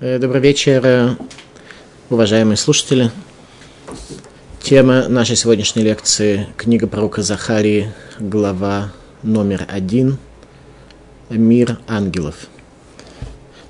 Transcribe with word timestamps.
Э, 0.00 0.20
добрый 0.20 0.40
вечер, 0.40 0.80
э, 0.86 1.16
уважаемые 2.08 2.56
слушатели. 2.56 3.10
Тема 4.62 5.08
нашей 5.08 5.34
сегодняшней 5.34 5.82
лекции– 5.82 6.46
книга 6.56 6.86
пророка 6.86 7.22
Захарии, 7.22 7.92
глава 8.20 8.92
номер 9.24 9.66
один 9.68 10.18
«Мир 11.30 11.78
ангелов». 11.88 12.46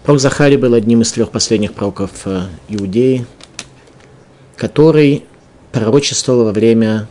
Пророк 0.02 0.20
Захарий 0.20 0.58
был 0.58 0.74
одним 0.74 1.00
из 1.00 1.10
трех 1.12 1.30
последних 1.30 1.72
пророков 1.72 2.10
э, 2.26 2.42
Иудеи, 2.68 3.24
который 4.54 5.24
пророчествовал 5.72 6.44
во 6.44 6.52
время 6.52 7.08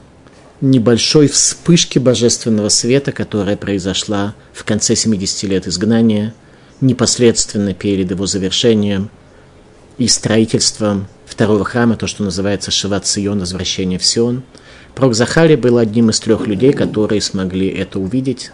небольшой 0.62 1.28
вспышки 1.28 1.98
божественного 1.98 2.70
света, 2.70 3.12
которая 3.12 3.58
произошла 3.58 4.36
в 4.54 4.64
конце 4.64 4.96
70 4.96 5.50
лет 5.50 5.68
изгнания– 5.68 6.36
непосредственно 6.82 7.74
перед 7.74 8.12
его 8.12 8.26
завершением 8.26 9.10
и 9.98 10.08
строительством 10.08 11.08
второго 11.26 11.66
храма, 11.66 11.96
то, 11.96 12.08
что 12.08 12.24
называется 12.24 12.72
Шиват 12.72 13.06
Сион, 13.08 13.40
возвращение 13.40 14.00
в 14.00 14.06
Сион. 14.06 14.44
Пророк 14.96 15.16
Захари 15.16 15.56
был 15.56 15.78
одним 15.78 16.10
из 16.10 16.20
трех 16.20 16.48
людей, 16.48 16.74
которые 16.74 17.22
смогли 17.22 17.68
это 17.68 18.00
увидеть. 18.00 18.52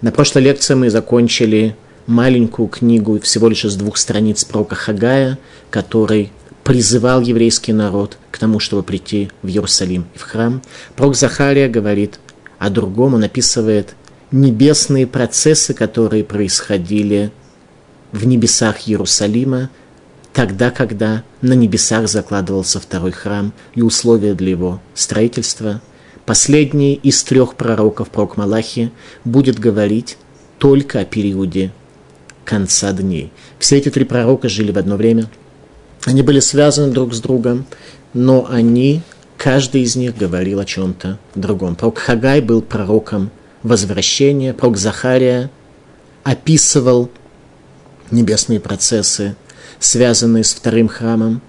На 0.00 0.12
прошлой 0.12 0.42
лекции 0.42 0.74
мы 0.74 0.90
закончили 0.90 1.76
маленькую 2.06 2.68
книгу 2.68 3.20
всего 3.20 3.48
лишь 3.48 3.64
из 3.64 3.76
двух 3.76 3.96
страниц 3.96 4.44
пророка 4.44 4.74
Хагая, 4.74 5.38
который 5.70 6.32
призывал 6.64 7.20
еврейский 7.20 7.72
народ 7.72 8.18
к 8.30 8.38
тому, 8.38 8.60
чтобы 8.60 8.82
прийти 8.82 9.30
в 9.42 9.48
Иерусалим 9.48 10.06
и 10.14 10.18
в 10.18 10.22
храм. 10.22 10.62
Пророк 10.96 11.16
Захария 11.16 11.68
говорит 11.68 12.18
о 12.58 12.70
другом, 12.70 13.14
он 13.14 13.24
описывает 13.24 13.94
небесные 14.30 15.06
процессы, 15.06 15.74
которые 15.74 16.24
происходили 16.24 17.32
в 18.12 18.26
небесах 18.26 18.88
Иерусалима, 18.88 19.70
тогда, 20.32 20.70
когда 20.70 21.24
на 21.40 21.54
небесах 21.54 22.08
закладывался 22.08 22.78
второй 22.78 23.10
храм 23.12 23.52
и 23.74 23.82
условия 23.82 24.34
для 24.34 24.50
его 24.50 24.80
строительства, 24.94 25.80
последний 26.26 26.94
из 26.94 27.22
трех 27.24 27.54
пророков, 27.54 28.10
пророк 28.10 28.36
Малахи, 28.36 28.92
будет 29.24 29.58
говорить 29.58 30.18
только 30.58 31.00
о 31.00 31.04
периоде 31.04 31.72
конца 32.44 32.92
дней. 32.92 33.32
Все 33.58 33.78
эти 33.78 33.88
три 33.90 34.04
пророка 34.04 34.48
жили 34.48 34.70
в 34.72 34.78
одно 34.78 34.96
время. 34.96 35.26
Они 36.04 36.22
были 36.22 36.40
связаны 36.40 36.92
друг 36.92 37.14
с 37.14 37.20
другом, 37.20 37.64
но 38.12 38.46
они, 38.50 39.02
каждый 39.38 39.82
из 39.82 39.96
них 39.96 40.16
говорил 40.16 40.58
о 40.58 40.64
чем-то 40.64 41.18
другом. 41.34 41.76
Пророк 41.76 41.98
Хагай 41.98 42.40
был 42.40 42.60
пророком 42.60 43.30
возвращения, 43.62 44.52
пророк 44.52 44.76
Захария 44.76 45.50
описывал 46.24 47.10
небесные 48.12 48.60
процессы, 48.60 49.34
связанные 49.78 50.44
с 50.44 50.54
вторым 50.54 50.88
храмом. 50.88 51.40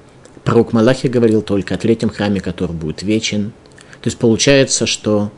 Пророк 0.44 0.73
Малахи 0.73 1.08
говорил 1.08 1.42
только 1.42 1.75
о 1.75 1.78
третьем 1.78 2.09
храме, 2.09 2.42
который 2.42 2.73
будет 2.73 3.03
вечен. 3.03 3.52
То 4.02 4.08
есть 4.08 4.17
получается, 4.17 4.86
что 4.86 5.31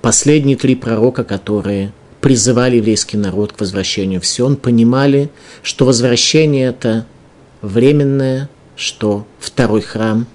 последние 0.00 0.56
три 0.56 0.74
пророка, 0.74 1.24
которые 1.24 1.92
призывали 2.20 2.76
еврейский 2.76 3.16
народ 3.16 3.52
к 3.52 3.60
возвращению 3.60 4.20
в 4.20 4.26
Сион, 4.26 4.56
понимали, 4.56 5.30
что 5.62 5.84
возвращение 5.84 6.68
это 6.68 7.06
временное, 7.60 8.48
что 8.76 9.26
второй 9.38 9.82
храм 9.82 10.26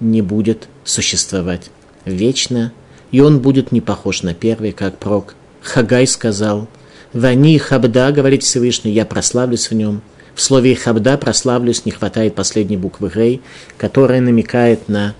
не 0.00 0.20
будет 0.20 0.68
существовать 0.84 1.70
вечно, 2.04 2.72
и 3.10 3.20
он 3.20 3.40
будет 3.40 3.72
не 3.72 3.80
похож 3.80 4.22
на 4.22 4.34
первый, 4.34 4.72
как 4.72 4.98
пророк 4.98 5.34
Хагай 5.62 6.06
сказал– 6.06 6.68
Вани 7.12 7.58
хабда, 7.58 8.10
говорит 8.10 8.42
Всевышний, 8.42 8.92
я 8.92 9.04
прославлюсь 9.04 9.68
в 9.70 9.74
нем. 9.74 10.00
В 10.34 10.40
слове 10.40 10.74
хабда 10.74 11.18
прославлюсь 11.18 11.84
не 11.84 11.92
хватает 11.92 12.34
последней 12.34 12.78
буквы 12.78 13.10
гей, 13.14 13.42
которая 13.76 14.22
намекает 14.22 14.88
на 14.88 15.14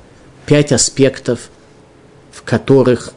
пять 0.47 0.73
аспектов, 0.73 1.51
в 2.31 2.43
которых 2.43 3.13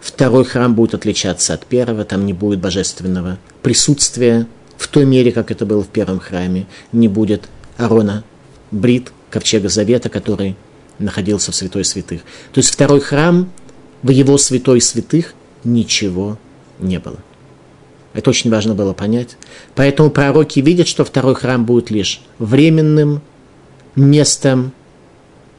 второй 0.00 0.44
храм 0.44 0.74
будет 0.74 0.94
отличаться 0.94 1.54
от 1.54 1.64
первого, 1.64 2.04
там 2.04 2.26
не 2.26 2.34
будет 2.34 2.60
божественного 2.60 3.38
присутствия 3.62 4.46
в 4.76 4.86
той 4.88 5.06
мере, 5.06 5.32
как 5.32 5.50
это 5.50 5.64
было 5.64 5.82
в 5.82 5.88
первом 5.88 6.20
храме, 6.20 6.66
не 6.92 7.08
будет 7.08 7.48
Арона, 7.78 8.22
Брит, 8.70 9.12
ковчега 9.30 9.70
Завета, 9.70 10.10
который 10.10 10.56
находился 10.98 11.52
в 11.52 11.54
святой 11.54 11.84
святых. 11.84 12.20
То 12.52 12.58
есть 12.58 12.70
второй 12.70 13.00
храм, 13.00 13.50
в 14.02 14.10
его 14.10 14.36
святой 14.36 14.82
святых 14.82 15.32
ничего 15.64 16.38
не 16.78 16.98
было. 16.98 17.16
Это 18.14 18.30
очень 18.30 18.50
важно 18.50 18.74
было 18.74 18.94
понять. 18.94 19.36
Поэтому 19.74 20.08
пророки 20.10 20.60
видят, 20.60 20.88
что 20.88 21.04
второй 21.04 21.34
храм 21.34 21.64
будет 21.66 21.90
лишь 21.90 22.22
временным 22.38 23.20
местом, 23.96 24.72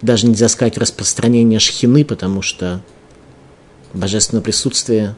даже 0.01 0.27
нельзя 0.27 0.49
сказать 0.49 0.77
распространения 0.77 1.59
шхины, 1.59 2.03
потому 2.03 2.41
что 2.41 2.81
божественное 3.93 4.41
присутствие 4.41 5.15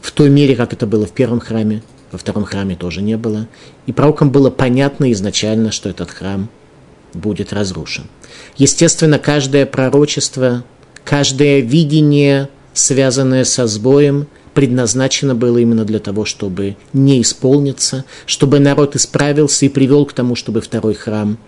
в 0.00 0.10
той 0.10 0.30
мере, 0.30 0.56
как 0.56 0.72
это 0.72 0.86
было 0.86 1.06
в 1.06 1.12
первом 1.12 1.40
храме, 1.40 1.82
во 2.10 2.18
втором 2.18 2.44
храме 2.44 2.76
тоже 2.76 3.02
не 3.02 3.16
было. 3.16 3.46
И 3.86 3.92
пророкам 3.92 4.30
было 4.30 4.50
понятно 4.50 5.12
изначально, 5.12 5.70
что 5.70 5.88
этот 5.90 6.10
храм 6.10 6.48
будет 7.12 7.52
разрушен. 7.52 8.04
Естественно, 8.56 9.18
каждое 9.18 9.66
пророчество, 9.66 10.64
каждое 11.04 11.60
видение, 11.60 12.48
связанное 12.72 13.44
со 13.44 13.66
сбоем, 13.66 14.28
предназначено 14.58 15.36
было 15.36 15.58
именно 15.58 15.84
для 15.84 16.00
того, 16.00 16.24
чтобы 16.24 16.76
не 16.92 17.22
исполниться, 17.22 18.04
чтобы 18.26 18.58
народ 18.58 18.96
исправился 18.96 19.66
и 19.66 19.68
привел 19.68 20.04
к 20.04 20.12
тому, 20.12 20.34
чтобы 20.34 20.60
второй 20.60 20.94
храм 20.94 21.38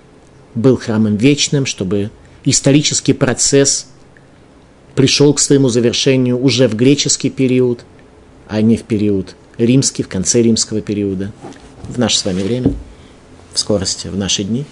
был 0.54 0.76
храмом 0.76 1.16
вечным, 1.16 1.66
чтобы 1.66 2.12
исторический 2.44 3.12
процесс 3.12 3.88
пришел 4.94 5.34
к 5.34 5.40
своему 5.40 5.68
завершению 5.68 6.40
уже 6.40 6.68
в 6.68 6.76
греческий 6.76 7.30
период, 7.30 7.80
а 8.46 8.62
не 8.62 8.76
в 8.76 8.84
период 8.84 9.34
римский, 9.58 10.04
в 10.04 10.08
конце 10.08 10.40
римского 10.40 10.80
периода, 10.80 11.32
в 11.88 11.98
наше 11.98 12.16
с 12.16 12.24
вами 12.24 12.44
время, 12.44 12.72
в 13.52 13.58
скорости, 13.58 14.06
в 14.06 14.16
наши 14.16 14.44
дни. 14.44 14.64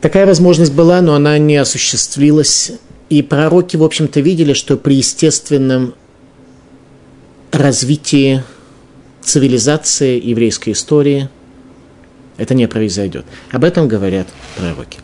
Такая 0.00 0.24
возможность 0.24 0.72
была, 0.72 1.02
но 1.02 1.12
она 1.12 1.36
не 1.36 1.58
осуществилась 1.58 2.72
и 3.10 3.22
пророки, 3.22 3.76
в 3.76 3.82
общем-то, 3.82 4.20
видели, 4.20 4.52
что 4.52 4.76
при 4.76 4.94
естественном 4.94 5.94
развитии 7.50 8.42
цивилизации 9.20 10.24
еврейской 10.24 10.70
истории 10.70 11.28
это 12.38 12.54
не 12.54 12.66
произойдет. 12.68 13.26
Об 13.50 13.64
этом 13.64 13.88
говорят 13.88 14.28
пророки. 14.56 15.00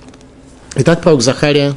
Итак, 0.77 1.03
пророк 1.03 1.21
Захария, 1.21 1.75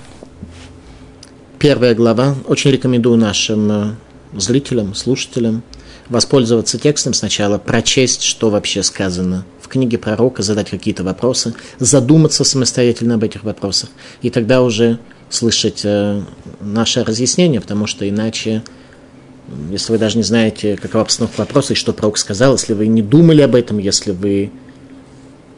первая 1.57 1.95
глава. 1.95 2.35
Очень 2.47 2.71
рекомендую 2.71 3.17
нашим 3.17 3.71
э, 3.71 3.91
зрителям, 4.33 4.93
слушателям 4.93 5.63
воспользоваться 6.09 6.77
текстом 6.77 7.13
сначала, 7.13 7.57
прочесть, 7.57 8.21
что 8.21 8.49
вообще 8.49 8.83
сказано 8.83 9.45
в 9.61 9.67
книге 9.67 9.97
пророка, 9.97 10.43
задать 10.43 10.69
какие-то 10.69 11.03
вопросы, 11.03 11.53
задуматься 11.79 12.43
самостоятельно 12.43 13.15
об 13.15 13.23
этих 13.23 13.43
вопросах, 13.43 13.89
и 14.21 14.29
тогда 14.29 14.61
уже 14.61 14.99
слышать 15.29 15.81
э, 15.83 16.21
наше 16.59 17.03
разъяснение, 17.03 17.61
потому 17.61 17.87
что 17.87 18.07
иначе, 18.07 18.63
если 19.69 19.91
вы 19.91 19.97
даже 19.97 20.17
не 20.17 20.23
знаете, 20.23 20.75
какова 20.75 21.03
обстановка 21.03 21.39
вопроса 21.39 21.73
и 21.73 21.75
что 21.75 21.93
пророк 21.93 22.17
сказал, 22.17 22.53
если 22.53 22.73
вы 22.73 22.87
не 22.87 23.01
думали 23.01 23.41
об 23.41 23.55
этом, 23.55 23.77
если 23.77 24.11
вы 24.11 24.51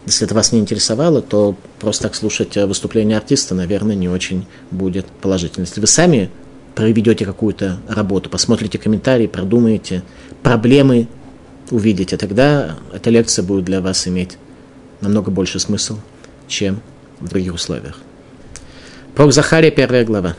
если 0.06 0.26
это 0.26 0.34
вас 0.34 0.52
не 0.52 0.60
интересовало, 0.60 1.22
то 1.22 1.56
просто 1.80 2.04
так 2.04 2.16
слушать 2.16 2.58
э, 2.58 2.66
выступление 2.66 3.18
артиста, 3.18 3.54
наверное, 3.54 3.96
не 3.96 4.10
очень 4.10 4.46
будет 4.72 5.06
положительно. 5.06 5.66
Если 5.66 5.80
вы 5.80 5.88
сами 5.88 6.30
проведете 6.74 7.26
какую-то 7.26 7.80
работу, 7.88 8.30
посмотрите 8.30 8.78
комментарии, 8.78 9.28
продумаете, 9.28 10.04
проблемы 10.42 11.08
увидите, 11.70 12.18
тогда 12.18 12.78
эта 12.94 13.10
лекция 13.10 13.44
будет 13.44 13.66
для 13.66 13.82
вас 13.82 14.08
иметь 14.08 14.38
намного 15.02 15.32
больше 15.32 15.60
смысл, 15.60 15.98
чем 16.48 16.82
в 17.20 17.30
других 17.30 17.54
условиях. 17.54 18.00
Пророк 19.16 19.34
Захария, 19.34 19.72
первая 19.72 20.06
глава. 20.06 20.38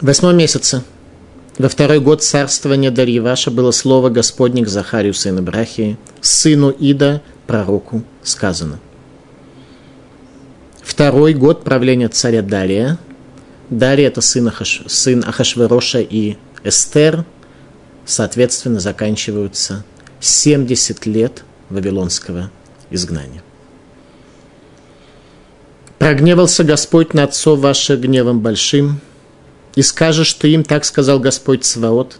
В 0.00 0.06
восьмом 0.06 0.36
месяце, 0.36 0.82
во 1.56 1.68
второй 1.68 2.00
год 2.00 2.20
царствования 2.22 2.90
Дарьеваша 2.90 3.52
было 3.52 3.70
слово 3.70 4.08
Господне 4.08 4.64
к 4.64 4.68
Захарию, 4.68 5.14
сыну 5.14 5.42
Брахии, 5.42 5.96
сыну 6.20 6.70
Ида, 6.70 7.22
пророку, 7.46 8.02
сказано. 8.24 8.80
Второй 10.82 11.32
год 11.34 11.62
правления 11.62 12.08
царя 12.08 12.42
Дария. 12.42 12.98
Дария– 13.70 14.08
это 14.08 14.20
сын, 14.20 14.48
Ахаш, 14.48 14.82
сын 14.88 15.24
Ахашвероша 15.24 16.00
и 16.00 16.36
Эстер. 16.64 17.24
Соответственно, 18.04 18.80
заканчиваются 18.80 19.84
70 20.18 21.06
лет 21.06 21.44
вавилонского 21.68 22.50
изгнания. 22.90 23.44
Прогневался 26.00 26.64
Господь 26.64 27.12
на 27.12 27.24
отцов 27.24 27.58
ваших 27.58 28.00
гневом 28.00 28.40
большим, 28.40 29.00
и 29.74 29.82
скажешь 29.82 30.32
ты 30.32 30.48
им, 30.52 30.64
так 30.64 30.86
сказал 30.86 31.20
Господь 31.20 31.66
Сваот, 31.66 32.18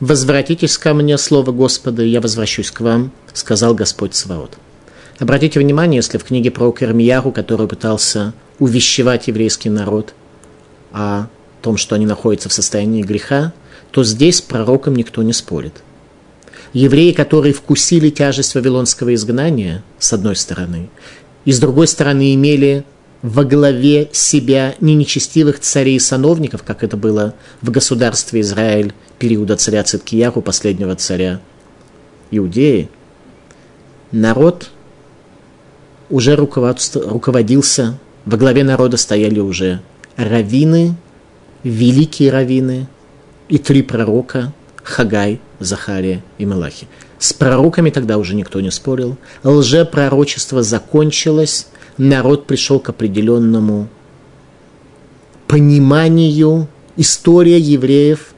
возвратитесь 0.00 0.76
ко 0.76 0.92
мне, 0.92 1.16
слово 1.16 1.50
Господа, 1.50 2.02
и 2.02 2.10
я 2.10 2.20
возвращусь 2.20 2.70
к 2.70 2.82
вам, 2.82 3.10
сказал 3.32 3.74
Господь 3.74 4.14
Сваот. 4.14 4.58
Обратите 5.18 5.58
внимание, 5.60 5.96
если 5.96 6.18
в 6.18 6.24
книге 6.24 6.50
про 6.50 6.70
Кермияру, 6.72 7.32
который 7.32 7.66
пытался 7.66 8.34
увещевать 8.58 9.28
еврейский 9.28 9.70
народ 9.70 10.12
о 10.92 11.28
том, 11.62 11.78
что 11.78 11.94
они 11.94 12.04
находятся 12.04 12.50
в 12.50 12.52
состоянии 12.52 13.02
греха, 13.02 13.54
то 13.92 14.04
здесь 14.04 14.42
пророком 14.42 14.94
никто 14.94 15.22
не 15.22 15.32
спорит. 15.32 15.82
Евреи, 16.74 17.12
которые 17.12 17.54
вкусили 17.54 18.10
тяжесть 18.10 18.54
вавилонского 18.54 19.14
изгнания, 19.14 19.82
с 19.98 20.12
одной 20.12 20.36
стороны, 20.36 20.90
и 21.44 21.52
с 21.52 21.58
другой 21.58 21.86
стороны 21.86 22.34
имели 22.34 22.84
во 23.22 23.44
главе 23.44 24.08
себя 24.12 24.74
не 24.80 24.94
нечестивых 24.94 25.60
царей 25.60 25.96
и 25.96 26.00
сановников, 26.00 26.62
как 26.62 26.82
это 26.82 26.96
было 26.96 27.34
в 27.60 27.70
государстве 27.70 28.40
Израиль 28.40 28.94
периода 29.18 29.56
царя 29.56 29.82
Циткияру, 29.82 30.40
последнего 30.40 30.96
царя 30.96 31.40
Иудеи, 32.30 32.88
народ 34.10 34.70
уже 36.08 36.34
руководился, 36.36 37.98
во 38.24 38.36
главе 38.36 38.64
народа 38.64 38.96
стояли 38.96 39.40
уже 39.40 39.80
раввины, 40.16 40.94
великие 41.62 42.30
раввины 42.30 42.88
и 43.48 43.58
три 43.58 43.82
пророка 43.82 44.52
Хагай, 44.82 45.40
Захария 45.58 46.22
и 46.38 46.46
Малахи. 46.46 46.88
С 47.18 47.32
пророками 47.32 47.90
тогда 47.90 48.18
уже 48.18 48.34
никто 48.34 48.60
не 48.60 48.70
спорил. 48.70 49.18
Лжепророчество 49.44 50.62
закончилось, 50.62 51.68
народ 51.98 52.46
пришел 52.46 52.80
к 52.80 52.88
определенному 52.88 53.88
пониманию. 55.46 56.68
История 56.96 57.58
евреев 57.58 58.34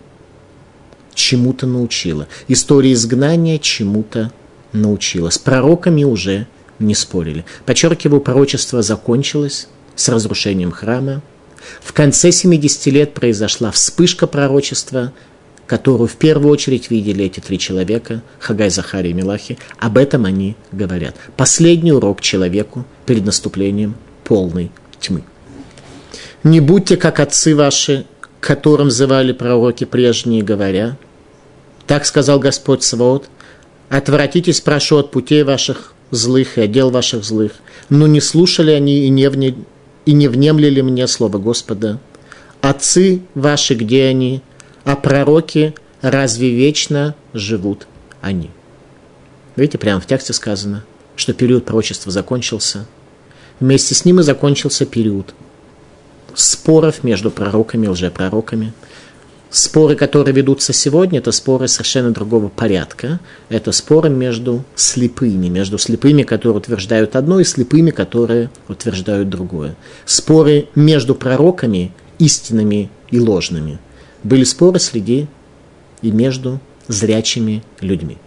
чему-то 1.14 1.66
научила. 1.66 2.26
История 2.48 2.92
изгнания 2.92 3.58
чему-то 3.58 4.32
научила. 4.72 5.30
С 5.30 5.38
пророками 5.38 6.04
уже 6.04 6.46
не 6.78 6.94
спорили. 6.94 7.44
Подчеркиваю, 7.66 8.20
пророчество 8.20 8.82
закончилось 8.82 9.68
с 9.94 10.08
разрушением 10.08 10.72
храма. 10.72 11.22
В 11.80 11.92
конце 11.92 12.32
70 12.32 12.86
лет 12.86 13.14
произошла 13.14 13.70
вспышка 13.70 14.26
пророчества, 14.26 15.12
которую 15.72 16.06
в 16.06 16.16
первую 16.16 16.52
очередь 16.52 16.90
видели 16.90 17.24
эти 17.24 17.40
три 17.40 17.58
человека, 17.58 18.20
Хагай, 18.40 18.68
Захарий 18.68 19.12
и 19.12 19.14
Милахи. 19.14 19.56
Об 19.78 19.96
этом 19.96 20.26
они 20.26 20.54
говорят. 20.70 21.16
Последний 21.38 21.92
урок 21.92 22.20
человеку 22.20 22.84
перед 23.06 23.24
наступлением 23.24 23.94
полной 24.22 24.70
тьмы. 25.00 25.22
Не 26.44 26.60
будьте 26.60 26.98
как 26.98 27.20
отцы 27.20 27.56
ваши, 27.56 28.04
которым 28.38 28.90
зывали 28.90 29.32
пророки 29.32 29.84
прежние, 29.84 30.42
говоря, 30.42 30.98
так 31.86 32.04
сказал 32.04 32.38
Господь 32.38 32.82
Свод, 32.82 33.30
отвратитесь, 33.88 34.60
прошу, 34.60 34.98
от 34.98 35.10
путей 35.10 35.42
ваших, 35.42 35.94
злых 36.10 36.58
и 36.58 36.60
отдел 36.60 36.90
ваших 36.90 37.24
злых. 37.24 37.52
Но 37.88 38.06
не 38.06 38.20
слушали 38.20 38.72
они 38.72 39.06
и 39.06 39.08
не, 39.08 39.30
вне, 39.30 39.54
и 40.04 40.12
не 40.12 40.28
внемлили 40.28 40.82
мне 40.82 41.06
слово 41.06 41.38
Господа. 41.38 41.98
Отцы 42.60 43.22
ваши, 43.34 43.72
где 43.72 44.04
они? 44.04 44.42
А 44.84 44.96
пророки, 44.96 45.74
разве 46.00 46.50
вечно 46.50 47.14
живут 47.32 47.86
они? 48.20 48.50
Видите, 49.56 49.78
прямо 49.78 50.00
в 50.00 50.06
тексте 50.06 50.32
сказано, 50.32 50.84
что 51.16 51.32
период 51.32 51.64
пророчества 51.64 52.10
закончился. 52.10 52.86
Вместе 53.60 53.94
с 53.94 54.04
ним 54.04 54.20
и 54.20 54.22
закончился 54.22 54.86
период 54.86 55.34
споров 56.34 57.04
между 57.04 57.30
пророками 57.30 57.86
и 57.86 57.88
лжепророками– 57.88 58.72
Споры, 59.52 59.96
которые 59.96 60.34
ведутся 60.34 60.72
сегодня, 60.72 61.18
это 61.18 61.30
споры 61.30 61.68
совершенно 61.68 62.10
другого 62.10 62.48
порядка. 62.48 63.20
Это 63.50 63.70
споры 63.72 64.08
между 64.08 64.64
слепыми, 64.76 65.48
между 65.48 65.76
слепыми, 65.76 66.22
которые 66.22 66.56
утверждают 66.56 67.16
одно, 67.16 67.38
и 67.38 67.44
слепыми, 67.44 67.90
которые 67.90 68.48
утверждают 68.68 69.28
другое. 69.28 69.76
Споры 70.06 70.68
между 70.74 71.14
пророками, 71.14 71.92
истинными 72.18 72.88
и 73.10 73.20
ложными. 73.20 73.78
Были 74.22 74.44
споры 74.44 74.78
среди 74.78 75.26
и 76.02 76.10
между 76.10 76.60
зрячими 76.88 77.62
людьми. 77.80 78.18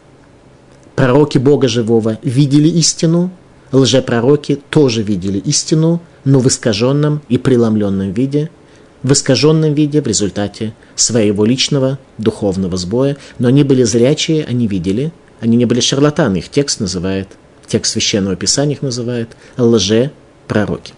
Пророки 0.96 1.38
Бога 1.38 1.68
Живого 1.68 2.20
видели 2.24 2.70
истину, 2.70 3.32
лжепророки 3.72 4.62
тоже 4.70 5.04
видели 5.04 5.40
истину, 5.40 6.02
но 6.24 6.40
в 6.40 6.48
искаженном 6.48 7.22
и 7.30 7.38
преломленном 7.38 8.12
виде– 8.12 8.50
в 9.06 9.14
искаженном 9.14 9.76
виде 9.76 10.02
в 10.02 10.08
результате 10.08 10.74
своего 10.96 11.46
личного 11.46 12.00
духовного 12.18 12.76
сбоя, 12.76 13.18
но 13.38 13.50
они 13.50 13.64
были 13.64 13.84
зрячие, 13.84 14.44
они 14.46 14.66
видели, 14.66 15.12
они 15.40 15.58
не 15.58 15.66
были 15.66 15.80
шарлатаны, 15.80 16.38
их 16.38 16.50
текст 16.50 16.80
называет, 16.80 17.28
текст 17.68 17.92
Священного 17.92 18.36
Писания 18.36 18.76
их 18.76 18.82
называет 18.82 19.38
лже-пророки. 19.58 20.94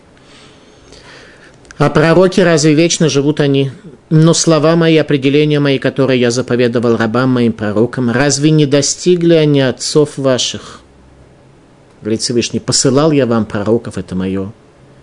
А 1.77 1.89
пророки 1.89 2.39
разве 2.39 2.75
вечно 2.75 3.09
живут 3.09 3.41
они? 3.41 3.71
Но 4.09 4.33
слова 4.33 4.75
мои, 4.75 4.95
определения 4.97 5.59
мои, 5.59 5.79
которые 5.79 6.19
я 6.19 6.31
заповедовал 6.31 6.95
рабам 6.95 7.31
моим 7.31 7.51
пророкам, 7.51 8.09
разве 8.09 8.51
не 8.51 8.65
достигли 8.65 9.33
они 9.33 9.61
отцов 9.61 10.17
ваших? 10.17 10.81
Говорит 12.01 12.21
Всевышний, 12.21 12.59
посылал 12.59 13.11
я 13.11 13.25
вам 13.25 13.45
пророков, 13.45 13.97
это 13.97 14.15
мое 14.15 14.51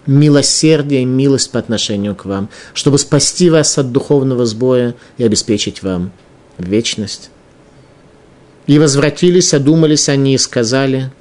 милосердие 0.07 1.03
и 1.03 1.07
милость 1.07 1.51
по 1.51 1.59
отношению 1.59 2.15
к 2.15 2.25
вам, 2.25 2.49
чтобы 2.73 2.99
спасти 2.99 3.51
вас 3.51 3.79
от 3.79 3.93
духовного 3.93 4.47
сбоя 4.47 4.95
и 5.19 5.25
обеспечить 5.25 5.83
вам 5.83 6.13
вечность. 6.59 7.31
И 8.67 8.79
возвратились, 8.79 9.55
одумались 9.55 10.09
они 10.09 10.35
и 10.35 10.39
сказали, 10.39 11.13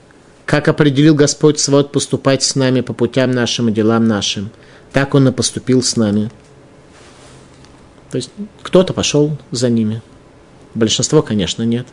как 0.45 0.67
определил 0.67 1.15
Господь 1.15 1.59
свод 1.59 1.91
поступать 1.91 2.43
с 2.43 2.55
нами 2.55 2.81
по 2.81 2.93
путям 2.93 3.31
нашим 3.31 3.69
и 3.69 3.71
делам 3.71 4.07
нашим, 4.07 4.49
так 4.91 5.15
Он 5.15 5.27
и 5.27 5.31
поступил 5.31 5.81
с 5.81 5.95
нами. 5.95 6.31
То 8.13 8.17
есть 8.17 8.29
кто-то 8.61 8.93
пошел 8.93 9.35
за 9.49 9.69
ними. 9.69 10.03
Большинство, 10.75 11.23
конечно, 11.23 11.63
нет. 11.63 11.87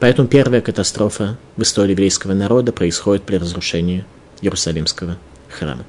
Поэтому 0.00 0.26
первая 0.26 0.60
катастрофа 0.60 1.38
в 1.56 1.62
истории 1.62 1.92
еврейского 1.92 2.32
народа 2.32 2.72
происходит 2.72 3.22
при 3.22 3.36
разрушении 3.36 4.04
Иерусалимского 4.40 5.18
храма. 5.48 5.84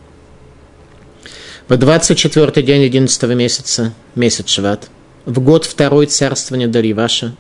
В 1.68 1.76
24 1.76 2.62
день 2.62 2.84
11 2.84 3.24
месяца, 3.36 3.96
месяц 4.14 4.48
Шват, 4.48 4.92
в 5.26 5.40
год 5.40 5.66
второй 5.66 6.06
царствования 6.06 6.68
Дарьеваша, 6.68 7.36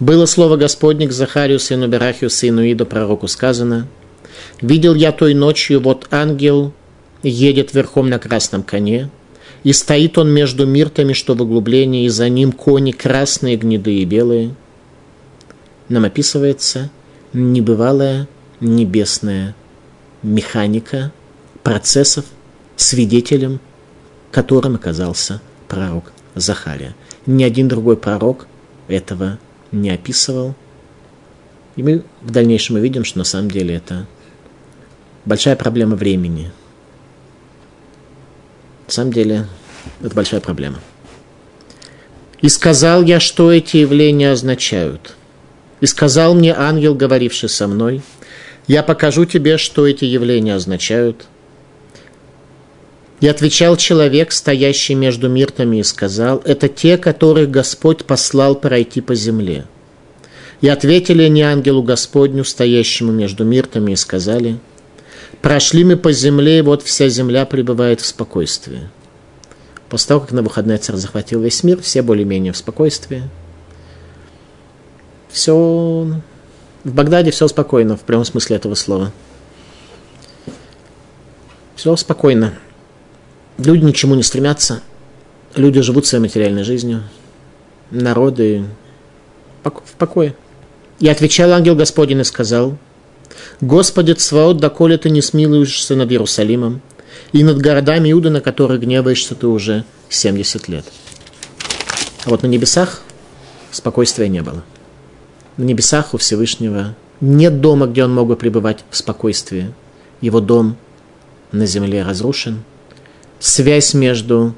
было 0.00 0.26
слово 0.26 0.56
Господне 0.56 1.06
к 1.06 1.12
Захарию, 1.12 1.60
сыну 1.60 1.86
Берахию, 1.86 2.30
сыну 2.30 2.62
Иду, 2.64 2.84
пророку 2.84 3.28
сказано, 3.28 3.86
«Видел 4.60 4.96
я 4.96 5.12
той 5.12 5.34
ночью, 5.34 5.80
вот 5.80 6.08
ангел 6.10 6.72
едет 7.22 7.74
верхом 7.74 8.10
на 8.10 8.18
красном 8.18 8.64
коне, 8.64 9.08
и 9.62 9.72
стоит 9.72 10.18
он 10.18 10.30
между 10.30 10.66
миртами, 10.66 11.12
что 11.12 11.34
в 11.34 11.42
углублении, 11.42 12.04
и 12.04 12.08
за 12.08 12.28
ним 12.28 12.52
кони 12.52 12.92
красные, 12.92 13.56
гнедые 13.56 14.02
и 14.02 14.04
белые». 14.04 14.54
Нам 15.88 16.04
описывается 16.04 16.90
небывалая 17.32 18.28
небесная 18.60 19.54
механика 20.22 21.12
процессов– 21.62 22.24
свидетелем, 22.80 23.60
которым 24.30 24.74
оказался 24.74 25.40
пророк 25.68 26.12
Захария. 26.34 26.94
Ни 27.26 27.44
один 27.44 27.68
другой 27.68 27.96
пророк 27.96 28.46
этого 28.88 29.38
не 29.70 29.90
описывал. 29.90 30.54
И 31.76 31.82
мы 31.82 32.04
в 32.22 32.30
дальнейшем 32.30 32.76
увидим, 32.76 33.04
что 33.04 33.18
на 33.18 33.24
самом 33.24 33.50
деле 33.50 33.74
это 33.74 34.06
большая 35.24 35.56
проблема 35.56 35.96
времени. 35.96 36.52
На 38.90 38.94
самом 38.94 39.12
деле 39.12 39.46
это 40.02 40.16
большая 40.16 40.40
проблема. 40.40 40.80
«И 42.42 42.48
сказал 42.48 43.04
я, 43.04 43.20
что 43.20 43.52
эти 43.52 43.76
явления 43.76 44.32
означают. 44.32 45.14
И 45.80 45.86
сказал 45.86 46.34
мне 46.34 46.52
ангел, 46.52 46.96
говоривший 46.96 47.48
со 47.50 47.68
мной, 47.68 48.02
я 48.66 48.82
покажу 48.82 49.26
тебе, 49.26 49.58
что 49.58 49.86
эти 49.86 50.04
явления 50.04 50.56
означают– 50.56 51.26
и 53.20 53.28
отвечал 53.28 53.76
человек, 53.76 54.32
стоящий 54.32 54.94
между 54.94 55.28
миртами, 55.28 55.76
и 55.76 55.82
сказал, 55.82 56.42
это 56.44 56.68
те, 56.68 56.96
которых 56.96 57.50
Господь 57.50 58.06
послал 58.06 58.54
пройти 58.54 59.02
по 59.02 59.14
земле. 59.14 59.66
И 60.62 60.68
ответили 60.68 61.24
они 61.24 61.42
ангелу 61.42 61.82
Господню, 61.82 62.44
стоящему 62.44 63.12
между 63.12 63.44
миртами, 63.44 63.92
и 63.92 63.96
сказали, 63.96 64.58
прошли 65.42 65.84
мы 65.84 65.96
по 65.96 66.12
земле, 66.12 66.58
и 66.58 66.62
вот 66.62 66.82
вся 66.82 67.08
земля 67.08 67.46
пребывает 67.46 68.00
в 68.00 68.06
спокойствии. 68.06 68.88
После 69.88 70.08
того, 70.08 70.20
как 70.20 70.32
на 70.32 70.42
выходные 70.42 70.78
царь 70.78 70.96
захватил 70.96 71.40
весь 71.40 71.62
мир, 71.64 71.80
все 71.82 72.02
более-менее 72.02 72.52
в 72.52 72.56
спокойствии. 72.56 73.22
Все 75.30 76.06
в 76.84 76.94
Багдаде 76.94 77.30
все 77.30 77.46
спокойно, 77.48 77.96
в 77.96 78.00
прямом 78.00 78.24
смысле 78.24 78.56
этого 78.56 78.74
слова. 78.74 79.12
Все 81.76 81.94
спокойно. 81.96 82.54
Люди 83.58 83.84
ничему 83.84 84.14
не 84.14 84.22
стремятся. 84.22 84.82
Люди 85.54 85.80
живут 85.80 86.06
своей 86.06 86.22
материальной 86.22 86.62
жизнью. 86.62 87.02
Народы 87.90 88.64
в 89.62 89.92
покое. 89.98 90.34
И 91.00 91.08
отвечал 91.08 91.52
ангел 91.52 91.74
Господень 91.74 92.20
и 92.20 92.24
сказал, 92.24 92.76
«Господи, 93.60 94.12
Цваот, 94.12 94.58
доколе 94.58 94.96
ты 94.96 95.10
не 95.10 95.20
смилуешься 95.20 95.94
над 95.94 96.10
Иерусалимом, 96.10 96.80
и 97.32 97.44
над 97.44 97.58
городами 97.58 98.10
Иуда, 98.10 98.30
на 98.30 98.40
которых 98.40 98.80
гневаешься 98.80 99.34
ты 99.34 99.46
уже 99.46 99.84
70 100.08 100.68
лет». 100.68 100.84
А 102.24 102.30
вот 102.30 102.42
на 102.42 102.46
небесах 102.46 103.02
спокойствия 103.70 104.28
не 104.28 104.42
было. 104.42 104.62
На 105.56 105.64
небесах 105.64 106.14
у 106.14 106.18
Всевышнего 106.18 106.94
нет 107.20 107.60
дома, 107.60 107.86
где 107.86 108.04
он 108.04 108.14
мог 108.14 108.28
бы 108.28 108.36
пребывать 108.36 108.84
в 108.90 108.96
спокойствии. 108.96 109.72
Его 110.20 110.40
дом 110.40 110.76
на 111.52 111.66
земле 111.66 112.02
разрушен. 112.02 112.62
Связь 113.38 113.94
между 113.94 114.54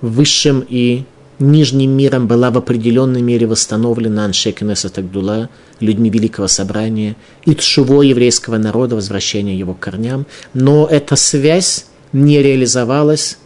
высшим 0.00 0.64
и 0.68 1.04
нижним 1.38 1.92
миром 1.92 2.26
была 2.26 2.50
в 2.50 2.58
определенной 2.58 3.22
мере 3.22 3.46
восстановлена 3.46 4.24
Аншекинеса 4.24 4.88
Тагдула, 4.88 5.48
людьми 5.80 6.10
Великого 6.10 6.48
Собрания, 6.48 7.16
и 7.44 7.54
тшуво 7.54 8.02
еврейского 8.02 8.58
народа, 8.58 8.96
возвращение 8.96 9.58
его 9.58 9.74
к 9.74 9.80
корням. 9.80 10.26
Но 10.54 10.86
эта 10.86 11.16
связь 11.16 11.86
не 12.12 12.42
реализовалась 12.42 13.38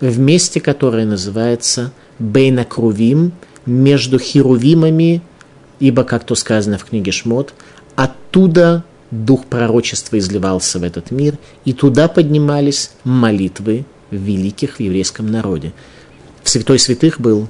в 0.00 0.18
месте, 0.18 0.60
которое 0.60 1.06
называется 1.06 1.92
Бейнакрувим, 2.18 3.32
между 3.66 4.18
херувимами, 4.18 5.22
ибо, 5.80 6.04
как 6.04 6.24
то 6.24 6.34
сказано 6.34 6.78
в 6.78 6.84
книге 6.84 7.12
Шмот, 7.12 7.54
оттуда 7.96 8.84
дух 9.10 9.46
пророчества 9.46 10.18
изливался 10.18 10.78
в 10.78 10.82
этот 10.82 11.10
мир, 11.10 11.38
и 11.64 11.72
туда 11.72 12.08
поднимались 12.08 12.90
молитвы 13.04 13.84
великих 14.10 14.76
в 14.76 14.80
еврейском 14.80 15.30
народе. 15.30 15.72
В 16.44 16.50
святой 16.50 16.78
святых 16.78 17.20
был 17.20 17.48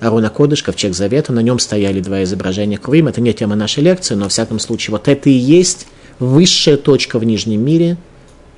Арона 0.00 0.30
Кодыш, 0.30 0.62
ковчег 0.62 0.94
Завета, 0.94 1.32
на 1.32 1.40
нем 1.40 1.58
стояли 1.58 2.00
два 2.00 2.22
изображения 2.22 2.78
Крым. 2.78 3.08
Это 3.08 3.20
не 3.20 3.34
тема 3.34 3.56
нашей 3.56 3.82
лекции, 3.82 4.14
но, 4.14 4.28
в 4.28 4.32
всяком 4.32 4.60
случае, 4.60 4.92
вот 4.92 5.08
это 5.08 5.28
и 5.28 5.32
есть 5.32 5.88
высшая 6.20 6.76
точка 6.76 7.18
в 7.18 7.24
Нижнем 7.24 7.60
мире, 7.62 7.96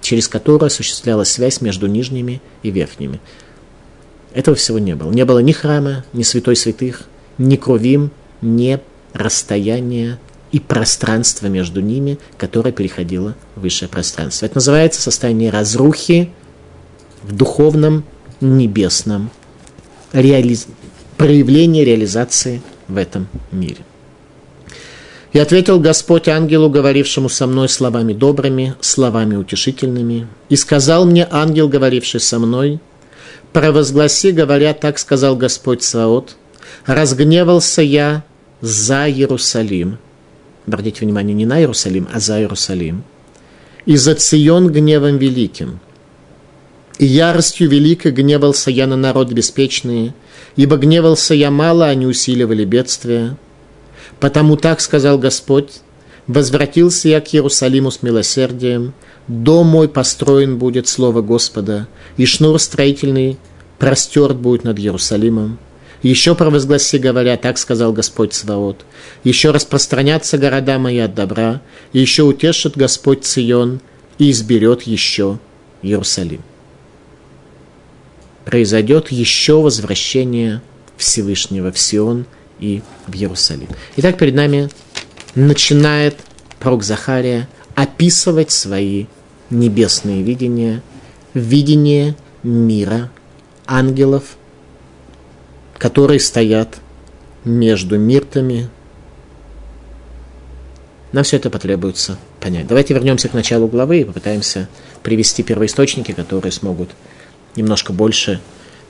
через 0.03 0.29
которую 0.29 0.67
осуществлялась 0.67 1.31
связь 1.31 1.63
между 1.63 1.87
нижними 1.87 2.43
и 2.63 2.71
верхними. 2.71 3.19
Этого 4.35 4.57
всего 4.57 4.79
не 4.79 4.95
было. 4.95 5.11
Не 5.11 5.25
было 5.25 5.39
ни 5.39 5.53
храма, 5.53 6.05
ни 6.13 6.23
святой 6.23 6.55
святых, 6.55 7.05
ни 7.39 7.57
кровим, 7.57 8.11
ни 8.43 8.79
расстояния 9.15 10.19
и 10.53 10.61
пространства 10.61 11.47
между 11.47 11.81
ними, 11.81 12.19
которое 12.37 12.73
переходило 12.73 13.35
в 13.57 13.63
высшее 13.63 13.89
пространство. 13.89 14.45
Это 14.45 14.57
называется 14.57 15.01
состояние 15.01 15.51
разрухи 15.51 16.31
в 17.23 17.35
духовном 17.35 18.05
небесном 18.41 19.31
реализ... 20.13 20.67
проявлении 21.17 21.85
реализации 21.85 22.63
в 22.89 22.97
этом 22.97 23.29
мире. 23.53 23.85
И 25.33 25.39
ответил 25.39 25.79
Господь 25.79 26.27
ангелу, 26.29 26.69
говорившему 26.71 27.29
со 27.29 27.47
мной 27.47 27.69
словами 27.69 28.13
добрыми, 28.13 28.75
словами 28.81 29.37
утешительными. 29.37 30.27
И 30.49 30.57
сказал 30.57 31.05
мне 31.05 31.27
ангел, 31.31 31.69
говоривший 31.69 32.19
со 32.19 32.41
мной, 32.41 32.81
провозгласи, 33.53 34.33
говоря, 34.33 34.75
так 34.75 34.99
сказал 34.99 35.37
Господь 35.37 35.85
Саот, 35.85 36.37
разгневался 36.85 37.83
я 37.83 38.25
за 38.61 39.09
Иерусалим. 39.09 39.99
Обратите 40.67 41.05
внимание, 41.05 41.35
не 41.35 41.47
на 41.47 41.61
Иерусалим, 41.61 42.09
а 42.13 42.19
за 42.19 42.41
Иерусалим. 42.41 43.05
И 43.87 43.97
за 43.97 44.17
Цион 44.17 44.73
гневом 44.73 45.19
великим– 45.19 45.79
и 47.01 47.07
яростью 47.07 47.71
великой 47.71 48.13
гневался 48.13 48.71
я 48.71 48.87
на 48.87 48.95
народ 48.95 49.33
беспечный, 49.33 50.13
ибо 50.57 50.77
гневался 50.77 51.33
я 51.33 51.51
мало, 51.51 51.87
они 51.87 52.05
усиливали 52.05 52.67
бедствия. 52.67 53.39
Потому 54.21 54.59
так 54.59 54.83
сказал 54.83 55.17
Господь, 55.17 55.81
возвратился 56.27 57.09
я 57.09 57.23
к 57.23 57.35
Иерусалиму 57.35 57.91
с 57.91 58.03
милосердием, 58.03 58.93
дом 59.29 59.69
мой 59.69 59.89
построен 59.89 60.59
будет 60.59 60.89
слово 60.89 61.23
Господа, 61.23 61.89
и 62.19 62.27
шнур 62.27 62.61
строительный 62.61 63.39
простерт 63.79 64.37
будет 64.37 64.65
над 64.65 64.79
Иерусалимом. 64.79 65.59
Еще 66.03 66.35
провозгласи, 66.35 66.99
говоря, 66.99 67.39
так 67.39 67.57
сказал 67.57 67.95
Господь 67.95 68.35
Сваот. 68.35 68.85
Еще 69.25 69.53
распространятся 69.53 70.37
города 70.37 70.79
мои 70.79 70.99
от 70.99 71.15
добра, 71.15 71.63
и 71.95 72.01
еще 72.01 72.25
утешит 72.25 72.77
Господь 72.77 73.25
Цион, 73.25 73.81
и 74.19 74.31
изберет 74.31 74.83
еще 74.83 75.39
Иерусалим 75.81 76.43
произойдет 78.45 79.11
еще 79.11 79.61
возвращение 79.61 80.63
Всевышнего 80.97 81.73
в 81.73 81.79
Сион 81.79 82.27
и 82.59 82.83
в 83.07 83.15
Иерусалим. 83.15 83.69
Итак, 83.97 84.19
перед 84.19 84.35
нами 84.35 84.69
начинает 85.35 86.17
пророк 86.59 86.83
Захария 86.83 87.49
описывать 87.75 88.51
свои 88.51 89.07
небесные 89.49 90.23
видения, 90.23 90.83
видение 91.35 92.17
мира, 92.43 93.11
ангелов, 93.67 94.37
которые 95.79 96.21
стоят 96.21 96.79
между 97.45 97.99
миртами. 97.99 98.69
Нам 101.13 101.25
все 101.25 101.37
это 101.37 101.51
потребуется 101.51 102.19
понять. 102.41 102.67
Давайте 102.67 102.95
вернемся 102.95 103.29
к 103.29 103.33
началу 103.33 103.67
главы 103.67 104.01
и 104.01 104.05
попытаемся 104.05 104.69
привести 105.03 105.43
первоисточники, 105.43 106.13
которые 106.13 106.53
смогут 106.53 106.91
немножко 107.57 107.93
больше 107.93 108.41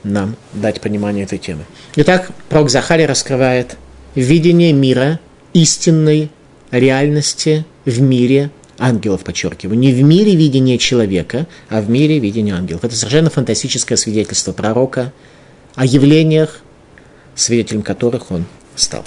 нам 0.03 0.35
дать 0.53 0.81
понимание 0.81 1.25
этой 1.25 1.37
темы. 1.37 1.65
Итак, 1.95 2.31
пророк 2.49 2.69
Захария 2.69 3.05
раскрывает 3.05 3.77
видение 4.15 4.73
мира, 4.73 5.19
истинной 5.53 6.29
реальности 6.71 7.65
в 7.85 8.01
мире 8.01 8.51
ангелов, 8.79 9.23
подчеркиваю. 9.23 9.77
Не 9.77 9.93
в 9.93 10.01
мире 10.03 10.35
видения 10.35 10.77
человека, 10.77 11.47
а 11.69 11.81
в 11.81 11.89
мире 11.89 12.19
видения 12.19 12.55
ангелов. 12.55 12.83
Это 12.83 12.95
совершенно 12.95 13.29
фантастическое 13.29 13.95
свидетельство 13.95 14.53
пророка 14.53 15.13
о 15.75 15.85
явлениях, 15.85 16.61
свидетелем 17.35 17.83
которых 17.83 18.31
он 18.31 18.45
стал. 18.75 19.05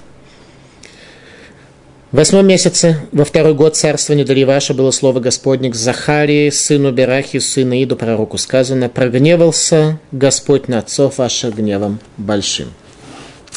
В 2.14 2.16
восьмом 2.16 2.46
месяце, 2.46 3.00
во 3.10 3.24
второй 3.24 3.54
год 3.54 3.74
царствования 3.74 4.24
Дариваша 4.24 4.72
было 4.72 4.92
слово 4.92 5.18
Господне 5.18 5.68
к 5.68 5.74
Захарии, 5.74 6.48
сыну 6.50 6.92
Берахи, 6.92 7.40
сыну 7.40 7.74
Иду, 7.74 7.96
пророку 7.96 8.38
сказано, 8.38 8.88
«Прогневался 8.88 9.98
Господь 10.12 10.68
на 10.68 10.78
отцов 10.78 11.18
ваших 11.18 11.56
гневом 11.56 11.98
большим». 12.16 12.68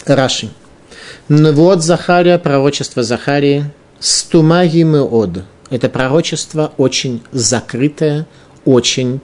Раши. 0.07 0.49
Ну 1.29 1.53
вот 1.53 1.83
Захария, 1.83 2.39
пророчество 2.39 3.03
Захарии, 3.03 3.65
стумаги 3.99 4.81
мы 4.81 5.03
од. 5.03 5.43
Это 5.69 5.87
пророчество 5.87 6.73
очень 6.77 7.21
закрытое, 7.31 8.25
очень 8.65 9.19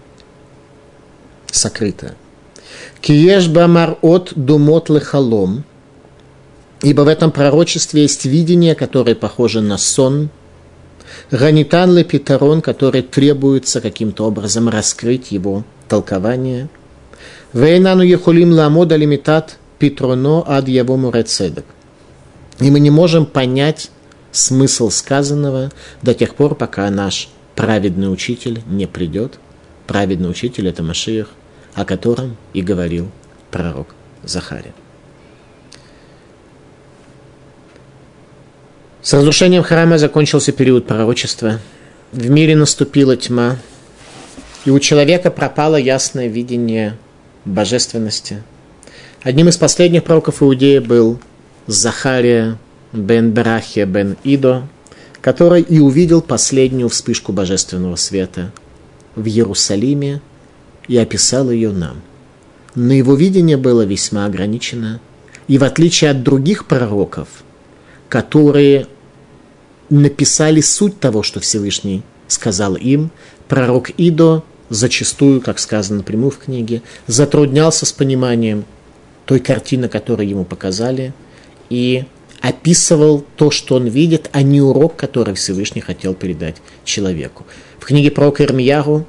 сокрытое. 1.52 2.13
Киеш 3.02 3.48
бамар 3.48 3.98
от 4.04 4.34
думот 4.36 4.92
лехалом– 4.92 5.63
Ибо 6.84 7.02
в 7.02 7.08
этом 7.08 7.32
пророчестве 7.32 8.02
есть 8.02 8.25
видение, 8.25 8.75
которое 8.75 9.16
похоже 9.16 9.62
на 9.62 9.78
сон. 9.78 10.30
Ганитан 11.32 11.96
лепитарон, 11.96 12.62
который 12.62 13.02
требуется 13.02 13.80
каким-то 13.80 14.25
образом 14.25 14.68
раскрыть 14.68 15.32
его 15.32 15.63
толкование. 15.88 16.68
Вейнану 17.54 18.04
ехулим 18.04 18.52
ламода 18.52 18.98
лимитат 18.98 19.58
питроно 19.80 20.44
ад 20.46 20.68
его 20.68 20.98
мурецедек. 20.98 21.66
И 22.60 22.70
мы 22.70 22.82
не 22.82 22.90
можем 22.90 23.25
понять 23.25 23.90
смысл 24.34 24.90
сказанного 24.90 25.72
до 26.02 26.13
тех 26.13 26.36
пор, 26.36 26.56
пока 26.56 26.90
наш 26.90 27.30
праведный 27.56 28.12
учитель 28.12 28.62
не 28.68 28.88
придет. 28.88 29.40
Праведный 29.88 30.30
учитель– 30.30 30.68
это 30.70 30.84
Машиах, 30.84 31.30
о 31.75 31.86
котором 31.86 32.36
и 32.54 32.62
говорил 32.62 33.10
пророк 33.52 33.96
Захария. 34.24 34.74
С 39.03 39.12
разрушением 39.12 39.63
храма 39.63 39.98
закончился 39.98 40.53
период 40.53 40.88
пророчества. 40.88 41.60
В 42.13 42.29
мире 42.29 42.55
наступила 42.55 43.17
тьма, 43.17 43.57
и 44.63 44.69
у 44.69 44.79
человека 44.79 45.29
пропало 45.29 45.75
ясное 45.75 46.27
видение 46.27 46.95
божественности. 47.43 48.43
Одним 49.22 49.50
из 49.50 49.57
последних 49.57 50.05
пророков 50.05 50.41
Иудеи 50.41 50.79
был 50.79 51.19
Захария 51.67 52.57
бен 52.93 53.31
Берахия 53.31 53.86
бен 53.86 54.15
Идо, 54.24 54.69
который 55.19 55.63
и 55.63 55.79
увидел 55.79 56.22
последнюю 56.22 56.88
вспышку 56.88 57.33
божественного 57.33 57.98
света 57.98 58.53
в 59.17 59.27
Иерусалиме 59.27 60.22
и 60.88 60.95
описал 60.95 61.51
ее 61.51 61.74
нам. 61.74 62.01
Но 62.74 62.93
его 62.93 63.15
видение 63.15 63.57
было 63.57 63.81
весьма 63.81 64.25
ограничено, 64.25 65.01
и 65.50 65.57
в 65.57 65.65
отличие 65.65 66.12
от 66.12 66.24
других 66.24 66.67
пророков, 66.67 67.27
которые 68.07 68.88
написали 69.90 70.62
суть 70.62 71.00
того, 71.00 71.24
что 71.24 71.40
Всевышний 71.40 72.04
сказал 72.28 72.75
им. 72.75 73.12
Пророк 73.48 73.90
Идо 73.98 74.44
зачастую, 74.70 75.42
как 75.42 75.60
сказано 75.60 75.98
напрямую 75.98 76.32
в 76.32 76.38
книге, 76.38 76.82
затруднялся 77.08 77.86
с 77.86 77.92
пониманием 77.92 78.66
той 79.25 79.40
картины, 79.40 79.88
которую 79.88 80.28
ему 80.28 80.46
показали, 80.46 81.13
и 81.70 82.06
описывал 82.42 83.24
то, 83.38 83.52
что 83.52 83.75
он 83.75 83.88
видит, 83.88 84.30
а 84.34 84.42
не 84.42 84.62
урок, 84.62 84.96
который 84.96 85.34
Всевышний 85.34 85.82
хотел 85.82 86.13
передать 86.13 86.58
человеку. 86.84 87.46
В 87.80 87.86
книге 87.86 88.12
про 88.12 88.34
Ирмиягу, 88.38 89.06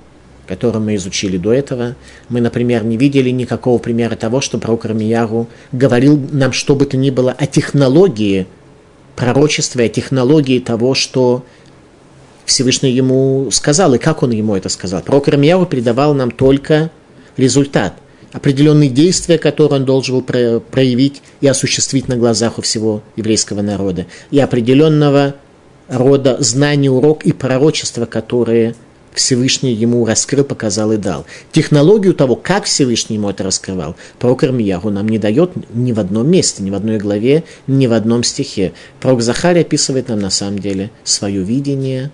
которую 0.46 0.84
мы 0.84 0.94
изучили 0.94 1.36
до 1.36 1.52
этого, 1.52 1.96
мы, 2.28 2.40
например, 2.40 2.84
не 2.84 2.96
видели 2.96 3.30
никакого 3.30 3.78
примера 3.78 4.14
того, 4.14 4.40
что 4.40 4.58
пророк 4.58 4.86
Ирмиягу 4.86 5.48
говорил 5.72 6.16
нам 6.30 6.52
что 6.52 6.76
бы 6.76 6.86
то 6.86 6.96
ни 6.96 7.10
было 7.10 7.32
о 7.32 7.46
технологии 7.46 8.46
пророчества, 9.16 9.82
о 9.82 9.88
технологии 9.88 10.58
того, 10.58 10.94
что 10.94 11.44
Всевышний 12.44 12.90
ему 12.90 13.48
сказал, 13.50 13.94
и 13.94 13.98
как 13.98 14.22
он 14.22 14.30
ему 14.30 14.56
это 14.56 14.68
сказал. 14.68 15.02
Пророк 15.02 15.28
Ирмиягу 15.28 15.66
передавал 15.66 16.14
нам 16.14 16.30
только 16.30 16.90
результат 17.36 17.94
определенные 18.32 18.90
действия, 18.90 19.38
которые 19.38 19.80
он 19.80 19.86
должен 19.86 20.18
был 20.18 20.60
проявить 20.60 21.22
и 21.40 21.46
осуществить 21.46 22.08
на 22.08 22.16
глазах 22.16 22.58
у 22.58 22.62
всего 22.62 23.02
еврейского 23.16 23.62
народа, 23.62 24.06
и 24.32 24.40
определенного 24.40 25.36
рода 25.88 26.36
знания, 26.40 26.90
урок 26.90 27.24
и 27.24 27.32
пророчества, 27.32 28.06
которые 28.06 28.74
Всевышний 29.14 29.72
ему 29.72 30.04
раскрыл, 30.04 30.44
показал 30.44 30.92
и 30.92 30.96
дал. 30.96 31.24
Технологию 31.52 32.14
того, 32.14 32.34
как 32.34 32.64
Всевышний 32.64 33.16
ему 33.16 33.30
это 33.30 33.44
раскрывал, 33.44 33.94
пророк 34.18 34.44
Ирмиягу 34.44 34.90
нам 34.90 35.08
не 35.08 35.18
дает 35.18 35.52
ни 35.72 35.92
в 35.92 36.00
одном 36.00 36.28
месте, 36.28 36.62
ни 36.62 36.70
в 36.70 36.74
одной 36.74 36.98
главе, 36.98 37.44
ни 37.68 37.86
в 37.86 37.92
одном 37.92 38.24
стихе. 38.24 38.72
Пророк 39.00 39.22
Захарий 39.22 39.62
описывает 39.62 40.08
нам 40.08 40.18
на 40.18 40.30
самом 40.30 40.58
деле 40.58 40.90
свое 41.04 41.42
видение 41.42 42.10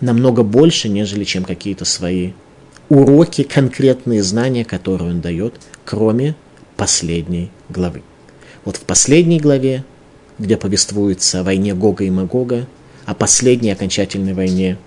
намного 0.00 0.42
больше, 0.44 0.88
нежели 0.88 1.24
чем 1.24 1.44
какие-то 1.44 1.84
свои 1.84 2.30
уроки, 2.88 3.42
конкретные 3.42 4.22
знания, 4.22 4.64
которые 4.64 5.10
он 5.10 5.20
дает, 5.20 5.54
кроме 5.84 6.36
последней 6.76 7.50
главы. 7.68 8.02
Вот 8.64 8.76
в 8.76 8.80
последней 8.82 9.40
главе, 9.40 9.84
где 10.38 10.56
повествуется 10.56 11.40
о 11.40 11.42
войне 11.42 11.74
Гога 11.74 12.04
и 12.04 12.10
Магога, 12.10 12.66
о 13.04 13.14
последней 13.14 13.72
окончательной 13.72 14.32
войне, 14.32 14.78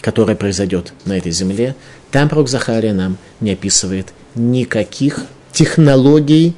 которая 0.00 0.36
произойдет 0.36 0.92
на 1.04 1.18
этой 1.18 1.32
земле, 1.32 1.74
там 2.10 2.28
пророк 2.28 2.48
Захария 2.48 2.92
нам 2.92 3.18
не 3.40 3.52
описывает 3.52 4.12
никаких 4.34 5.26
технологий 5.52 6.54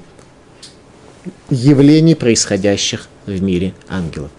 явлений, 1.48 2.14
происходящих 2.14 3.08
в 3.26 3.42
мире 3.42 3.74
ангелов. 3.88 4.30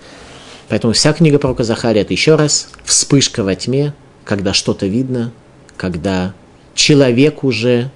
Поэтому 0.69 0.93
вся 0.93 1.13
книга 1.13 1.37
пророка 1.37 1.63
Захария– 1.63 2.01
это 2.03 2.13
еще 2.13 2.35
раз 2.35 2.69
вспышка 2.83 3.43
во 3.43 3.55
тьме, 3.55 3.93
когда 4.23 4.53
что-то 4.53 4.87
видно, 4.87 5.33
когда 5.77 6.33
человек 6.75 7.43
уже 7.43 7.91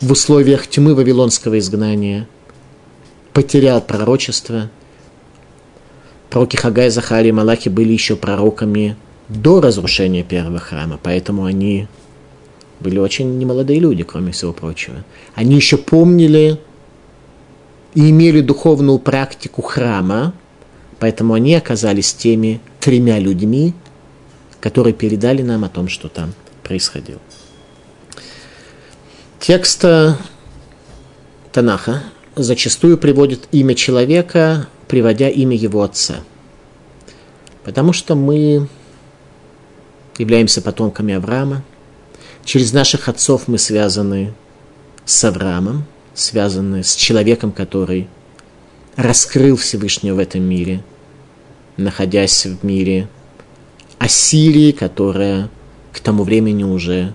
в 0.00 0.10
условиях 0.10 0.66
тьмы 0.66 0.94
вавилонского 0.94 1.58
изгнания 1.58 2.26
потерял 3.32 3.80
пророчество. 3.80 4.68
Пророки 6.28 6.56
Хагай, 6.56 6.90
Захарий 6.90 7.28
и 7.28 7.32
Малахи 7.32 7.68
были 7.68 7.92
еще 7.92 8.16
пророками 8.16 8.96
до 9.32 9.60
разрушения 9.60 10.22
первого 10.22 10.58
храма, 10.58 10.98
поэтому 11.02 11.44
они 11.44 11.88
были 12.80 12.98
очень 12.98 13.38
немолодые 13.38 13.80
люди, 13.80 14.02
кроме 14.02 14.32
всего 14.32 14.52
прочего. 14.52 15.04
Они 15.34 15.54
еще 15.54 15.76
помнили 15.76 16.58
и 17.94 18.10
имели 18.10 18.40
духовную 18.40 18.98
практику 18.98 19.62
храма, 19.62 20.34
поэтому 20.98 21.34
они 21.34 21.54
оказались 21.54 22.12
теми 22.12 22.60
тремя 22.80 23.18
людьми, 23.18 23.74
которые 24.60 24.94
передали 24.94 25.42
нам 25.42 25.64
о 25.64 25.68
том, 25.68 25.88
что 25.88 26.08
там 26.08 26.34
происходил. 26.62 27.18
Текст 29.40 29.84
Танаха 31.52 32.02
зачастую 32.36 32.98
приводит 32.98 33.48
имя 33.52 33.74
человека, 33.74 34.68
приводя 34.88 35.28
имя 35.28 35.56
его 35.56 35.82
отца. 35.82 36.16
Потому 37.64 37.92
что 37.92 38.14
мы 38.14 38.68
являемся 40.18 40.60
потомками 40.60 41.14
Авраама. 41.14 41.62
Через 42.44 42.72
наших 42.72 43.08
отцов 43.08 43.48
мы 43.48 43.58
связаны 43.58 44.34
с 45.04 45.24
Авраамом, 45.24 45.84
связаны 46.14 46.82
с 46.82 46.94
человеком, 46.94 47.52
который 47.52 48.08
раскрыл 48.96 49.56
Всевышнего 49.56 50.16
в 50.16 50.18
этом 50.18 50.42
мире, 50.42 50.82
находясь 51.76 52.46
в 52.46 52.64
мире 52.64 53.08
Ассирии, 53.98 54.72
которая 54.72 55.48
к 55.92 56.00
тому 56.00 56.24
времени 56.24 56.64
уже 56.64 57.14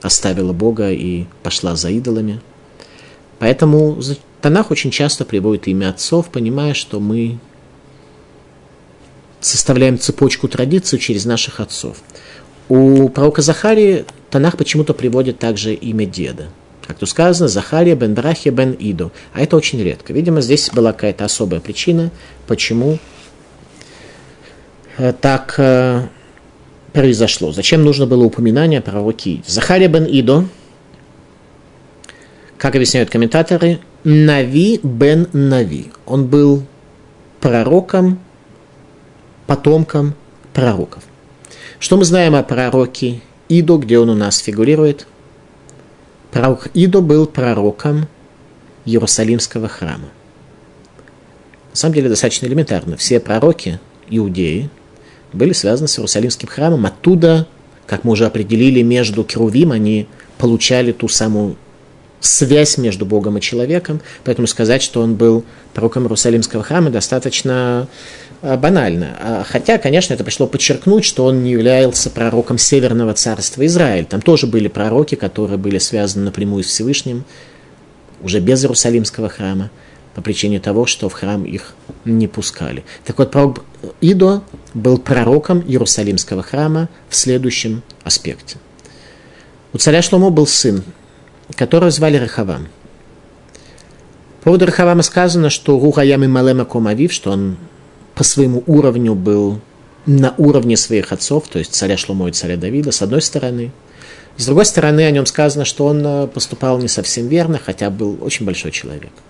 оставила 0.00 0.52
Бога 0.52 0.90
и 0.90 1.26
пошла 1.42 1.76
за 1.76 1.90
идолами. 1.90 2.40
Поэтому 3.38 4.00
Танах 4.40 4.70
очень 4.70 4.90
часто 4.90 5.24
приводит 5.24 5.68
имя 5.68 5.90
отцов, 5.90 6.28
понимая, 6.30 6.74
что 6.74 6.98
мы 6.98 7.38
составляем 9.44 9.98
цепочку 9.98 10.48
традиций 10.48 10.98
через 10.98 11.24
наших 11.24 11.60
отцов. 11.60 11.98
У 12.68 13.08
пророка 13.08 13.42
Захарии 13.42 14.04
Танах 14.30 14.56
почему-то 14.56 14.94
приводит 14.94 15.38
также 15.38 15.74
имя 15.74 16.06
деда. 16.06 16.48
Как 16.86 16.98
тут 16.98 17.08
сказано, 17.08 17.48
Захария 17.48 17.94
бен 17.94 18.14
Брахи 18.14 18.48
бен 18.48 18.74
Идо. 18.78 19.10
А 19.34 19.40
это 19.40 19.56
очень 19.56 19.82
редко. 19.82 20.12
Видимо, 20.12 20.40
здесь 20.40 20.70
была 20.70 20.92
какая-то 20.92 21.24
особая 21.24 21.60
причина, 21.60 22.10
почему 22.46 22.98
э, 24.96 25.12
так 25.12 25.54
э, 25.58 26.02
произошло? 26.92 27.52
Зачем 27.52 27.84
нужно 27.84 28.06
было 28.06 28.24
упоминание 28.24 28.80
о 28.80 28.82
пророке 28.82 29.42
Захария 29.46 29.88
бен 29.88 30.06
Идо, 30.06 30.46
как 32.58 32.74
объясняют 32.74 33.10
комментаторы, 33.10 33.80
Нави 34.04 34.80
бен 34.82 35.28
Нави. 35.32 35.92
Он 36.06 36.26
был 36.26 36.64
пророком, 37.40 38.18
потомком 39.46 40.14
пророков. 40.52 41.02
Что 41.78 41.96
мы 41.96 42.04
знаем 42.04 42.34
о 42.34 42.42
пророке 42.42 43.20
Идо, 43.48 43.76
где 43.76 43.98
он 43.98 44.08
у 44.08 44.14
нас 44.14 44.38
фигурирует? 44.38 45.06
Пророк 46.30 46.68
Идо 46.74 47.00
был 47.00 47.26
пророком 47.26 48.08
Иерусалимского 48.84 49.68
храма. 49.68 50.08
На 51.70 51.76
самом 51.76 51.94
деле 51.94 52.08
достаточно 52.08 52.46
элементарно. 52.46 52.96
Все 52.96 53.20
пророки, 53.20 53.80
иудеи, 54.08 54.70
были 55.32 55.52
связаны 55.52 55.88
с 55.88 55.98
Иерусалимским 55.98 56.48
храмом. 56.48 56.86
Оттуда, 56.86 57.46
как 57.86 58.04
мы 58.04 58.12
уже 58.12 58.26
определили, 58.26 58.82
между 58.82 59.24
Керувим 59.24 59.72
они 59.72 60.06
получали 60.38 60.92
ту 60.92 61.08
самую 61.08 61.56
связь 62.22 62.78
между 62.78 63.04
Богом 63.04 63.36
и 63.36 63.40
человеком. 63.40 64.00
Поэтому 64.24 64.46
сказать, 64.46 64.82
что 64.82 65.02
он 65.02 65.16
был 65.16 65.44
пророком 65.74 66.04
Иерусалимского 66.04 66.62
храма, 66.62 66.88
достаточно 66.88 67.88
а, 68.40 68.56
банально. 68.56 69.16
А, 69.20 69.44
хотя, 69.46 69.76
конечно, 69.76 70.14
это 70.14 70.24
пришло 70.24 70.46
подчеркнуть, 70.46 71.04
что 71.04 71.26
он 71.26 71.42
не 71.42 71.50
являлся 71.50 72.08
пророком 72.08 72.56
Северного 72.58 73.12
царства 73.12 73.66
Израиль. 73.66 74.06
Там 74.06 74.22
тоже 74.22 74.46
были 74.46 74.68
пророки, 74.68 75.16
которые 75.16 75.58
были 75.58 75.78
связаны 75.78 76.24
напрямую 76.24 76.64
с 76.64 76.68
Всевышним, 76.68 77.24
уже 78.22 78.40
без 78.40 78.62
Иерусалимского 78.62 79.28
храма 79.28 79.70
по 80.14 80.22
причине 80.22 80.60
того, 80.60 80.86
что 80.86 81.08
в 81.08 81.12
храм 81.14 81.44
их 81.44 81.74
не 82.04 82.28
пускали. 82.28 82.84
Так 83.04 83.18
вот, 83.18 83.30
пророк 83.30 83.64
Идо 84.00 84.42
был 84.74 84.98
пророком 84.98 85.60
Иерусалимского 85.60 86.42
храма 86.42 86.88
в 87.08 87.16
следующем 87.16 87.82
аспекте. 88.04 88.58
У 89.72 89.78
царя 89.78 90.02
Шломо 90.02 90.30
был 90.30 90.46
сын, 90.46 90.84
которого 91.56 91.90
звали 91.90 92.16
Рахавам. 92.16 92.68
По 94.40 94.44
поводу 94.44 94.66
Рахавама 94.66 95.02
сказано, 95.02 95.50
что 95.50 95.78
Рухаями 95.78 96.26
Малема 96.26 96.64
Комавив, 96.64 97.12
что 97.12 97.30
он 97.30 97.56
по 98.14 98.24
своему 98.24 98.62
уровню 98.66 99.14
был 99.14 99.60
на 100.06 100.34
уровне 100.36 100.76
своих 100.76 101.12
отцов, 101.12 101.48
то 101.48 101.58
есть 101.58 101.74
царя 101.74 101.96
Шломо 101.96 102.28
и 102.28 102.32
царя 102.32 102.56
Давида, 102.56 102.90
с 102.90 103.02
одной 103.02 103.22
стороны. 103.22 103.70
С 104.36 104.46
другой 104.46 104.64
стороны, 104.66 105.02
о 105.02 105.10
нем 105.10 105.26
сказано, 105.26 105.64
что 105.64 105.86
он 105.86 106.02
э, 106.04 106.26
поступал 106.26 106.78
не 106.78 106.88
совсем 106.88 107.28
верно, 107.28 107.60
хотя 107.64 107.90
был 107.90 108.18
очень 108.20 108.44
большой 108.46 108.72
человек– 108.72 109.12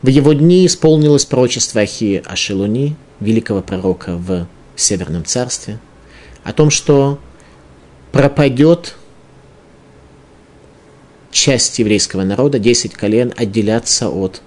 в 0.00 0.06
его 0.06 0.32
дни 0.32 0.64
исполнилось 0.64 1.24
пророчество 1.24 1.80
Ахи 1.80 2.22
Ашелуни, 2.24 2.94
великого 3.18 3.62
пророка 3.62 4.14
в 4.14 4.46
Северном 4.76 5.24
царстве, 5.24 5.78
о 6.44 6.52
том, 6.52 6.70
что 6.70 7.18
пропадет 8.12 8.94
часть 11.30 11.78
еврейского 11.78 12.22
народа, 12.24 12.58
10 12.58 12.94
колен, 12.94 13.32
отделятся 13.36 14.08
от 14.08 14.42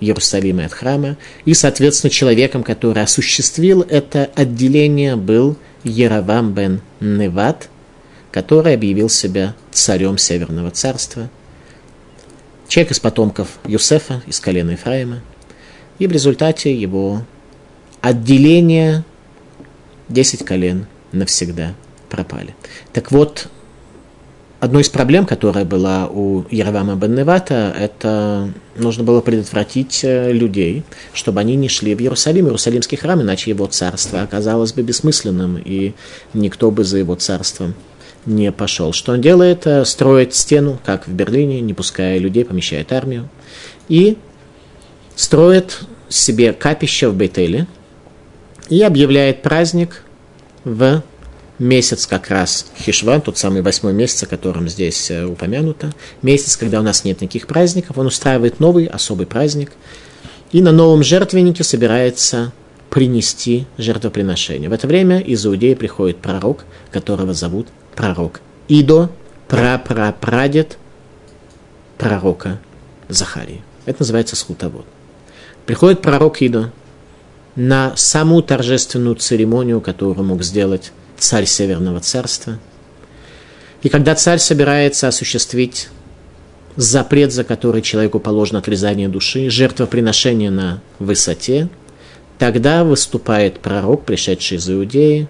Иерусалима 0.00 0.62
и 0.62 0.66
от 0.66 0.72
храма, 0.72 1.16
и, 1.44 1.54
соответственно, 1.54 2.10
человеком, 2.10 2.62
который 2.62 3.02
осуществил 3.02 3.82
это 3.82 4.30
отделение, 4.34 5.16
был 5.16 5.56
Яровам 5.84 6.52
бен 6.52 6.80
Неват, 7.00 7.68
который 8.30 8.74
объявил 8.74 9.08
себя 9.08 9.54
царем 9.72 10.18
Северного 10.18 10.70
царства– 10.70 11.30
Человек 12.68 12.92
из 12.92 13.00
потомков 13.00 13.58
Юсефа, 13.64 14.22
из 14.26 14.40
колена 14.40 14.72
Ефраима. 14.72 15.20
И 15.98 16.06
в 16.06 16.12
результате 16.12 16.74
его 16.74 17.22
отделения 18.00 19.04
10 20.08 20.44
колен 20.44 20.86
навсегда 21.12 21.74
пропали. 22.10 22.54
Так 22.92 23.12
вот, 23.12 23.48
одной 24.66 24.82
из 24.82 24.88
проблем, 24.88 25.24
которая 25.24 25.64
была 25.64 26.06
у 26.06 26.44
Яровама 26.50 26.94
бен 26.96 27.14
Невата, 27.14 27.74
это 27.78 28.50
нужно 28.76 29.02
было 29.02 29.20
предотвратить 29.20 30.04
э, 30.04 30.32
людей, 30.32 30.84
чтобы 31.14 31.40
они 31.40 31.56
не 31.56 31.68
шли 31.68 31.94
в 31.94 32.00
Иерусалим, 32.00 32.46
Иерусалимский 32.46 32.98
храм, 32.98 33.22
иначе 33.22 33.50
его 33.50 33.66
царство 33.66 34.22
оказалось 34.22 34.72
бы 34.72 34.82
бессмысленным, 34.82 35.56
и 35.64 35.94
никто 36.34 36.70
бы 36.70 36.84
за 36.84 36.98
его 36.98 37.14
царством 37.14 37.74
не 38.26 38.52
пошел. 38.52 38.92
Что 38.92 39.12
он 39.12 39.20
делает? 39.20 39.66
Э, 39.66 39.84
строит 39.84 40.34
стену, 40.34 40.78
как 40.84 41.06
в 41.06 41.12
Берлине, 41.12 41.60
не 41.60 41.72
пуская 41.72 42.18
людей, 42.18 42.44
помещает 42.44 42.92
армию. 42.92 43.28
И 43.88 44.18
строит 45.14 45.80
себе 46.08 46.52
капище 46.52 47.08
в 47.08 47.16
Бейтеле 47.16 47.66
и 48.68 48.82
объявляет 48.82 49.42
праздник 49.42 50.02
в 50.64 51.02
месяц 51.58 52.06
как 52.06 52.28
раз 52.28 52.66
Хишван, 52.78 53.20
тот 53.20 53.38
самый 53.38 53.62
восьмой 53.62 53.92
месяц, 53.92 54.22
о 54.24 54.26
котором 54.26 54.68
здесь 54.68 55.10
э, 55.10 55.24
упомянуто, 55.24 55.92
месяц, 56.22 56.56
когда 56.56 56.80
у 56.80 56.82
нас 56.82 57.04
нет 57.04 57.20
никаких 57.20 57.46
праздников, 57.46 57.98
он 57.98 58.06
устраивает 58.06 58.60
новый 58.60 58.86
особый 58.86 59.26
праздник, 59.26 59.72
и 60.52 60.60
на 60.60 60.72
новом 60.72 61.02
жертвеннике 61.02 61.64
собирается 61.64 62.52
принести 62.90 63.66
жертвоприношение. 63.78 64.68
В 64.68 64.72
это 64.72 64.86
время 64.86 65.18
из 65.18 65.44
Иудеи 65.44 65.74
приходит 65.74 66.18
пророк, 66.18 66.64
которого 66.90 67.34
зовут 67.34 67.68
пророк 67.94 68.40
Идо, 68.68 69.10
прапрапрадед 69.48 70.78
пророка 71.98 72.58
Захарии. 73.08 73.62
Это 73.84 74.02
называется 74.02 74.36
схутовод. 74.36 74.84
Приходит 75.64 76.02
пророк 76.02 76.42
Идо 76.42 76.72
на 77.54 77.96
самую 77.96 78.42
торжественную 78.42 79.16
церемонию, 79.16 79.80
которую 79.80 80.24
мог 80.24 80.42
сделать 80.42 80.92
царь 81.18 81.46
Северного 81.46 82.00
царства. 82.00 82.58
И 83.82 83.88
когда 83.88 84.14
царь 84.14 84.38
собирается 84.38 85.08
осуществить 85.08 85.88
запрет, 86.76 87.32
за 87.32 87.44
который 87.44 87.82
человеку 87.82 88.20
положено 88.20 88.58
отрезание 88.58 89.08
души, 89.08 89.50
жертвоприношение 89.50 90.50
на 90.50 90.82
высоте, 90.98 91.68
тогда 92.38 92.84
выступает 92.84 93.60
пророк, 93.60 94.04
пришедший 94.04 94.58
из 94.58 94.68
Иудеи, 94.68 95.28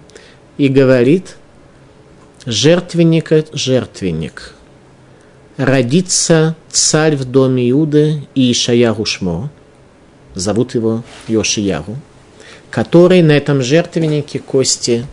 и 0.57 0.67
говорит, 0.67 1.37
жертвенник, 2.45 3.31
жертвенник, 3.53 4.53
родится 5.57 6.55
царь 6.69 7.15
в 7.15 7.25
доме 7.25 7.69
Иуды 7.71 8.27
и 8.35 8.51
Ишаяру 8.51 9.05
Шмо, 9.05 9.49
зовут 10.35 10.75
его 10.75 11.03
Йошияру, 11.27 11.95
который 12.69 13.21
на 13.21 13.31
этом 13.31 13.61
жертвеннике 13.61 14.39
кости 14.39 15.05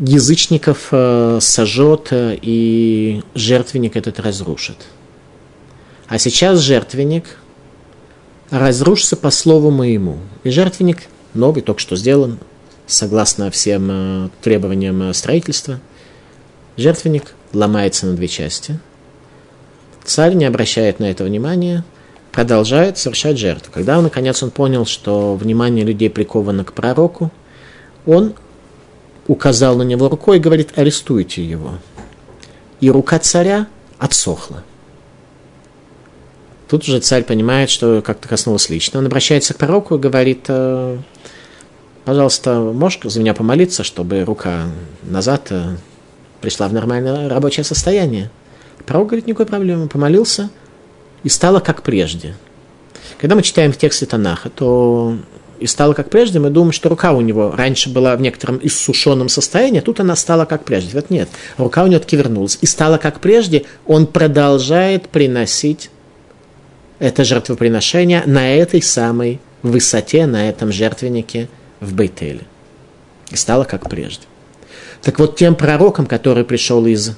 язычников 0.00 0.88
э, 0.90 1.38
сожжет 1.40 2.08
э, 2.10 2.38
и 2.40 3.22
жертвенник 3.34 3.96
этот 3.96 4.20
разрушит. 4.20 4.76
А 6.08 6.18
сейчас 6.18 6.60
жертвенник 6.60 7.38
разрушится 8.50 9.16
по 9.16 9.30
слову 9.30 9.70
моему. 9.70 10.18
И 10.42 10.50
жертвенник 10.50 11.04
новый, 11.32 11.62
только 11.62 11.80
что 11.80 11.96
сделан, 11.96 12.38
согласно 12.86 13.50
всем 13.50 13.88
э, 13.90 14.28
требованиям 14.42 15.12
строительства. 15.14 15.80
Жертвенник 16.76 17.34
ломается 17.52 18.06
на 18.06 18.14
две 18.14 18.28
части. 18.28 18.78
Царь 20.04 20.34
не 20.34 20.44
обращает 20.44 20.98
на 20.98 21.10
это 21.10 21.24
внимания, 21.24 21.84
продолжает 22.32 22.98
совершать 22.98 23.38
жертву. 23.38 23.72
Когда, 23.72 24.00
наконец, 24.02 24.42
он 24.42 24.50
понял, 24.50 24.84
что 24.84 25.34
внимание 25.36 25.84
людей 25.84 26.10
приковано 26.10 26.64
к 26.64 26.72
пророку, 26.72 27.30
он 28.04 28.34
указал 29.26 29.76
на 29.76 29.82
него 29.82 30.08
рукой 30.08 30.38
и 30.38 30.40
говорит, 30.40 30.76
арестуйте 30.76 31.44
его. 31.44 31.78
И 32.80 32.90
рука 32.90 33.18
царя 33.18 33.66
отсохла. 33.98 34.62
Тут 36.68 36.84
уже 36.84 37.00
царь 37.00 37.24
понимает, 37.24 37.70
что 37.70 38.02
как-то 38.02 38.28
коснулось 38.28 38.68
лично. 38.68 38.98
Он 38.98 39.06
обращается 39.06 39.54
к 39.54 39.58
пророку 39.58 39.94
и 39.94 39.98
говорит, 39.98 40.46
«Э, 40.48 40.98
пожалуйста, 42.04 42.60
можешь 42.60 43.00
за 43.04 43.20
меня 43.20 43.34
помолиться, 43.34 43.84
чтобы 43.84 44.24
рука 44.24 44.64
назад 45.02 45.48
э, 45.50 45.76
пришла 46.40 46.68
в 46.68 46.72
нормальное 46.72 47.28
рабочее 47.28 47.64
состояние? 47.64 48.30
Пророк 48.86 49.08
говорит, 49.08 49.26
никакой 49.26 49.46
проблемы. 49.46 49.88
Помолился, 49.88 50.50
и 51.22 51.28
стало 51.28 51.60
как 51.60 51.82
прежде. 51.82 52.34
Когда 53.18 53.34
мы 53.34 53.42
читаем 53.42 53.72
в 53.72 53.76
тексте 53.76 54.06
Танаха, 54.06 54.50
то 54.50 55.16
и 55.58 55.66
стало 55.66 55.94
как 55.94 56.10
прежде, 56.10 56.38
мы 56.38 56.50
думаем, 56.50 56.72
что 56.72 56.88
рука 56.88 57.12
у 57.12 57.20
него 57.20 57.52
раньше 57.56 57.90
была 57.90 58.16
в 58.16 58.20
некотором 58.20 58.58
иссушенном 58.62 59.28
состоянии, 59.28 59.78
а 59.78 59.82
тут 59.82 60.00
она 60.00 60.16
стала 60.16 60.44
как 60.44 60.64
прежде. 60.64 60.90
Вот 60.94 61.10
нет, 61.10 61.28
рука 61.56 61.84
у 61.84 61.86
него 61.86 62.00
таки 62.00 62.16
вернулась. 62.16 62.58
И 62.60 62.66
стала 62.66 62.98
как 62.98 63.20
прежде, 63.20 63.64
он 63.86 64.06
продолжает 64.06 65.08
приносить 65.08 65.90
это 66.98 67.24
жертвоприношение 67.24 68.22
на 68.26 68.54
этой 68.54 68.82
самой 68.82 69.40
высоте, 69.62 70.26
на 70.26 70.48
этом 70.48 70.72
жертвеннике 70.72 71.48
в 71.80 71.94
Бейтеле. 71.94 72.42
И 73.30 73.36
стало 73.36 73.64
как 73.64 73.88
прежде. 73.88 74.26
Так 75.02 75.18
вот, 75.18 75.36
тем 75.36 75.54
пророком, 75.54 76.06
который 76.06 76.44
пришел 76.44 76.86
из 76.86 77.12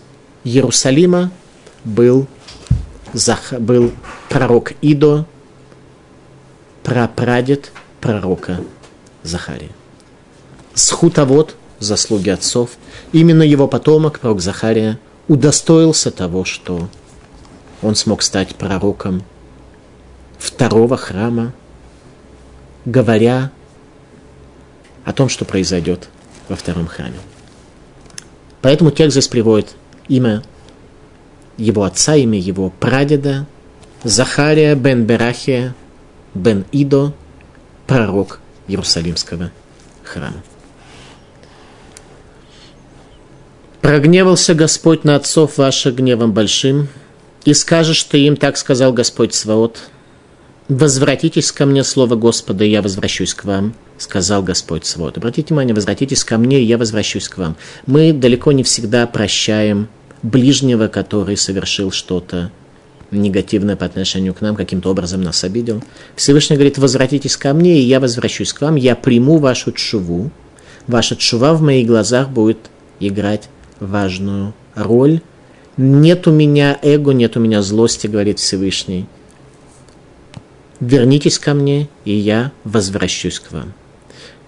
Иерусалима, 0.44 1.30
был, 1.84 2.26
был 3.58 3.92
пророк 4.28 4.72
Идо, 4.82 5.26
прапрадед 6.82 7.72
пророка 8.00 8.60
Захария. 9.22 9.70
Схутовод, 10.74 11.56
заслуги 11.78 12.30
отцов, 12.30 12.70
именно 13.12 13.42
его 13.42 13.66
потомок, 13.68 14.20
пророк 14.20 14.40
Захария, 14.40 14.98
удостоился 15.28 16.10
того, 16.10 16.44
что 16.44 16.88
он 17.82 17.94
смог 17.94 18.22
стать 18.22 18.54
пророком 18.56 19.22
второго 20.38 20.96
храма, 20.96 21.52
говоря 22.84 23.50
о 25.04 25.12
том, 25.12 25.28
что 25.28 25.44
произойдет 25.44 26.08
во 26.48 26.56
втором 26.56 26.86
храме. 26.86 27.18
Поэтому 28.62 28.90
текст 28.90 29.12
здесь 29.12 29.28
приводит 29.28 29.76
имя 30.08 30.42
его 31.56 31.84
отца, 31.84 32.16
имя 32.16 32.38
его 32.38 32.70
прадеда, 32.70 33.46
Захария 34.02 34.74
бен 34.74 35.04
Берахия 35.04 35.74
бен 36.34 36.64
Идо, 36.70 37.12
пророк 37.86 38.40
Иерусалимского 38.68 39.50
храма. 40.02 40.42
Прогневался 43.80 44.54
Господь 44.54 45.04
на 45.04 45.14
отцов 45.14 45.58
ваших 45.58 45.94
гневом 45.94 46.32
большим, 46.32 46.88
и 47.44 47.54
скажешь 47.54 48.02
ты 48.02 48.26
им, 48.26 48.36
так 48.36 48.56
сказал 48.56 48.92
Господь 48.92 49.32
Сваот, 49.32 49.78
возвратитесь 50.68 51.52
ко 51.52 51.66
мне, 51.66 51.84
слово 51.84 52.16
Господа, 52.16 52.64
и 52.64 52.70
я 52.70 52.82
возвращусь 52.82 53.34
к 53.34 53.44
вам, 53.44 53.74
сказал 53.98 54.42
Господь 54.42 54.84
Сваот. 54.84 55.18
Обратите 55.18 55.48
внимание, 55.48 55.74
возвратитесь 55.74 56.24
ко 56.24 56.38
мне, 56.38 56.60
и 56.60 56.64
я 56.64 56.78
возвращусь 56.78 57.28
к 57.28 57.38
вам. 57.38 57.56
Мы 57.86 58.12
далеко 58.12 58.50
не 58.50 58.64
всегда 58.64 59.06
прощаем 59.06 59.88
ближнего, 60.22 60.88
который 60.88 61.36
совершил 61.36 61.92
что-то 61.92 62.50
негативное 63.10 63.76
по 63.76 63.86
отношению 63.86 64.34
к 64.34 64.40
нам, 64.40 64.56
каким-то 64.56 64.90
образом 64.90 65.22
нас 65.22 65.44
обидел. 65.44 65.82
Всевышний 66.16 66.56
говорит, 66.56 66.78
возвратитесь 66.78 67.36
ко 67.36 67.52
мне, 67.52 67.78
и 67.78 67.82
я 67.82 68.00
возвращусь 68.00 68.52
к 68.52 68.60
вам, 68.60 68.76
я 68.76 68.96
приму 68.96 69.38
вашу 69.38 69.72
чуву. 69.72 70.30
Ваша 70.86 71.16
чува 71.16 71.54
в 71.54 71.62
моих 71.62 71.86
глазах 71.86 72.30
будет 72.30 72.58
играть 73.00 73.48
важную 73.80 74.54
роль. 74.74 75.20
Нет 75.76 76.26
у 76.26 76.32
меня 76.32 76.78
эго, 76.82 77.12
нет 77.12 77.36
у 77.36 77.40
меня 77.40 77.62
злости, 77.62 78.06
говорит 78.06 78.38
Всевышний. 78.38 79.06
Вернитесь 80.80 81.38
ко 81.38 81.54
мне, 81.54 81.88
и 82.04 82.12
я 82.12 82.52
возвращусь 82.64 83.40
к 83.40 83.52
вам. 83.52 83.72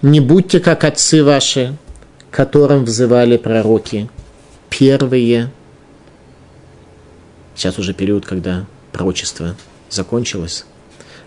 Не 0.03 0.21
будьте 0.21 0.61
как 0.61 0.85
отцы 0.85 1.25
ваши, 1.25 1.77
которым 2.31 2.85
взывали 2.85 3.37
пророки, 3.37 4.09
первые 4.71 5.51
Сейчас 7.59 7.77
уже 7.77 7.93
период, 7.93 8.25
когда 8.25 8.67
пророчество 8.93 9.57
закончилось. 9.91 10.65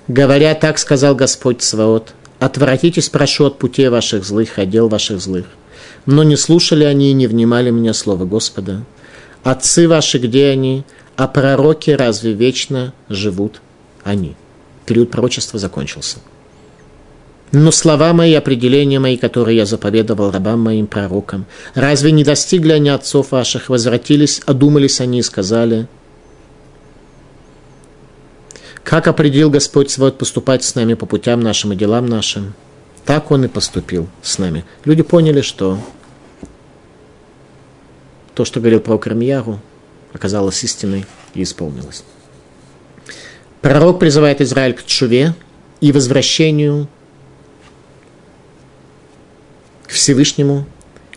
Говоря 0.08 0.56
так, 0.56 0.80
сказал 0.80 1.14
Господь 1.14 1.62
Сваот, 1.62 2.14
отвратитесь, 2.40 3.10
прошу, 3.10 3.48
от 3.48 3.60
путей 3.60 3.90
ваших 3.90 4.24
злых, 4.24 4.58
от 4.58 4.70
дел 4.70 4.88
ваших 4.88 5.20
злых. 5.20 5.46
Но 6.06 6.24
не 6.24 6.38
слушали 6.38 6.86
они 6.86 7.10
и 7.10 7.14
не 7.14 7.28
внимали 7.28 7.70
мне 7.70 7.94
слова 7.94 8.24
Господа. 8.24 8.86
Отцы 9.44 9.90
ваши, 9.90 10.20
где 10.20 10.48
они? 10.48 10.86
А 11.18 11.28
пророки 11.28 11.92
разве 11.92 12.32
вечно 12.32 12.94
живут 13.10 13.62
они? 14.06 14.38
Период 14.86 15.12
пророчества 15.12 15.60
закончился. 15.60 16.20
Но 17.52 17.72
слова 17.72 18.14
мои, 18.14 18.34
определения 18.36 19.00
мои, 19.00 19.18
которые 19.18 19.58
я 19.58 19.66
заповедовал 19.66 20.32
рабам 20.32 20.62
моим 20.62 20.88
пророкам, 20.88 21.46
разве 21.76 22.14
не 22.14 22.24
достигли 22.24 22.72
они 22.72 22.88
отцов 22.88 23.32
ваших, 23.32 23.68
возвратились, 23.68 24.40
одумались 24.46 25.02
они 25.02 25.20
и 25.20 25.24
сказали– 25.24 25.88
как 28.84 29.08
определил 29.08 29.50
Господь 29.50 29.90
свой 29.92 30.12
поступать 30.12 30.64
с 30.64 30.76
нами 30.76 30.96
по 30.96 31.06
путям 31.06 31.40
нашим 31.40 31.74
и 31.74 31.76
делам 31.76 32.06
нашим, 32.06 32.54
так 33.06 33.32
Он 33.32 33.46
и 33.46 33.48
поступил 33.48 34.08
с 34.22 34.38
нами. 34.38 34.66
Люди 34.86 35.04
поняли, 35.04 35.42
что 35.42 35.78
то, 38.34 38.46
что 38.46 38.60
говорил 38.60 38.80
про 38.80 38.98
Кармияру, 38.98 39.60
оказалось 40.14 40.64
истиной 40.64 41.06
и 41.34 41.44
исполнилось. 41.44 42.04
Пророк 43.62 44.00
призывает 44.00 44.42
Израиль 44.42 44.74
к 44.74 44.84
чуве 44.86 45.36
и 45.80 45.92
возвращению 45.92 46.88
к 49.86 49.92
Всевышнему 49.92 50.66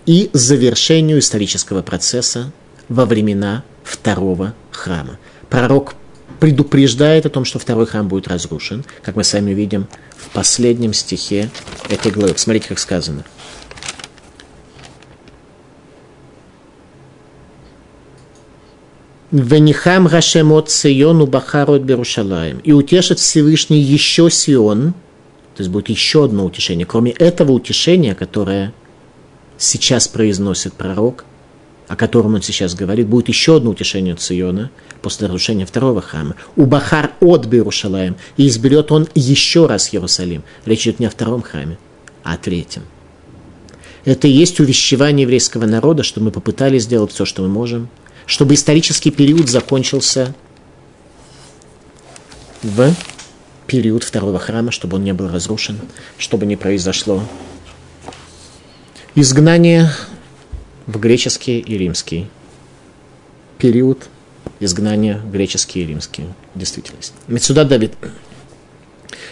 и 0.05 0.31
завершению 0.33 1.21
исторического 1.21 1.83
процесса 1.83 2.53
во 2.89 3.07
времена 3.07 3.65
второго 3.83 4.55
храма. 4.71 5.19
Пророк 5.49 5.95
предупреждает 6.45 7.25
о 7.25 7.31
том, 7.31 7.47
что 7.47 7.59
второй 7.59 7.87
храм 7.87 8.07
будет 8.07 8.29
разрушен, 8.29 8.85
как 9.01 9.17
мы 9.17 9.25
сами 9.25 9.53
видим 9.53 9.87
в 10.15 10.29
последнем 10.29 10.93
стихе 10.93 11.49
этой 11.89 12.13
главы. 12.13 12.35
Смотрите, 12.37 12.69
как 12.69 12.79
сказано. 12.79 13.25
Венихам 19.31 20.07
Рашемот 20.07 20.71
Сиону 20.71 21.27
Бахарот 21.27 21.81
Берушалаем. 21.81 22.59
И 22.59 22.73
утешит 22.73 23.21
Всевышний 23.21 23.81
еще 23.81 24.31
Сион, 24.31 24.93
то 25.57 25.63
есть 25.63 25.71
будет 25.71 25.89
еще 25.89 26.27
одно 26.27 26.45
утешение. 26.45 26.85
Кроме 26.85 27.13
этого 27.13 27.53
утешения, 27.53 28.15
которое 28.15 28.75
сейчас 29.57 30.09
произносит 30.09 30.75
пророк, 30.75 31.25
о 31.89 31.97
котором 31.97 32.35
он 32.35 32.43
сейчас 32.43 32.75
говорит, 32.75 33.07
будет 33.07 33.29
еще 33.29 33.57
одно 33.57 33.71
утешение 33.71 34.15
от 34.15 34.21
Сиона 34.21 34.71
после 35.03 35.27
разрушения 35.27 35.67
второго 35.67 36.01
храма. 36.01 36.35
У 36.57 36.67
Бахар 36.67 37.13
от 37.21 37.47
Берушалаем. 37.47 38.17
И 38.37 38.49
изберет 38.49 38.91
он 38.91 39.09
еще 39.15 39.67
раз 39.67 39.93
Иерусалим. 39.93 40.43
Речь 40.65 40.87
идет 40.87 41.01
не 41.01 41.07
о 41.07 41.11
втором 41.11 41.43
храме, 41.43 41.79
а 42.23 42.35
о 42.35 42.37
третьем. 42.37 42.83
Это 44.05 44.29
и 44.29 44.33
есть 44.33 44.61
увещевание 44.61 45.23
еврейского 45.23 45.67
народа, 45.67 46.03
что 46.03 46.21
мы 46.21 46.31
попытались 46.31 46.85
сделать 46.85 47.13
все, 47.13 47.25
что 47.25 47.43
мы 47.43 47.49
можем– 47.49 47.89
чтобы 48.27 48.55
исторический 48.55 49.11
период 49.11 49.49
закончился 49.49 50.35
в 52.63 52.95
период 53.67 54.05
второго 54.05 54.39
храма, 54.39 54.71
чтобы 54.71 54.97
он 54.97 55.05
не 55.05 55.13
был 55.13 55.29
разрушен, 55.29 55.79
чтобы 56.19 56.47
не 56.47 56.57
произошло 56.57 57.23
изгнание 59.15 59.91
в 60.87 60.99
греческий 60.99 61.61
и 61.61 61.79
римский 61.79 62.29
период, 63.59 64.09
изгнания 64.61 65.21
греческий 65.33 65.83
и 65.83 65.87
римский, 65.87 66.25
действительность. 66.55 67.15
Мецуда 67.29 67.65
Давид. 67.65 67.95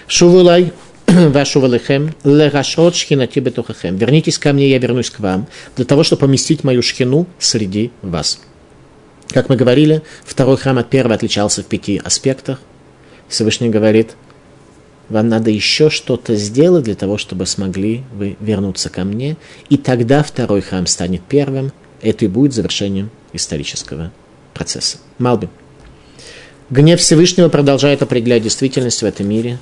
Шувулай 0.07 0.73
вашувалехем 1.07 2.15
лерашот 2.25 2.95
шхинати 2.95 3.41
бетухахем. 3.41 3.97
Вернитесь 3.97 4.39
ко 4.39 4.53
мне, 4.53 4.71
я 4.71 4.79
вернусь 4.79 5.11
к 5.11 5.21
вам, 5.21 5.47
для 5.77 5.85
того, 5.85 6.03
чтобы 6.03 6.21
поместить 6.21 6.65
мою 6.65 6.83
шхину 6.83 7.27
среди 7.39 7.91
вас. 8.03 8.41
Как 9.29 9.49
мы 9.49 9.57
говорили, 9.57 10.03
второй 10.25 10.57
храм 10.57 10.79
от 10.79 10.91
первого 10.91 11.15
отличался 11.15 11.63
в 11.63 11.67
пяти 11.67 12.01
аспектах. 12.03 12.61
Всевышний 13.29 13.71
говорит, 13.71 14.13
вам 15.09 15.29
надо 15.29 15.51
еще 15.51 15.91
что-то 15.91 16.37
сделать 16.37 16.85
для 16.85 16.95
того, 16.95 17.19
чтобы 17.19 17.47
смогли 17.47 18.03
вы 18.15 18.37
вернуться 18.41 18.89
ко 18.89 19.05
мне, 19.05 19.37
и 19.69 19.77
тогда 19.77 20.23
второй 20.23 20.61
храм 20.61 20.87
станет 20.87 21.23
первым, 21.23 21.73
это 22.01 22.25
и 22.25 22.29
будет 22.29 22.55
завершением 22.55 23.11
исторического 23.33 24.13
процесса. 24.55 24.99
Малби. 25.19 25.49
Гнев 26.71 27.01
Всевышнего 27.01 27.49
продолжает 27.49 28.03
определять 28.03 28.43
действительность 28.43 29.03
в 29.03 29.07
этом 29.07 29.29
мире, 29.29 29.59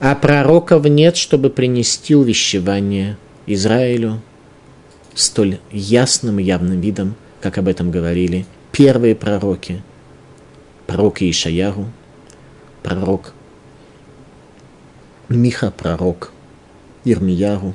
а 0.00 0.14
пророков 0.14 0.84
нет, 0.84 1.16
чтобы 1.16 1.50
принести 1.50 2.14
увещевание 2.14 3.16
Израилю 3.46 4.22
столь 5.14 5.58
ясным 5.72 6.38
и 6.38 6.44
явным 6.44 6.80
видом, 6.80 7.16
как 7.40 7.58
об 7.58 7.66
этом 7.66 7.90
говорили 7.90 8.46
первые 8.70 9.16
пророки. 9.16 9.82
Пророк 10.86 11.20
Ишаяру, 11.22 11.86
пророк 12.82 13.34
Миха, 15.28 15.70
пророк 15.70 16.32
Ирмияру. 17.04 17.74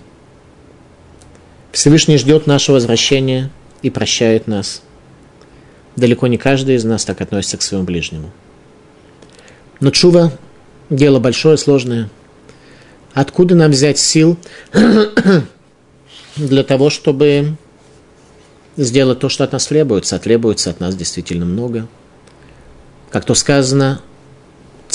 Всевышний 1.72 2.18
ждет 2.18 2.48
нашего 2.48 2.76
возвращения 2.76 3.52
и 3.84 3.90
прощает 3.90 4.48
нас. 4.48 4.82
Далеко 5.96 6.26
не 6.28 6.38
каждый 6.38 6.76
из 6.76 6.84
нас 6.84 7.06
так 7.06 7.22
относится 7.22 7.58
к 7.58 7.62
своему 7.62 7.86
ближнему. 7.86 8.32
Но 9.80 9.92
чува– 9.92 10.32
дело 10.90 11.20
большое, 11.20 11.58
сложное. 11.58 12.10
Откуда 13.14 13.54
нам 13.54 13.70
взять 13.70 14.00
сил 14.00 14.38
для 16.36 16.64
того, 16.64 16.90
чтобы 16.90 17.56
сделать 18.78 19.20
то, 19.20 19.30
что 19.30 19.44
от 19.44 19.52
нас 19.52 19.68
требуется, 19.68 20.16
а 20.16 20.20
требуется 20.20 20.72
от 20.72 20.80
нас 20.80 20.96
действительно 20.96 21.46
много. 21.46 21.88
Как 23.12 23.26
то 23.26 23.36
сказано 23.36 24.02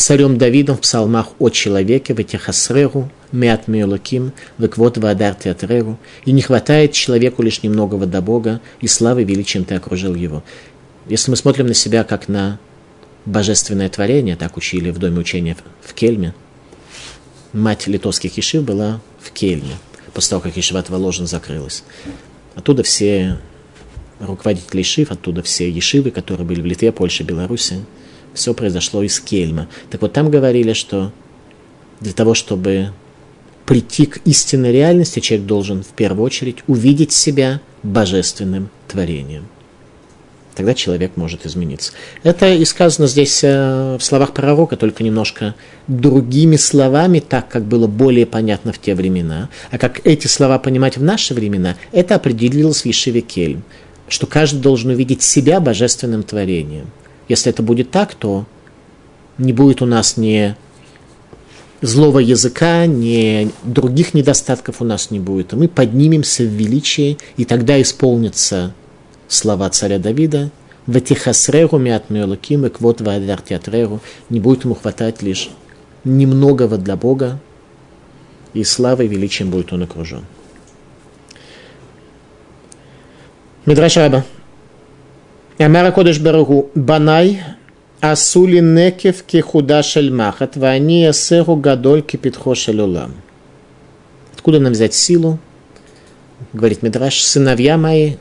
царем 0.00 0.38
Давидом 0.38 0.76
в 0.76 0.80
псалмах 0.80 1.28
о 1.38 1.50
человеке, 1.50 2.14
в 2.14 2.20
этихасрегу, 2.20 3.10
мят 3.32 3.68
меолоким, 3.68 4.32
веквот 4.56 4.96
вадар 4.98 5.34
театрегу, 5.34 5.98
и 6.24 6.32
не 6.32 6.42
хватает 6.42 6.92
человеку 6.92 7.42
лишь 7.42 7.62
немногого 7.62 8.06
до 8.06 8.22
Бога, 8.22 8.60
и 8.80 8.86
славы 8.86 9.24
величием 9.24 9.64
ты 9.64 9.74
окружил 9.74 10.14
его. 10.14 10.44
Если 11.08 11.30
мы 11.30 11.36
смотрим 11.36 11.66
на 11.66 11.74
себя 11.74 12.04
как 12.04 12.28
на 12.28 12.58
божественное 13.24 13.88
творение, 13.88 14.36
так 14.36 14.56
учили 14.56 14.90
в 14.90 14.98
доме 14.98 15.18
учения 15.18 15.56
в 15.82 15.94
Кельме, 15.94 16.34
мать 17.52 17.86
литовских 17.86 18.36
ешив 18.36 18.62
была 18.64 19.00
в 19.20 19.32
Кельме, 19.32 19.74
после 20.14 20.30
того, 20.30 20.42
как 20.42 20.56
ешиват 20.56 20.90
Воложен 20.90 21.26
закрылась. 21.26 21.82
Оттуда 22.54 22.82
все 22.82 23.38
руководители 24.20 24.82
Ишив, 24.82 25.10
оттуда 25.10 25.42
все 25.42 25.70
Ешивы, 25.70 26.10
которые 26.10 26.46
были 26.46 26.60
в 26.60 26.66
Литве, 26.66 26.92
Польше, 26.92 27.22
Беларуси, 27.24 27.84
все 28.34 28.54
произошло 28.54 29.02
из 29.02 29.20
Кельма. 29.20 29.68
Так 29.90 30.02
вот 30.02 30.12
там 30.12 30.30
говорили, 30.30 30.72
что 30.72 31.12
для 32.00 32.12
того, 32.12 32.34
чтобы 32.34 32.92
прийти 33.66 34.06
к 34.06 34.20
истинной 34.24 34.72
реальности, 34.72 35.20
человек 35.20 35.46
должен 35.46 35.82
в 35.82 35.88
первую 35.88 36.24
очередь 36.24 36.58
увидеть 36.66 37.12
себя 37.12 37.60
божественным 37.82 38.70
творением. 38.86 39.46
Тогда 40.54 40.74
человек 40.74 41.12
может 41.16 41.46
измениться. 41.46 41.92
Это 42.24 42.52
и 42.52 42.64
сказано 42.64 43.06
здесь 43.06 43.44
э, 43.44 43.96
в 43.96 44.02
словах 44.02 44.34
пророка, 44.34 44.76
только 44.76 45.04
немножко 45.04 45.54
другими 45.86 46.56
словами, 46.56 47.20
так 47.20 47.48
как 47.48 47.64
было 47.64 47.86
более 47.86 48.26
понятно 48.26 48.72
в 48.72 48.78
те 48.80 48.96
времена. 48.96 49.50
А 49.70 49.78
как 49.78 50.04
эти 50.04 50.26
слова 50.26 50.58
понимать 50.58 50.96
в 50.96 51.02
наши 51.02 51.32
времена, 51.32 51.76
это 51.92 52.16
определилось 52.16 52.82
в 52.82 52.86
Ешиве 52.86 53.20
Кельм 53.20 53.62
что 54.08 54.26
каждый 54.26 54.60
должен 54.60 54.90
увидеть 54.90 55.22
себя 55.22 55.60
божественным 55.60 56.22
творением. 56.22 56.90
Если 57.28 57.50
это 57.50 57.62
будет 57.62 57.90
так, 57.90 58.14
то 58.14 58.46
не 59.36 59.52
будет 59.52 59.82
у 59.82 59.86
нас 59.86 60.16
ни 60.16 60.56
злого 61.80 62.18
языка, 62.18 62.86
ни 62.86 63.50
других 63.62 64.14
недостатков 64.14 64.80
у 64.80 64.84
нас 64.84 65.10
не 65.10 65.20
будет. 65.20 65.52
И 65.52 65.56
мы 65.56 65.68
поднимемся 65.68 66.42
в 66.42 66.46
величие, 66.46 67.18
и 67.36 67.44
тогда 67.44 67.80
исполнятся 67.80 68.74
слова 69.28 69.68
царя 69.70 69.98
Давида 69.98 70.50
«Ватихасреру 70.86 71.78
мят 71.78 72.08
мюлаким 72.08 72.64
и 72.66 72.70
квот 72.70 73.00
ваадвертиатреру» 73.00 74.00
не 74.30 74.40
будет 74.40 74.64
ему 74.64 74.74
хватать 74.74 75.22
лишь 75.22 75.50
немногого 76.04 76.78
для 76.78 76.96
Бога, 76.96 77.38
и 78.54 78.64
славой 78.64 79.04
и 79.04 79.08
величием 79.08 79.50
будет 79.50 79.72
он 79.72 79.82
окружен. 79.82 80.24
Медрашаба. 83.66 84.24
Амара 85.60 85.90
Кодыш 85.90 86.20
Барагу 86.20 86.70
Банай 86.76 87.42
Асули 88.00 88.60
Некев 88.60 89.24
Кихуда 89.24 89.82
Шельмахат 89.82 90.56
Вани 90.56 91.04
Асеру 91.04 91.56
Гадоль 91.56 92.02
Кипитхо 92.02 92.54
Шелюлам. 92.54 93.16
Откуда 94.34 94.60
нам 94.60 94.72
взять 94.72 94.94
силу? 94.94 95.40
Говорит 96.52 96.82
Мидраш, 96.82 97.20
сыновья 97.20 97.76
мои, 97.76 98.14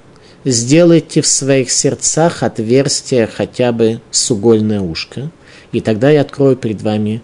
сделайте 0.45 1.21
в 1.21 1.28
своих 1.28 1.69
сердцах 1.69 2.41
отверстие 2.41 3.28
хотя 3.28 3.71
бы 3.71 4.02
с 4.10 4.32
угольное 4.32 4.82
ушко, 4.82 5.30
и 5.71 5.80
тогда 5.80 6.10
я 6.10 6.21
открою 6.21 6.56
перед 6.56 6.82
вами 6.82 7.21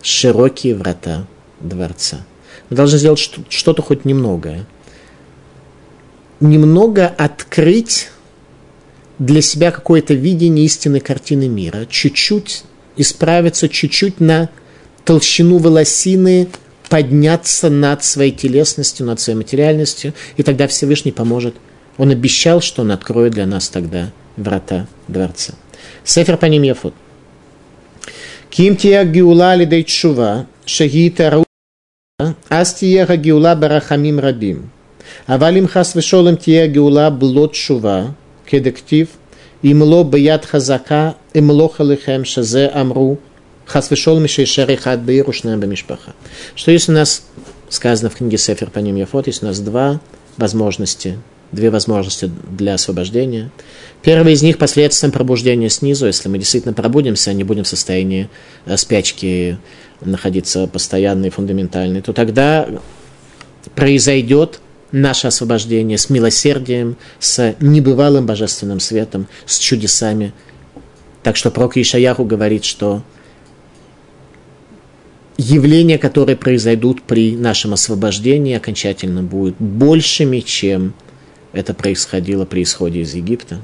широкие 0.00 0.76
врата 0.76 1.26
дворца. 1.58 2.18
Мы 2.70 2.76
должны 2.76 2.98
сделать 2.98 3.18
что-то 3.48 3.82
хоть 3.82 4.04
немногое. 4.04 4.64
Немного 6.38 7.08
открыть 7.08 8.10
для 9.24 9.40
себя 9.42 9.70
какое-то 9.70 10.14
видение 10.14 10.64
истинной 10.66 11.00
картины 11.00 11.48
мира, 11.48 11.86
чуть-чуть 11.88 12.64
исправиться, 12.96 13.68
чуть-чуть 13.68 14.20
на 14.20 14.50
толщину 15.04 15.58
волосины 15.58 16.48
подняться 16.88 17.70
над 17.70 18.04
своей 18.04 18.32
телесностью, 18.32 19.06
над 19.06 19.20
своей 19.20 19.36
материальностью, 19.36 20.12
и 20.36 20.42
тогда 20.42 20.66
Всевышний 20.66 21.12
поможет. 21.12 21.54
Он 21.96 22.10
обещал, 22.10 22.60
что 22.60 22.82
он 22.82 22.90
откроет 22.90 23.32
для 23.32 23.46
нас 23.46 23.68
тогда 23.68 24.12
врата 24.36 24.86
дворца. 25.08 25.54
Сефер 26.04 26.36
Паним 26.36 26.62
Яфут. 26.62 26.94
Кимтия 28.50 29.04
Гиула 29.04 29.54
Лидейчува, 29.54 30.46
Шагита 30.66 31.44
Астия 32.48 33.06
Гиула 33.16 33.54
Барахамим 33.54 34.20
Рабим. 34.20 34.70
Авалим 35.26 35.66
Хас 35.66 35.94
Вишолем 35.94 36.36
Тия 36.36 36.66
Гиула 36.66 37.10
Блот 37.10 37.54
чува 37.54 38.14
кедектив, 38.46 39.08
имло 39.62 40.04
беят 40.04 40.46
хазака, 40.46 41.16
имло 41.32 41.68
халихем 41.68 42.24
шазе 42.24 42.68
амру, 42.68 43.18
хасвешол 43.66 44.20
мишейшер 44.20 44.76
хат 44.76 45.00
бейрушна 45.00 45.56
бемишпаха. 45.56 46.14
Что 46.54 46.70
если 46.70 46.92
у 46.92 46.94
нас 46.94 47.24
сказано 47.68 48.10
в 48.10 48.16
книге 48.16 48.38
Сефер 48.38 48.70
по 48.70 48.78
ним 48.78 48.96
Яфот, 48.96 49.26
есть 49.26 49.42
у 49.42 49.46
нас 49.46 49.60
два 49.60 50.00
возможности, 50.36 51.18
две 51.52 51.70
возможности 51.70 52.30
для 52.50 52.74
освобождения. 52.74 53.50
Первый 54.02 54.34
из 54.34 54.42
них 54.42 54.58
последствием 54.58 55.12
пробуждения 55.12 55.68
снизу. 55.68 56.06
Если 56.06 56.28
мы 56.28 56.38
действительно 56.38 56.74
пробудимся, 56.74 57.32
не 57.32 57.44
будем 57.44 57.64
в 57.64 57.68
состоянии 57.68 58.28
э, 58.66 58.76
спячки 58.76 59.56
находиться 60.00 60.66
постоянной, 60.66 61.30
фундаментальной, 61.30 62.02
то 62.02 62.12
тогда 62.12 62.68
произойдет 63.74 64.60
наше 64.94 65.26
освобождение 65.26 65.98
с 65.98 66.08
милосердием, 66.08 66.96
с 67.18 67.56
небывалым 67.60 68.26
божественным 68.26 68.80
светом, 68.80 69.26
с 69.44 69.58
чудесами. 69.58 70.32
Так 71.22 71.36
что 71.36 71.50
пророк 71.50 71.76
Ишаяху 71.76 72.24
говорит, 72.24 72.64
что 72.64 73.02
явления, 75.36 75.98
которые 75.98 76.36
произойдут 76.36 77.02
при 77.02 77.36
нашем 77.36 77.72
освобождении, 77.72 78.56
окончательно 78.56 79.22
будут 79.22 79.56
большими, 79.58 80.40
чем 80.40 80.94
это 81.52 81.74
происходило 81.74 82.44
при 82.44 82.62
исходе 82.62 83.00
из 83.00 83.14
Египта. 83.14 83.60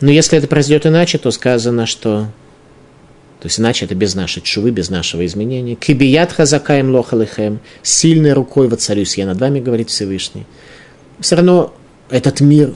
Но 0.00 0.10
если 0.10 0.38
это 0.38 0.46
произойдет 0.46 0.86
иначе, 0.86 1.18
то 1.18 1.30
сказано, 1.32 1.84
что 1.84 2.28
то 3.40 3.46
есть 3.46 3.60
иначе 3.60 3.84
это 3.84 3.94
без 3.94 4.16
нашей 4.16 4.42
чувы, 4.42 4.70
без 4.72 4.90
нашего 4.90 5.24
изменения. 5.24 5.76
Кибият 5.76 6.32
хазакаем 6.32 6.92
лохалыхэм. 6.92 7.60
Сильной 7.82 8.32
рукой 8.32 8.66
воцарюсь 8.66 9.16
я 9.16 9.26
над 9.26 9.38
вами, 9.38 9.60
говорит 9.60 9.90
Всевышний. 9.90 10.44
Все 11.20 11.36
равно 11.36 11.72
этот 12.10 12.40
мир 12.40 12.74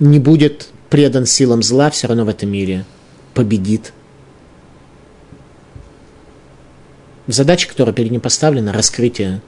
не 0.00 0.18
будет 0.18 0.68
предан 0.88 1.24
силам 1.24 1.62
зла, 1.62 1.90
все 1.90 2.08
равно 2.08 2.24
в 2.24 2.28
этом 2.28 2.50
мире 2.50 2.84
победит. 3.32 3.92
Задача, 7.28 7.68
которая 7.68 7.94
перед 7.94 8.10
ним 8.10 8.20
поставлена, 8.20 8.72
раскрытие 8.72 9.40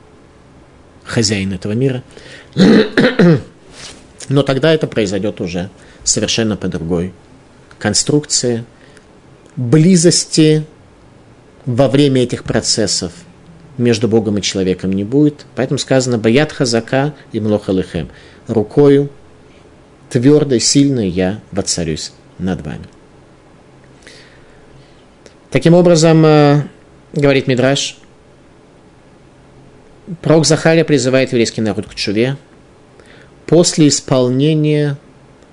хозяина 1.02 1.54
этого 1.54 1.72
мира. 1.72 2.04
Но 4.28 4.44
тогда 4.44 4.72
это 4.72 4.86
произойдет 4.86 5.40
уже 5.40 5.68
совершенно 6.04 6.56
по 6.56 6.68
другой 6.68 7.12
конструкции– 7.80 8.64
близости 9.56 10.64
во 11.66 11.88
время 11.88 12.22
этих 12.22 12.44
процессов 12.44 13.12
между 13.78 14.08
Богом 14.08 14.38
и 14.38 14.42
человеком 14.42 14.92
не 14.92 15.04
будет. 15.04 15.46
Поэтому 15.54 15.78
сказано 15.78 16.18
«Баят 16.18 16.52
хазака 16.52 17.14
и 17.32 17.40
млохалыхем»– 17.40 18.08
рукою 18.46 19.10
твердой, 20.10 20.60
сильной 20.60 21.08
я 21.08 21.40
воцарюсь 21.52 22.12
над 22.38 22.64
вами. 22.64 22.84
Таким 25.50 25.74
образом, 25.74 26.24
э, 26.24 26.62
говорит 27.12 27.46
Мидраш, 27.46 27.98
пророк 30.20 30.46
Захария 30.46 30.84
призывает 30.84 31.32
еврейский 31.32 31.60
народ 31.60 31.86
к 31.86 31.94
чуве 31.94 32.36
после 33.46 33.88
исполнения 33.88 34.98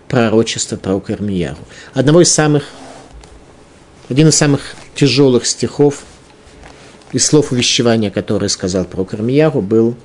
пророчества 0.08 0.78
пророка 0.78 1.14
Ирмияру, 1.14 1.60
одного 1.94 2.22
из 2.22 2.34
самых 2.34 2.64
один 4.10 4.28
из 4.28 4.36
самых 4.36 4.76
тяжелых 4.96 5.46
стихов 5.46 6.04
из 7.12 7.26
слов 7.26 7.52
увещевания, 7.52 8.10
которые 8.10 8.50
сказал 8.50 8.86
про 8.86 9.06
Кармиягу, 9.06 9.62
был 9.62 9.96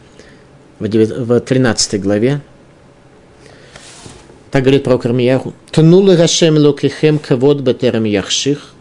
в 0.79 1.41
13 1.41 2.01
главе. 2.01 2.41
Так 4.51 4.63
говорит 4.63 4.85
про 4.85 4.99
Кармиягу. 4.99 5.55
Тнулы 5.71 6.17
Рашем 6.17 6.57
локихем 6.59 7.19
кавод 7.19 7.61
бетерем 7.61 8.05
яхших, 8.05 8.75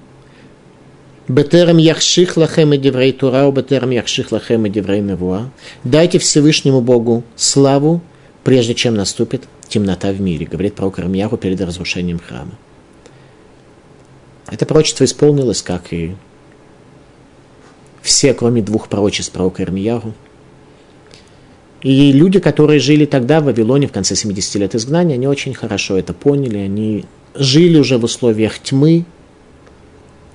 Бетерем 1.30 1.78
яхших 1.78 2.36
лахем 2.36 2.74
и 2.74 2.78
деврей 2.78 3.14
Тура, 3.14 3.50
бетерем 3.50 3.92
яхших 3.92 4.34
лахем 4.34 4.66
и 4.66 4.70
деврей 4.70 5.00
Невуа. 5.00 5.52
Дайте 5.86 6.20
Всевышнему 6.20 6.82
Богу 6.82 7.24
славу, 7.38 8.02
прежде 8.44 8.76
чем 8.76 8.96
наступит 8.96 9.44
темнота 9.70 10.12
в 10.12 10.20
мире, 10.20 10.46
говорит 10.46 10.76
про 10.76 10.92
Кармиягу 10.92 11.38
перед 11.38 11.62
разрушением 11.62 12.20
храма. 12.20 12.52
Это 14.54 14.68
пророчество 14.68 15.04
исполнилось, 15.04 15.64
как 15.64 15.92
и 15.92 16.16
все, 18.04 18.36
кроме 18.36 18.62
двух 18.62 18.88
пророчеств 18.88 19.32
пророка 19.32 19.64
Ирмияру. 19.64 20.14
И 21.82 22.12
люди, 22.12 22.40
которые 22.40 22.80
жили 22.80 23.06
тогда 23.06 23.40
в 23.40 23.46
Вавилоне 23.46 23.88
в 23.88 23.92
конце 23.92 24.16
70 24.16 24.56
лет 24.58 24.76
изгнания, 24.76 25.16
они 25.16 25.28
очень 25.28 25.56
хорошо 25.56 25.98
это 25.98 26.14
поняли. 26.14 26.60
Они 26.60 27.06
жили 27.34 27.80
уже 27.80 27.98
в 27.98 28.04
условиях 28.04 28.60
тьмы. 28.60 29.06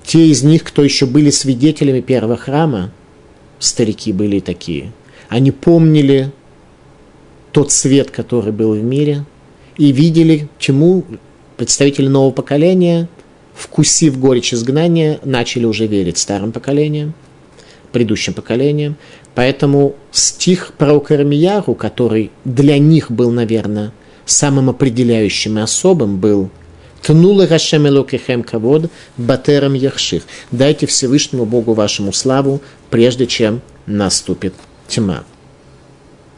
Те 0.03 0.27
из 0.27 0.43
них, 0.43 0.65
кто 0.65 0.83
еще 0.83 1.05
были 1.05 1.29
свидетелями 1.29 2.01
первого 2.01 2.35
храма, 2.35 2.91
старики 3.57 4.11
были 4.11 4.41
такие, 4.41 4.91
они 5.29 5.51
помнили 5.51 6.33
тот 7.53 7.71
свет, 7.71 8.11
который 8.11 8.51
был 8.51 8.73
в 8.73 8.83
мире, 8.83 9.23
и 9.77 9.93
видели, 9.93 10.49
чему 10.59 11.05
представители 11.55 12.09
нового 12.09 12.31
поколения– 12.31 13.07
вкусив 13.59 14.17
горечь 14.17 14.53
изгнания, 14.53 15.19
начали 15.23 15.65
уже 15.65 15.85
верить 15.85 16.17
старым 16.17 16.51
поколениям, 16.51 17.13
предыдущим 17.91 18.33
поколениям. 18.33 18.95
Поэтому 19.35 19.95
стих 20.11 20.73
про 20.77 20.99
Кармияру, 20.99 21.75
который 21.75 22.31
для 22.45 22.77
них 22.77 23.11
был, 23.11 23.31
наверное, 23.31 23.91
самым 24.25 24.69
определяющим 24.69 25.59
и 25.59 25.61
особым, 25.61 26.17
был 26.19 26.49
«Тнула 27.01 27.47
Рашем 27.47 27.87
Элокехем 27.87 28.43
Кавод, 28.43 28.89
Батерам 29.17 29.73
Яхших». 29.73 30.23
«Дайте 30.51 30.85
Всевышнему 30.85 31.45
Богу 31.45 31.73
вашему 31.73 32.13
славу, 32.13 32.61
прежде 32.89 33.27
чем 33.27 33.61
наступит 33.85 34.53
тьма». 34.87 35.23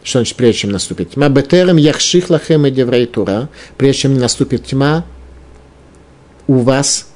Что 0.04 0.20
значит, 0.20 0.36
прежде 0.36 0.62
чем 0.62 0.72
наступит 0.72 1.12
тьма? 1.12 1.30
Бетерем 1.30 1.78
яхших 1.78 2.32
лахем 2.32 2.66
и 2.66 2.72
деврей 2.72 3.06
тура. 3.06 3.50
Прежде 3.78 4.02
чем 4.02 4.18
наступит 4.18 4.66
тьма, 4.66 5.06
у 6.48 6.56
вас 6.56 7.11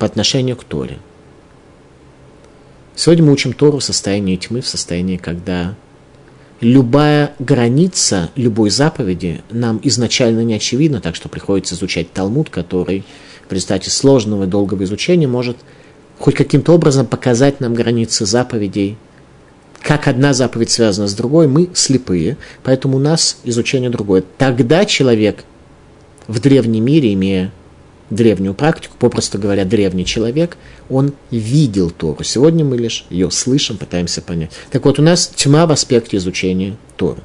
по 0.00 0.06
отношению 0.06 0.56
к 0.56 0.64
Торе. 0.64 0.98
Сегодня 2.96 3.24
мы 3.24 3.32
учим 3.32 3.52
Тору 3.52 3.78
в 3.78 3.84
состоянии 3.84 4.36
тьмы, 4.36 4.62
в 4.62 4.66
состоянии, 4.66 5.18
когда 5.18 5.74
любая 6.60 7.34
граница 7.38 8.30
любой 8.34 8.70
заповеди 8.70 9.42
нам 9.50 9.78
изначально 9.82 10.40
не 10.40 10.54
очевидна, 10.54 11.02
так 11.02 11.14
что 11.14 11.28
приходится 11.28 11.74
изучать 11.74 12.12
Талмуд, 12.12 12.48
который 12.48 13.04
в 13.48 13.52
результате 13.52 13.90
сложного 13.90 14.44
и 14.44 14.46
долгого 14.46 14.84
изучения 14.84 15.28
может 15.28 15.58
хоть 16.18 16.34
каким-то 16.34 16.72
образом 16.72 17.06
показать 17.06 17.60
нам 17.60 17.74
границы 17.74 18.24
заповедей. 18.24 18.96
Как 19.82 20.08
одна 20.08 20.32
заповедь 20.32 20.70
связана 20.70 21.08
с 21.08 21.14
другой, 21.14 21.46
мы 21.46 21.68
слепые, 21.74 22.38
поэтому 22.62 22.96
у 22.96 23.00
нас 23.00 23.38
изучение 23.44 23.90
другое. 23.90 24.24
Тогда 24.38 24.86
человек 24.86 25.44
в 26.26 26.40
древнем 26.40 26.84
мире, 26.84 27.12
имея 27.12 27.52
древнюю 28.10 28.54
практику, 28.54 28.94
попросту 28.98 29.38
говоря, 29.38 29.64
древний 29.64 30.04
человек, 30.04 30.56
он 30.88 31.14
видел 31.30 31.90
Тору. 31.90 32.22
Сегодня 32.24 32.64
мы 32.64 32.76
лишь 32.76 33.06
ее 33.08 33.30
слышим, 33.30 33.76
пытаемся 33.76 34.20
понять. 34.20 34.50
Так 34.70 34.84
вот, 34.84 34.98
у 34.98 35.02
нас 35.02 35.28
тьма 35.34 35.66
в 35.66 35.72
аспекте 35.72 36.16
изучения 36.16 36.76
Торы. 36.96 37.22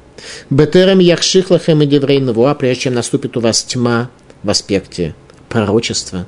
Бетерем 0.48 1.00
яхших 1.00 1.50
лахем 1.50 1.82
и 1.82 2.18
навуа, 2.20 2.54
прежде 2.54 2.84
чем 2.84 2.94
наступит 2.94 3.36
у 3.36 3.40
вас 3.40 3.64
тьма 3.64 4.10
в 4.42 4.50
аспекте 4.50 5.14
пророчества, 5.48 6.26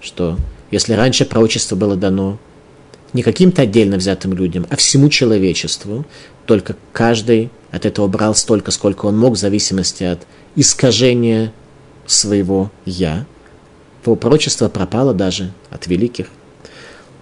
что 0.00 0.38
если 0.70 0.94
раньше 0.94 1.24
пророчество 1.24 1.76
было 1.76 1.96
дано 1.96 2.38
не 3.12 3.22
каким-то 3.22 3.62
отдельно 3.62 3.96
взятым 3.96 4.32
людям, 4.32 4.66
а 4.70 4.76
всему 4.76 5.10
человечеству, 5.10 6.06
только 6.46 6.76
каждый 6.92 7.50
от 7.70 7.84
этого 7.84 8.06
брал 8.06 8.34
столько, 8.34 8.70
сколько 8.70 9.06
он 9.06 9.18
мог, 9.18 9.34
в 9.34 9.38
зависимости 9.38 10.04
от 10.04 10.20
искажения 10.56 11.52
своего 12.06 12.70
«я», 12.84 13.26
пророчество 14.02 14.68
пропало 14.68 15.14
даже 15.14 15.52
от 15.70 15.86
великих. 15.86 16.26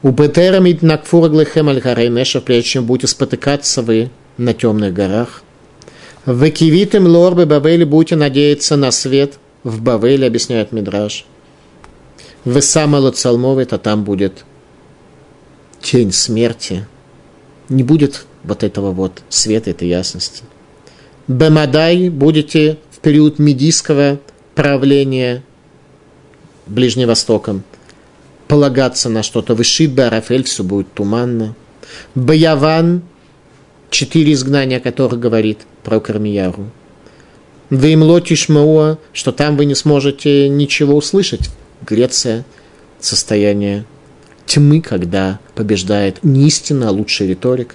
У 0.03 0.11
Бетерам 0.11 0.67
и 0.67 0.77
Накфураглехем 0.81 1.69
Аль-Харейнеша, 1.69 2.41
прежде 2.41 2.71
чем 2.71 2.87
будете 2.87 3.07
спотыкаться 3.07 3.83
вы 3.83 4.11
на 4.39 4.55
темных 4.55 4.95
горах. 4.95 5.43
В 6.25 6.51
Кивитем 6.51 7.07
Лорбе 7.07 7.45
Бавеле 7.45 7.85
будете 7.85 8.17
надеяться 8.17 8.77
на 8.77 8.91
свет 8.91 9.39
в 9.63 9.83
Бавеле, 9.83 10.27
объясняет 10.27 10.73
Мидраш. 10.73 11.27
В 12.45 12.61
Самалу 12.61 13.11
Цалмове, 13.11 13.67
то 13.67 13.79
там 13.79 14.05
будет 14.05 14.45
тень 15.83 16.13
смерти. 16.13 16.87
Не 17.69 17.83
будет 17.83 18.25
вот 18.43 18.63
этого 18.63 18.93
вот 18.93 19.23
света, 19.29 19.71
этой 19.71 19.89
ясности. 19.89 20.45
Бемадай 21.29 22.09
будете 22.09 22.79
в 22.91 23.01
период 23.01 23.39
медийского 23.39 24.19
правления 24.55 25.43
Ближним 26.71 27.09
Востоком, 27.09 27.65
полагаться 28.47 29.09
на 29.09 29.25
что-то. 29.25 29.55
Вышит 29.55 29.99
Рафель, 29.99 30.45
все 30.45 30.63
будет 30.63 30.93
туманно. 30.95 31.57
Баяван, 32.15 33.03
четыре 33.91 34.33
изгнания, 34.33 34.79
о 34.79 34.81
которых 34.81 35.19
говорит 35.19 35.59
про 35.83 35.99
Кармияру. 35.99 36.71
Вы 37.71 37.93
им 37.93 38.05
лотишмауа, 38.05 38.99
что 39.13 39.33
там 39.33 39.57
вы 39.57 39.65
не 39.65 39.75
сможете 39.75 40.49
ничего 40.49 40.97
услышать. 40.97 41.51
Греция– 41.85 42.45
состояние 43.01 43.85
тьмы, 44.47 44.81
когда 44.81 45.41
побеждает 45.57 46.23
не 46.23 46.47
истина, 46.47 46.89
а 46.89 46.93
лучший 46.93 47.29
риторик. 47.29 47.75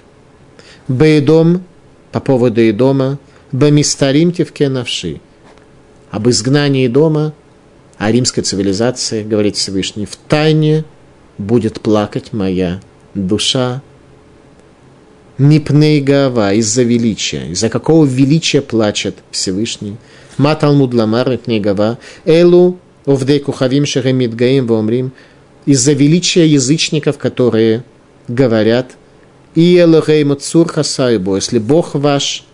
Бейдом 0.88 1.64
по 2.12 2.20
поводу 2.20 2.66
Идома, 2.68 3.18
Бамистарим 3.52 4.32
тевке 4.32 4.70
навши. 4.70 5.20
Об 6.10 6.28
изгнании 6.30 6.88
дома, 6.88 7.34
о 7.98 8.10
римской 8.10 8.42
цивилизации, 8.42 9.22
говорит 9.22 9.56
Всевышний, 9.56 10.06
в 10.06 10.16
тайне 10.16 10.84
будет 11.38 11.80
плакать 11.80 12.32
моя 12.32 12.80
душа. 13.14 13.82
Мипней 15.38 16.00
гава, 16.00 16.54
из-за 16.54 16.82
величия. 16.82 17.50
Из-за 17.50 17.68
какого 17.68 18.06
величия 18.06 18.62
плачет 18.62 19.16
Всевышний? 19.30 19.96
Маталмуд 20.38 20.94
ламар 20.94 21.28
мипней 21.30 21.60
гава. 21.60 21.98
Элу 22.24 22.78
увдей 23.04 23.40
кухавим 23.40 23.86
шеремит 23.86 24.34
гаим 24.34 24.66
вомрим. 24.66 25.12
Из-за 25.66 25.92
величия 25.92 26.46
язычников, 26.46 27.18
которые 27.18 27.84
говорят, 28.28 28.96
и 29.54 29.78
Элохейма 29.78 30.36
Цур 30.36 30.68
Хасайбо, 30.68 31.36
если 31.36 31.58
Бог 31.58 31.94
ваш 31.94 32.44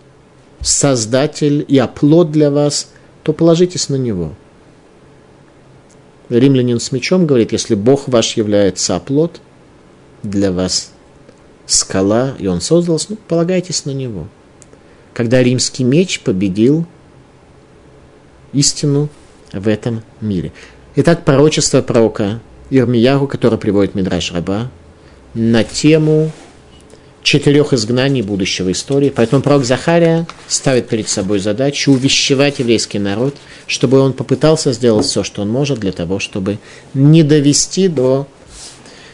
создатель 0.61 1.65
и 1.67 1.77
оплот 1.79 2.31
для 2.31 2.51
вас, 2.51 2.91
то 3.23 3.33
положитесь 3.33 3.89
на 3.89 3.97
него. 3.97 4.35
Римлянин 6.29 6.81
с 6.81 6.93
мечом 6.93 7.27
говорит, 7.27 7.53
если 7.53 7.75
Бог 7.75 8.09
ваш 8.09 8.37
является 8.37 8.97
оплот 8.97 9.41
для 10.23 10.53
вас, 10.53 10.93
скала, 11.67 12.35
и 12.39 12.47
он 12.47 12.61
создал, 12.61 13.01
ну, 13.09 13.17
полагайтесь 13.29 13.85
на 13.85 13.91
него. 13.91 14.29
Когда 15.15 15.43
римский 15.43 15.85
меч 15.85 16.21
победил 16.21 16.87
истину 18.53 19.09
в 19.53 19.69
этом 19.69 20.03
мире. 20.21 20.53
Итак, 20.97 21.25
пророчество 21.25 21.83
пророка 21.83 22.41
Ирмиягу, 22.71 23.27
которое 23.27 23.59
приводит 23.59 23.95
Мидраш 23.95 24.33
Раба, 24.33 24.71
на 25.35 25.65
тему 25.65 26.31
четырех 27.23 27.73
изгнаний 27.73 28.23
будущего 28.23 28.73
истории. 28.73 29.13
Поэтому 29.15 29.43
пророк 29.43 29.65
Захария 29.65 30.27
ставит 30.49 30.89
перед 30.89 31.09
собой 31.09 31.39
задачу 31.39 31.93
увещевать 31.93 32.59
еврейский 32.59 32.99
народ, 32.99 33.37
чтобы 33.67 33.99
он 33.99 34.13
попытался 34.13 34.73
сделать 34.73 35.07
все, 35.07 35.23
что 35.23 35.43
он 35.43 35.49
может 35.49 35.79
для 35.79 35.93
того, 35.93 36.19
чтобы 36.19 36.59
не 36.95 37.23
довести 37.23 37.89
до 37.89 38.27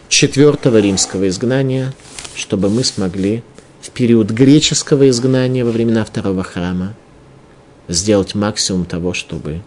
четвертого 0.09 0.79
римского 0.79 1.29
изгнания, 1.29 1.93
чтобы 2.35 2.71
мы 2.71 2.83
смогли 2.85 3.43
в 3.81 3.91
период 3.91 4.31
греческого 4.31 5.09
изгнания 5.09 5.65
во 5.65 5.71
времена 5.71 6.05
второго 6.05 6.43
храма 6.43 6.95
сделать 7.89 8.35
максимум 8.35 8.85
того, 8.85 9.13
чтобы 9.15 9.63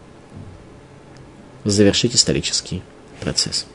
завершить 1.63 2.15
исторический 2.15 2.81
процесс. 3.19 3.65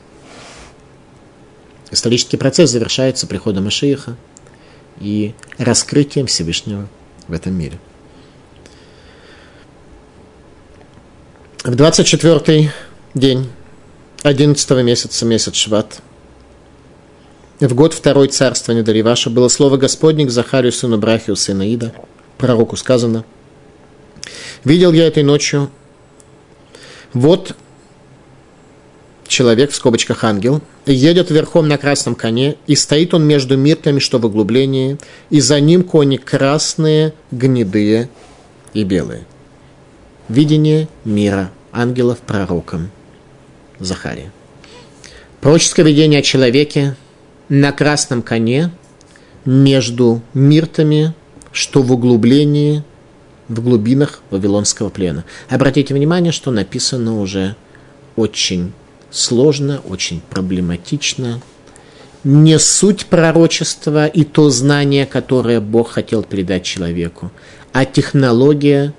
Исторический 1.89 2.37
процесс 2.37 2.69
завершается 2.69 3.27
приходом 3.27 3.65
Машииха 3.65 4.17
и 4.99 5.33
раскрытием 5.57 6.27
Всевышнего 6.27 6.87
в 7.27 7.33
этом 7.33 7.53
мире. 7.53 7.79
В 11.63 11.75
24 11.75 12.71
день 13.13 13.49
11 14.23 14.71
месяца, 14.83 15.25
месяц 15.25 15.55
Шват, 15.55 16.01
в 17.59 17.73
год 17.73 17.93
второй 17.93 18.27
царствования 18.27 18.83
Дариваша 18.83 19.29
было 19.29 19.47
слово 19.47 19.77
Господне 19.77 20.25
к 20.25 20.29
Захарию, 20.29 20.71
сыну 20.71 20.97
Брахию, 20.97 21.35
сына 21.35 21.69
Ида, 21.71 21.93
пророку 22.37 22.77
сказано, 22.77 23.25
«Видел 24.63 24.93
я 24.93 25.07
этой 25.07 25.23
ночью, 25.23 25.71
вот 27.13 27.55
человек, 29.27 29.71
в 29.71 29.75
скобочках 29.75 30.23
ангел, 30.23 30.61
едет 30.85 31.29
верхом 31.31 31.67
на 31.67 31.77
красном 31.77 32.15
коне, 32.15 32.55
и 32.67 32.75
стоит 32.75 33.13
он 33.13 33.25
между 33.25 33.57
мирками, 33.57 33.99
что 33.99 34.19
в 34.19 34.25
углублении, 34.25 34.97
и 35.29 35.39
за 35.39 35.59
ним 35.59 35.83
кони 35.83 36.17
красные, 36.17 37.13
гнедые 37.31 38.09
и 38.73 38.83
белые». 38.83 39.25
Видение 40.29 40.87
мира 41.05 41.51
ангелов 41.71 42.19
пророком 42.19 42.91
Захария. 43.79 44.31
Пророческое 45.39 45.85
видение 45.85 46.19
о 46.19 46.23
человеке– 46.23 46.95
на 47.49 47.71
красном 47.71 48.21
коне 48.21 48.71
между 49.45 50.21
миртами, 50.33 51.13
что 51.51 51.81
в 51.81 51.91
углублении, 51.91 52.83
в 53.47 53.61
глубинах 53.61 54.21
Вавилонского 54.29 54.89
плена. 54.89 55.23
Обратите 55.49 55.93
внимание, 55.93 56.31
что 56.31 56.51
написано 56.51 57.21
уже 57.21 57.55
очень 58.15 58.73
сложно, 59.17 59.81
очень 59.87 60.21
проблематично. 60.21 61.41
Не 62.23 62.59
суть 62.59 63.05
пророчества 63.05 64.07
и 64.07 64.23
то 64.23 64.49
знание, 64.49 65.05
которое 65.05 65.59
Бог 65.61 65.91
хотел 65.91 66.23
передать 66.23 66.63
человеку, 66.63 67.31
а 67.73 67.85
технология 67.85 68.93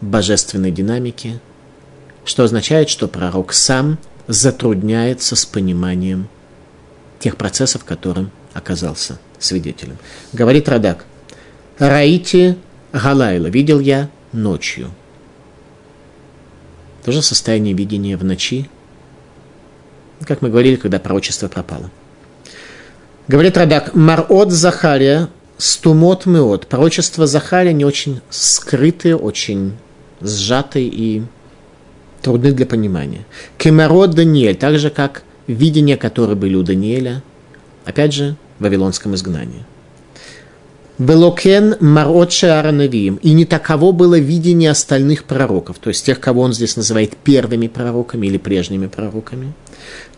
божественной 0.00 0.70
динамики, 0.70 1.40
что 2.24 2.44
означает, 2.44 2.88
что 2.88 3.08
пророк 3.08 3.52
сам 3.52 3.98
затрудняется 4.26 5.36
с 5.36 5.44
пониманием 5.44 6.28
тех 7.18 7.36
процессов, 7.36 7.84
которым 7.84 8.30
оказался 8.52 9.18
свидетелем. 9.38 9.98
Говорит 10.32 10.68
Радак, 10.68 11.06
Раити 11.78 12.56
Галайла, 12.92 13.46
видел 13.46 13.80
я 13.80 14.10
ночью. 14.32 14.90
Тоже 17.04 17.22
состояние 17.22 17.74
видения 17.74 18.16
в 18.16 18.24
ночи, 18.24 18.68
как 20.26 20.42
мы 20.42 20.50
говорили, 20.50 20.76
когда 20.76 20.98
пророчество 20.98 21.48
пропало. 21.48 21.90
Говорит 23.28 23.56
Радак, 23.56 23.94
Марот 23.94 24.50
Захария, 24.50 25.28
стумот 25.56 26.26
меот. 26.26 26.66
Пророчество 26.66 27.26
Захария 27.26 27.72
не 27.72 27.84
очень 27.84 28.20
скрытые, 28.30 29.16
очень 29.16 29.74
сжатые 30.20 30.88
и 30.88 31.22
трудны 32.22 32.52
для 32.52 32.66
понимания. 32.66 33.24
Кемарот 33.58 34.10
Даниэль, 34.10 34.56
так 34.56 34.78
же 34.78 34.90
как 34.90 35.22
видения, 35.46 35.96
которые 35.96 36.36
были 36.36 36.54
у 36.54 36.62
Даниэля, 36.62 37.22
опять 37.84 38.12
же, 38.12 38.36
в 38.58 38.64
Вавилонском 38.64 39.14
изгнании. 39.14 39.64
Белокен 40.98 41.76
марот 41.80 42.30
шааранавиим. 42.30 43.16
И 43.22 43.32
не 43.32 43.46
таково 43.46 43.90
было 43.92 44.18
видение 44.18 44.70
остальных 44.70 45.24
пророков, 45.24 45.78
то 45.78 45.88
есть 45.88 46.04
тех, 46.04 46.20
кого 46.20 46.42
он 46.42 46.52
здесь 46.52 46.76
называет 46.76 47.16
первыми 47.16 47.68
пророками 47.68 48.26
или 48.26 48.36
прежними 48.36 48.86
пророками. 48.86 49.54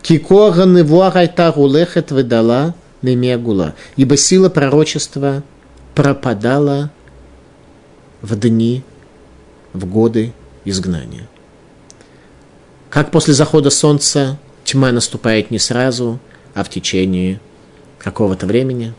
Кикора 0.01 0.65
невуарайта 0.65 1.51
гулехет 1.51 2.11
выдала 2.11 2.75
немегула. 3.01 3.75
Ибо 3.95 4.17
сила 4.17 4.49
пророчества 4.49 5.43
пропадала 5.95 6.91
в 8.21 8.35
дни, 8.35 8.83
в 9.73 9.85
годы 9.85 10.33
изгнания. 10.65 11.27
Как 12.89 13.11
после 13.11 13.33
захода 13.33 13.69
солнца 13.69 14.37
тьма 14.63 14.91
наступает 14.91 15.51
не 15.51 15.59
сразу, 15.59 16.19
а 16.53 16.63
в 16.63 16.69
течение 16.69 17.39
какого-то 17.97 18.45
времени. 18.45 18.93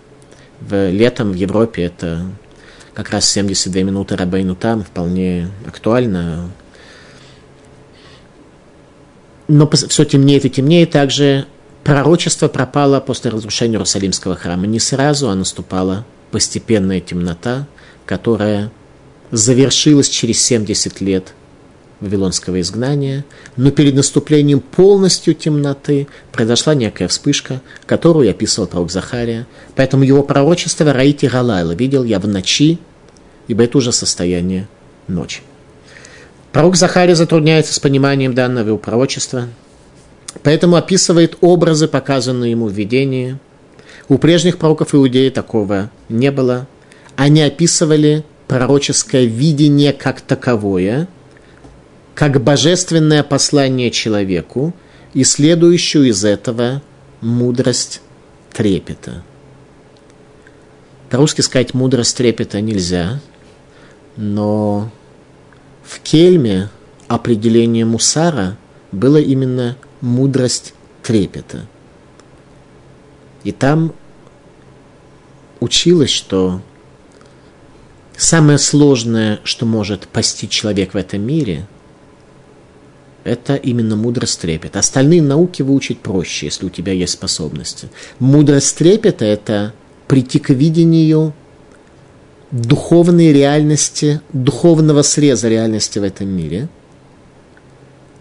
В, 0.60 0.90
летом 0.90 1.32
в 1.32 1.34
Европе 1.34 1.84
это 1.84 2.26
как 2.94 3.10
раз 3.10 3.28
72 3.28 3.82
минуты 3.82 4.16
Рабейну 4.16 4.54
там, 4.54 4.82
вполне 4.82 5.50
актуально. 5.66 6.50
Но 9.49 9.68
все 9.70 10.05
темнеет 10.05 10.45
и 10.45 10.51
темнеет. 10.51 10.90
Также 10.90 11.47
пророчество 11.82 12.49
пропало 12.49 13.01
после 13.01 13.30
разрушения 13.30 13.74
Иерусалимского 13.74 14.36
храма. 14.36 14.66
Не 14.66 14.80
сразу, 14.80 15.28
а 15.28 15.34
наступала 15.34 16.05
постепенная 16.30 17.01
темнота, 17.01 17.66
которая 18.07 18.70
завершилась 19.30 20.09
через 20.09 20.40
70 20.42 21.01
лет 21.01 21.34
вавилонского 22.01 22.61
изгнания, 22.61 23.24
но 23.57 23.70
перед 23.70 23.95
наступлением 23.95 24.61
полностью 24.61 25.34
темноты 25.34 26.07
произошла 26.32 26.74
некая 26.74 27.09
вспышка, 27.09 27.61
которую 27.86 28.30
описывал 28.30 28.68
пророк 28.68 28.90
Захария. 28.90 29.47
Поэтому 29.74 30.05
его 30.05 30.22
пророчество 30.22 30.92
Раити 30.92 31.26
Галайла 31.26 31.72
видел 31.72 32.05
я 32.05 32.18
в 32.18 32.26
ночи, 32.26 32.78
ибо 33.49 33.64
это 33.64 33.78
уже 33.78 33.92
состояние 33.92 34.68
ночи. 35.09 35.40
Пророк 36.55 36.76
Захария 36.76 37.14
затрудняется 37.14 37.74
с 37.74 37.80
пониманием 37.80 38.32
данного 38.32 38.68
его 38.68 38.78
пророчества, 38.78 39.48
поэтому 40.42 40.76
описывает 40.76 41.36
образы, 41.42 41.88
показанные 41.88 42.52
ему 42.52 42.68
в 42.68 42.72
видении. 42.72 43.38
У 44.09 44.16
прежних 44.16 44.57
пророков 44.57 44.94
Иудеи 44.94 45.28
такого 45.28 45.90
не 46.09 46.30
было. 46.30 46.66
Они 47.16 47.42
описывали 47.42 48.24
пророческое 48.48 49.24
видение 49.24 49.92
как 49.92 50.22
таковое– 50.22 51.09
как 52.14 52.40
божественное 52.40 53.22
послание 53.22 53.90
человеку 53.90 54.72
и 55.12 55.24
следующую 55.24 56.09
из 56.09 56.24
этого 56.24 56.82
мудрость 57.20 58.00
трепета. 58.52 59.22
По-русски 61.11 61.40
сказать 61.40 61.74
мудрость 61.74 62.16
трепета 62.16 62.61
нельзя, 62.61 63.20
но 64.16 64.90
в 65.95 66.01
Кельме 66.01 66.70
определение 67.07 67.84
мусара 67.84 68.57
было 68.90 69.18
именно 69.18 69.76
мудрость 70.01 70.74
трепета. 71.05 71.66
И 73.45 73.53
там 73.53 73.95
училось, 75.61 76.11
что 76.11 76.62
самое 78.16 78.59
сложное, 78.59 79.38
что 79.45 79.66
может 79.66 80.09
постичь 80.09 80.51
человек 80.51 80.95
в 80.95 80.97
этом 80.97 81.20
мире, 81.22 81.68
это 83.22 83.55
именно 83.55 83.95
мудрость 83.95 84.40
трепета. 84.40 84.80
Остальные 84.80 85.22
науки 85.22 85.62
выучить 85.62 86.01
проще, 86.01 86.47
если 86.47 86.66
у 86.66 86.70
тебя 86.70 86.92
есть 86.92 87.12
способности. 87.12 87.88
Мудрость 88.18 88.76
трепета– 88.76 89.24
это 89.26 89.72
прийти 90.09 90.40
к 90.40 90.51
видению 90.51 91.34
духовной 92.55 93.32
реальности, 93.32 94.20
духовного 94.32 95.02
среза 95.02 95.48
реальности 95.48 95.98
в 95.98 96.05
этом 96.05 96.28
мире, 96.28 96.68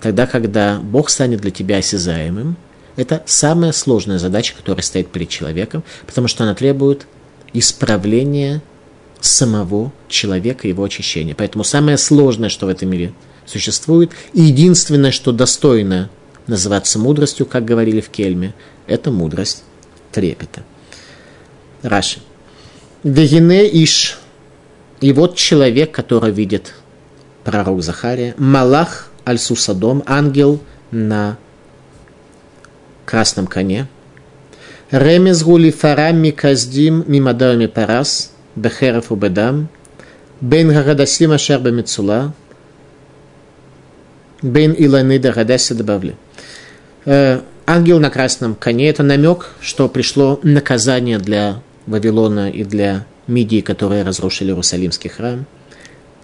тогда, 0.02 0.26
когда 0.26 0.80
Бог 0.80 1.12
станет 1.12 1.42
для 1.42 1.52
тебя 1.52 1.78
осязаемым, 1.78 2.58
это 2.96 3.22
самая 3.28 3.72
сложная 3.72 4.18
задача, 4.18 4.56
которая 4.56 4.82
стоит 4.82 5.10
перед 5.12 5.30
человеком, 5.30 5.84
потому 6.08 6.28
что 6.28 6.44
она 6.44 6.56
требует 6.56 7.06
исправления 7.54 8.64
самого 9.22 9.92
человека, 10.10 10.68
его 10.68 10.84
очищения. 10.84 11.36
Поэтому 11.36 11.64
самое 11.64 11.98
сложное, 12.00 12.50
что 12.50 12.66
в 12.66 12.70
этом 12.70 12.90
мире 12.90 13.14
существует, 13.46 14.12
и 14.34 14.42
единственное, 14.42 15.12
что 15.12 15.32
достойно 15.32 16.10
называться 16.48 16.98
мудростью, 16.98 17.46
как 17.46 17.66
говорили 17.66 18.02
в 18.02 18.10
Кельме, 18.10 18.56
это 18.88 19.12
мудрость 19.12 19.64
трепета. 20.12 20.64
Раши. 21.84 22.20
Вегине 23.04 23.68
иш. 23.84 24.18
И 25.04 25.12
вот 25.12 25.36
человек, 25.36 25.92
который 25.92 26.32
видит 26.32 26.76
пророк 27.44 27.84
Захария, 27.84 28.36
Малах 28.38 29.10
аль-Сусадом, 29.28 30.02
ангел 30.06 30.62
на 30.92 31.38
красном 33.04 33.48
коне. 33.48 33.88
Ремез 34.92 35.44
гули 35.44 35.72
фарам 35.72 36.20
миказдим 36.20 37.04
мимадами 37.06 37.66
парас, 37.66 38.32
бехерев 38.56 39.12
убедам, 39.12 39.68
бен 40.40 40.70
гагадасим 40.70 41.34
ашер 41.34 41.60
бемецула, 41.60 42.34
бен 44.42 44.74
иланы 44.78 45.20
дагадаси 45.20 45.74
добавли. 45.74 46.16
Э, 47.04 47.42
ангел 47.68 48.00
на 48.00 48.10
красном 48.10 48.56
коне– 48.56 48.88
это 48.90 49.04
намек, 49.04 49.50
что 49.60 49.90
пришло 49.90 50.40
наказание 50.44 51.20
для 51.20 51.62
Вавилона 51.88 52.50
и 52.50 52.64
для 52.64 53.06
Мидии, 53.28 53.62
которые 53.62 54.04
разрушили 54.04 54.50
Иерусалимский 54.50 55.10
храм. 55.10 55.46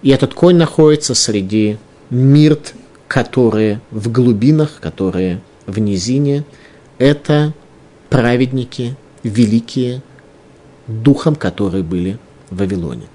И 0.02 0.10
этот 0.10 0.34
конь 0.34 0.56
находится 0.56 1.14
среди 1.14 1.78
мирт, 2.10 2.74
которые 3.08 3.80
в 3.90 4.10
глубинах, 4.10 4.80
которые 4.80 5.40
в 5.66 5.78
низине. 5.78 6.44
Это 6.98 7.54
праведники, 8.08 8.96
великие, 9.22 10.02
духом, 10.86 11.34
которые 11.34 11.82
были 11.82 12.18
в 12.50 12.58
Вавилоне. 12.58 13.06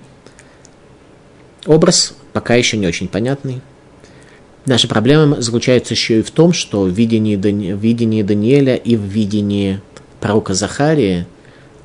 Образ 1.66 2.16
пока 2.34 2.56
еще 2.56 2.78
не 2.78 2.88
очень 2.88 3.08
понятный. 3.08 3.62
Наша 4.66 4.88
проблема 4.88 5.42
заключается 5.42 5.94
еще 5.94 6.20
и 6.20 6.24
в 6.24 6.32
том, 6.32 6.54
что 6.54 6.82
в 6.84 6.90
видении, 6.90 7.36
Дани... 7.36 7.74
в 7.74 7.80
видении 7.80 8.24
Даниэля 8.24 8.76
и 8.76 8.96
в 8.96 9.02
видении 9.02 9.82
пророка 10.20 10.54
Захария 10.54 11.28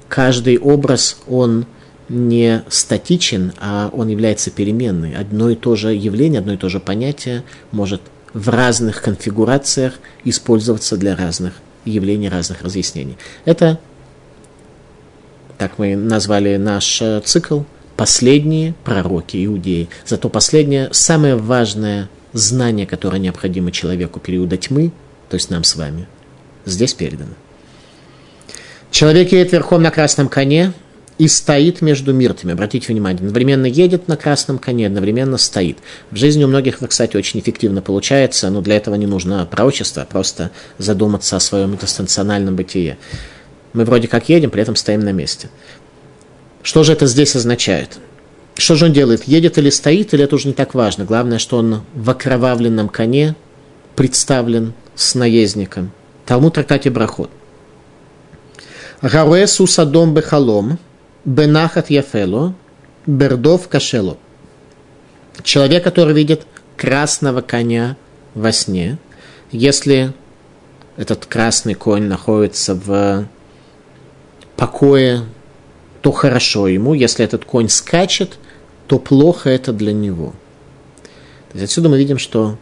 каждый 0.09 0.59
образ, 0.59 1.19
он 1.29 1.67
не 2.11 2.65
статичен, 2.69 3.53
а 3.61 3.89
он 3.93 4.09
является 4.09 4.51
переменной. 4.51 5.15
Одно 5.15 5.49
и 5.49 5.55
то 5.55 5.77
же 5.77 5.95
явление, 5.95 6.41
одно 6.41 6.55
и 6.55 6.57
то 6.57 6.69
же 6.69 6.81
понятие 6.81 7.45
может 7.71 8.03
в 8.35 8.49
разных 8.49 9.01
конфигурациях 9.01 9.95
использоваться 10.25 10.97
для 10.97 11.15
разных 11.15 11.55
явлений, 11.85 12.29
разных 12.29 12.63
разъяснений. 12.63 13.17
Это, 13.45 13.79
так 15.57 15.79
мы 15.79 15.95
назвали 15.95 16.57
наш 16.57 17.01
э, 17.01 17.21
цикл, 17.25 17.61
последние 17.97 18.75
пророки 18.85 19.45
иудеи. 19.45 19.89
Зато 20.05 20.29
последнее, 20.29 20.89
самое 20.93 21.37
важное 21.37 22.09
знание, 22.33 22.87
которое 22.87 23.19
необходимо 23.19 23.71
человеку 23.71 24.19
периода 24.19 24.57
тьмы, 24.57 24.91
то 25.29 25.35
есть 25.35 25.49
нам 25.49 25.63
с 25.63 25.77
вами, 25.77 26.09
здесь 26.65 26.93
передано. 26.95 27.35
Человек 28.91 29.31
едет 29.31 29.53
верхом 29.53 29.83
на 29.83 29.93
красном 29.93 30.29
коне 30.29 30.73
и 31.21 31.29
стоит 31.29 31.83
между 31.83 32.15
миртами. 32.15 32.55
Обратите 32.55 32.91
внимание, 32.91 33.19
одновременно 33.19 33.67
едет 33.67 34.09
на 34.09 34.17
красном 34.17 34.59
коне, 34.59 34.87
одновременно 34.87 35.37
стоит. 35.37 35.77
В 36.11 36.17
жизни 36.17 36.45
у 36.45 36.49
многих 36.49 36.77
это, 36.79 36.87
кстати, 36.87 37.15
очень 37.15 37.41
эффективно 37.41 37.83
получается, 37.83 38.49
но 38.49 38.63
для 38.63 38.79
этого 38.79 38.95
не 38.95 39.07
нужно 39.07 39.45
пророчество, 39.45 40.01
а 40.01 40.07
просто 40.07 40.51
задуматься 40.79 41.37
о 41.37 41.41
своем 41.41 41.77
дистанциональном 41.77 42.57
бытие. 42.57 42.97
Мы 43.75 43.85
вроде 43.85 44.09
как 44.09 44.31
едем, 44.31 44.49
при 44.49 44.63
этом 44.63 44.77
стоим 44.77 45.01
на 45.01 45.13
месте. 45.13 45.51
Что 46.63 46.85
же 46.85 46.95
это 46.95 47.07
здесь 47.07 47.37
означает? 47.37 47.99
Что 48.55 48.77
же 48.77 48.87
он 48.87 48.95
делает? 48.95 49.25
Едет 49.29 49.59
или 49.59 49.69
стоит, 49.69 50.15
или 50.15 50.25
это 50.25 50.37
уже 50.37 50.49
не 50.49 50.55
так 50.55 50.73
важно? 50.73 51.05
Главное, 51.05 51.39
что 51.39 51.59
он 51.59 51.83
в 51.95 52.09
окровавленном 52.09 52.89
коне 52.89 53.35
представлен 53.95 54.73
с 54.95 55.15
наездником. 55.15 55.93
Талмуд 56.25 56.55
трактате 56.55 56.89
Брахот. 56.89 57.29
Гаруэ 59.03 59.47
сусадом 59.47 60.15
бехалом, 60.15 60.79
бенахат 61.25 61.91
яфело, 61.91 62.55
бердов 63.07 63.69
кашело. 63.69 64.17
Человек, 65.43 65.85
который 65.85 66.15
видит 66.15 66.47
красного 66.77 67.41
коня 67.41 67.97
во 68.35 68.53
сне, 68.53 68.99
если 69.53 70.13
этот 70.97 71.27
красный 71.27 71.75
конь 71.75 72.05
находится 72.05 72.75
в 72.75 73.27
покое, 74.57 75.25
то 76.03 76.13
хорошо 76.13 76.69
ему. 76.69 76.95
Если 76.95 77.25
этот 77.25 77.45
конь 77.45 77.69
скачет, 77.69 78.39
то 78.87 78.99
плохо 78.99 79.51
это 79.51 79.73
для 79.73 79.93
него. 79.93 80.35
То 81.51 81.59
есть 81.59 81.65
отсюда 81.65 81.89
мы 81.89 81.99
видим, 81.99 82.19
что 82.19 82.59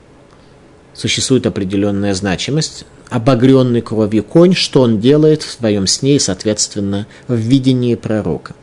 существует 0.94 1.46
определенная 1.46 2.14
значимость 2.14 2.84
обогренный 3.10 3.80
кровью 3.80 4.22
конь, 4.22 4.54
что 4.54 4.82
он 4.82 5.00
делает 5.00 5.42
в 5.42 5.50
своем 5.50 5.86
сне 5.86 6.16
и, 6.16 6.18
соответственно, 6.18 7.06
в 7.26 7.36
видении 7.36 7.94
пророка. 7.94 8.54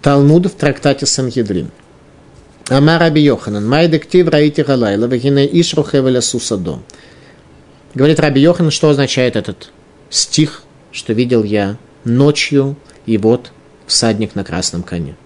Талмуд 0.00 0.46
в 0.46 0.54
трактате 0.54 1.06
Сангедрин. 1.06 1.70
Амар 2.68 3.00
Раби 3.00 3.22
Йоханан, 3.22 3.68
май 3.68 3.88
дектив 3.88 4.28
раити 4.28 4.62
галайла, 4.62 5.06
вагине 5.06 5.46
иш 5.46 5.74
рухевеля 5.74 6.20
сусадом. 6.20 6.82
Говорит 7.94 8.20
Раби 8.20 8.40
Йохан, 8.40 8.70
что 8.70 8.88
означает 8.88 9.36
этот 9.36 9.70
стих, 10.10 10.62
что 10.90 11.12
видел 11.12 11.44
я 11.44 11.76
ночью, 12.04 12.76
и 13.06 13.18
вот 13.18 13.52
всадник 13.86 14.34
на 14.34 14.44
красном 14.44 14.82
коне. 14.82 15.16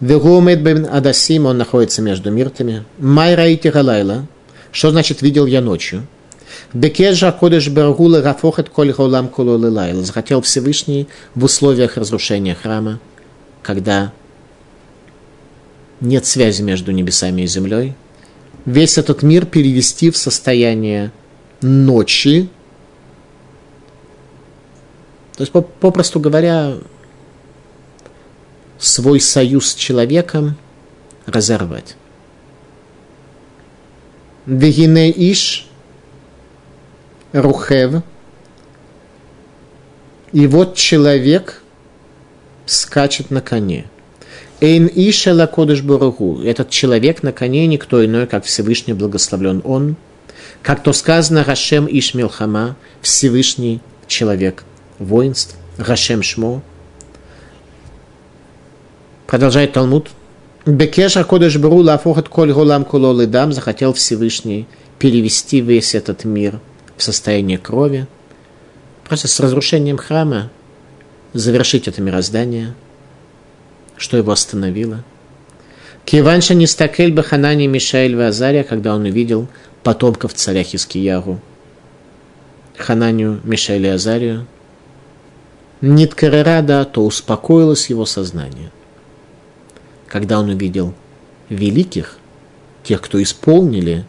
Вегумет 0.00 0.62
бен 0.62 0.88
Адасим, 0.90 1.46
он 1.46 1.58
находится 1.58 2.00
между 2.00 2.30
миртами. 2.30 2.84
Май 2.98 3.34
раити 3.34 3.68
галайла, 3.68 4.26
что 4.72 4.90
значит 4.90 5.20
видел 5.20 5.46
я 5.46 5.60
ночью? 5.60 6.06
Бекежа 6.72 7.32
Кодыш 7.32 7.68
Баргула 7.68 8.22
Рафохет 8.22 8.68
Коль 8.68 8.92
Хаулам 8.92 9.28
Кололилайл. 9.28 10.02
Захотел 10.04 10.40
Всевышний 10.40 11.08
в 11.34 11.44
условиях 11.44 11.96
разрушения 11.96 12.54
храма, 12.54 13.00
когда 13.62 14.12
нет 16.00 16.26
связи 16.26 16.62
между 16.62 16.92
небесами 16.92 17.42
и 17.42 17.46
землей, 17.46 17.94
весь 18.64 18.98
этот 18.98 19.22
мир 19.22 19.46
перевести 19.46 20.10
в 20.10 20.16
состояние 20.16 21.10
ночи. 21.60 22.48
То 25.36 25.42
есть, 25.42 25.52
попросту 25.52 26.20
говоря, 26.20 26.74
свой 28.78 29.20
союз 29.20 29.70
с 29.70 29.74
человеком 29.74 30.56
разорвать. 31.26 31.96
Вегине 34.46 35.10
иш 35.10 35.69
Рухев. 37.32 38.02
И 40.32 40.46
вот 40.46 40.74
человек 40.74 41.62
скачет 42.66 43.30
на 43.30 43.40
коне. 43.40 43.86
Эйн 44.60 44.90
Ишела 44.92 45.46
Кодыш 45.46 45.82
Барагу. 45.82 46.42
Этот 46.42 46.70
человек 46.70 47.22
на 47.22 47.32
коне 47.32 47.66
никто 47.66 48.04
иной, 48.04 48.26
как 48.26 48.44
Всевышний 48.44 48.94
благословлен 48.94 49.62
он. 49.64 49.96
Как 50.62 50.82
то 50.82 50.92
сказано, 50.92 51.44
Рашем 51.44 51.86
Иш 51.90 52.14
Милхама, 52.14 52.76
Всевышний 53.00 53.80
человек 54.06 54.64
воинств, 54.98 55.56
Рашем 55.78 56.22
Шмо. 56.22 56.62
Продолжает 59.26 59.72
Талмуд. 59.72 60.08
Бекеша 60.66 61.24
Кодыш 61.24 61.56
Бару 61.56 61.78
Лафохат 61.78 62.28
Коль 62.28 62.52
Голам 62.52 62.84
Кулолидам 62.84 63.52
захотел 63.52 63.94
Всевышний 63.94 64.66
перевести 64.98 65.60
весь 65.60 65.94
этот 65.94 66.24
мир– 66.24 66.60
в 67.00 67.02
состоянии 67.02 67.56
крови, 67.56 68.06
просто 69.04 69.28
с 69.28 69.40
разрушением 69.40 69.96
храма 69.96 70.50
завершить 71.32 71.88
это 71.88 72.00
мироздание, 72.02 72.74
что 73.96 74.16
его 74.16 74.32
остановило. 74.32 75.02
Киванша 76.04 76.54
не 76.54 76.66
стакель 76.66 77.12
бы 77.12 77.22
Ханани, 77.22 77.66
Мишаэль 77.66 78.14
и 78.14 78.20
Азария, 78.22 78.64
когда 78.64 78.94
он 78.94 79.04
увидел 79.04 79.48
потомков 79.82 80.34
царя 80.34 80.62
Хискиягу, 80.62 81.40
Хананию, 82.76 83.40
Мишаэль 83.44 83.86
и 83.86 83.90
Азарию, 83.90 84.46
Ниткарерада, 85.80 86.84
то 86.84 87.04
успокоилось 87.04 87.88
его 87.88 88.04
сознание. 88.04 88.70
Когда 90.06 90.38
он 90.38 90.50
увидел 90.50 90.94
великих, 91.48 92.18
тех, 92.82 93.00
кто 93.00 93.22
исполнили 93.22 94.04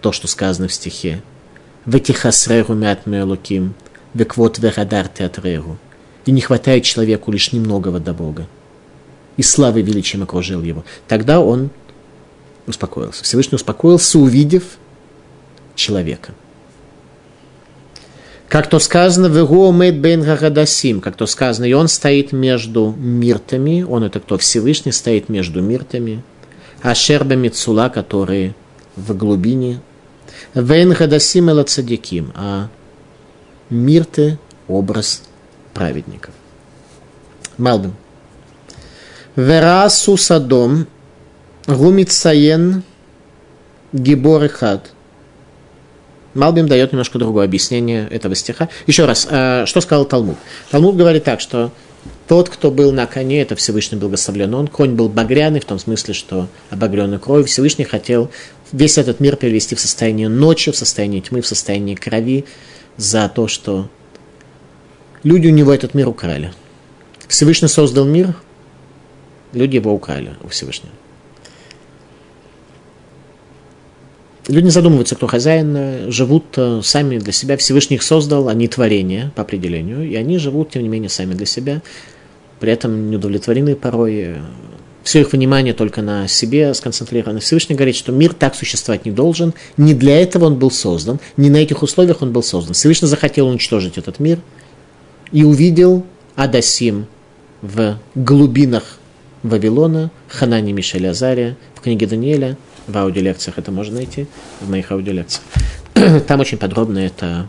то, 0.00 0.12
что 0.12 0.28
сказано 0.28 0.68
в 0.68 0.72
стихе, 0.72 1.22
«Ветихасрегу 1.86 2.74
мят 2.74 3.06
меолуким, 3.06 3.74
веквот 4.14 4.58
верадар 4.58 5.08
театрегу», 5.08 5.78
и 6.26 6.30
не 6.30 6.40
хватает 6.40 6.84
человеку 6.84 7.32
лишь 7.32 7.52
немногого 7.52 8.00
до 8.00 8.12
Бога. 8.12 8.46
И 9.36 9.42
славы 9.42 9.82
величием 9.82 10.22
окружил 10.22 10.62
его. 10.62 10.84
Тогда 11.08 11.40
он 11.40 11.70
успокоился. 12.66 13.24
Всевышний 13.24 13.56
успокоился, 13.56 14.18
увидев 14.18 14.64
человека. 15.74 16.34
Как 18.48 18.68
то 18.68 18.78
сказано, 18.78 19.30
в 19.30 19.90
бен 19.92 20.22
гагадасим, 20.22 21.00
как 21.00 21.16
то 21.16 21.24
сказано, 21.26 21.64
и 21.64 21.72
он 21.72 21.88
стоит 21.88 22.32
между 22.32 22.94
миртами, 22.98 23.82
он 23.82 24.04
это 24.04 24.20
кто? 24.20 24.36
Всевышний 24.36 24.92
стоит 24.92 25.30
между 25.30 25.62
миртами, 25.62 26.22
а 26.82 26.94
шерба 26.94 27.34
мицула, 27.34 27.88
которые 27.88 28.54
в 28.94 29.16
глубине, 29.16 29.80
вен 30.54 30.92
гадасим 30.92 31.50
и 31.50 31.64
цадиким, 31.64 32.32
а 32.34 32.68
мирты– 33.70 34.38
образ 34.68 35.22
праведников. 35.74 36.34
Малбим. 37.58 37.94
Верасу 39.36 40.16
садом 40.16 40.86
гумицаен 41.66 42.82
гибор 43.92 44.48
хад– 44.48 44.90
Малбим 46.34 46.66
дает 46.66 46.92
немножко 46.92 47.18
другое 47.18 47.44
объяснение 47.44 48.08
этого 48.08 48.34
стиха. 48.34 48.68
Еще 48.86 49.04
раз, 49.04 49.26
э, 49.28 49.64
что 49.66 49.80
сказал 49.80 50.04
Талмуд? 50.06 50.36
Талмуд 50.70 50.96
говорит 50.96 51.24
так, 51.24 51.40
что 51.40 51.70
тот, 52.26 52.48
кто 52.48 52.70
был 52.70 52.92
на 52.92 53.06
коне, 53.06 53.42
это 53.42 53.54
Всевышний 53.54 53.98
благословлен. 53.98 54.54
Он, 54.54 54.66
конь 54.66 54.94
был 54.94 55.08
багряный, 55.08 55.60
в 55.60 55.66
том 55.66 55.78
смысле, 55.78 56.14
что 56.14 56.48
обогренный 56.70 57.18
кровью. 57.18 57.44
Всевышний 57.44 57.84
хотел 57.84 58.30
весь 58.72 58.98
этот 58.98 59.20
мир 59.20 59.36
перевести 59.36 59.74
в 59.74 59.80
состояние 59.80 60.28
ночи, 60.28 60.72
в 60.72 60.76
состояние 60.76 61.20
тьмы, 61.20 61.40
в 61.40 61.46
состояние 61.46 61.96
крови 61.96 62.44
за 62.96 63.28
то, 63.28 63.48
что 63.48 63.88
люди 65.22 65.46
у 65.48 65.52
него 65.52 65.72
этот 65.72 65.94
мир 65.94 66.08
украли. 66.08 66.52
Всевышний 67.28 67.68
создал 67.68 68.04
мир, 68.04 68.34
люди 69.52 69.76
его 69.76 69.92
украли 69.92 70.34
у 70.42 70.48
Всевышнего. 70.48 70.92
Люди 74.48 74.64
не 74.64 74.70
задумываются, 74.70 75.14
кто 75.14 75.28
хозяин, 75.28 76.10
живут 76.10 76.46
э, 76.56 76.80
сами 76.82 77.18
для 77.18 77.32
себя. 77.32 77.56
Всевышний 77.56 77.94
их 77.96 78.02
создал, 78.02 78.48
они 78.48 78.66
творения 78.66 79.32
по 79.36 79.42
определению, 79.42 80.02
и 80.02 80.16
они 80.16 80.36
живут, 80.38 80.70
тем 80.70 80.82
не 80.82 80.88
менее, 80.88 81.08
сами 81.08 81.34
для 81.34 81.46
себя. 81.46 81.80
При 82.58 82.72
этом 82.72 83.08
не 83.08 83.16
удовлетворены 83.16 83.76
порой. 83.76 84.38
Все 85.04 85.20
их 85.20 85.32
внимание 85.32 85.74
только 85.74 86.00
на 86.02 86.28
себе 86.28 86.72
сконцентрировано. 86.74 87.40
Всевышний 87.40 87.74
говорит, 87.74 87.96
что 87.96 88.12
мир 88.12 88.34
так 88.34 88.54
существовать 88.54 89.04
не 89.04 89.10
должен. 89.10 89.52
Не 89.76 89.94
для 89.94 90.20
этого 90.20 90.46
он 90.46 90.56
был 90.56 90.70
создан, 90.70 91.18
не 91.36 91.50
на 91.50 91.56
этих 91.56 91.82
условиях 91.82 92.22
он 92.22 92.32
был 92.32 92.42
создан. 92.42 92.74
Всевышний 92.74 93.08
захотел 93.08 93.48
уничтожить 93.48 93.98
этот 93.98 94.20
мир 94.20 94.38
и 95.32 95.44
увидел 95.44 96.06
Адасим 96.36 97.06
в 97.62 97.98
глубинах 98.14 98.98
Вавилона, 99.42 100.10
Ханани 100.28 100.72
Мишеля 100.72 101.10
Азария, 101.10 101.56
в 101.74 101.80
книге 101.80 102.06
Даниэля– 102.06 102.56
в 102.86 102.96
аудиолекциях 102.96 103.58
это 103.58 103.70
можно 103.70 103.96
найти, 103.96 104.26
в 104.60 104.70
моих 104.70 104.90
аудиолекциях. 104.90 105.44
Там 106.26 106.40
очень 106.40 106.58
подробно 106.58 106.98
это 106.98 107.48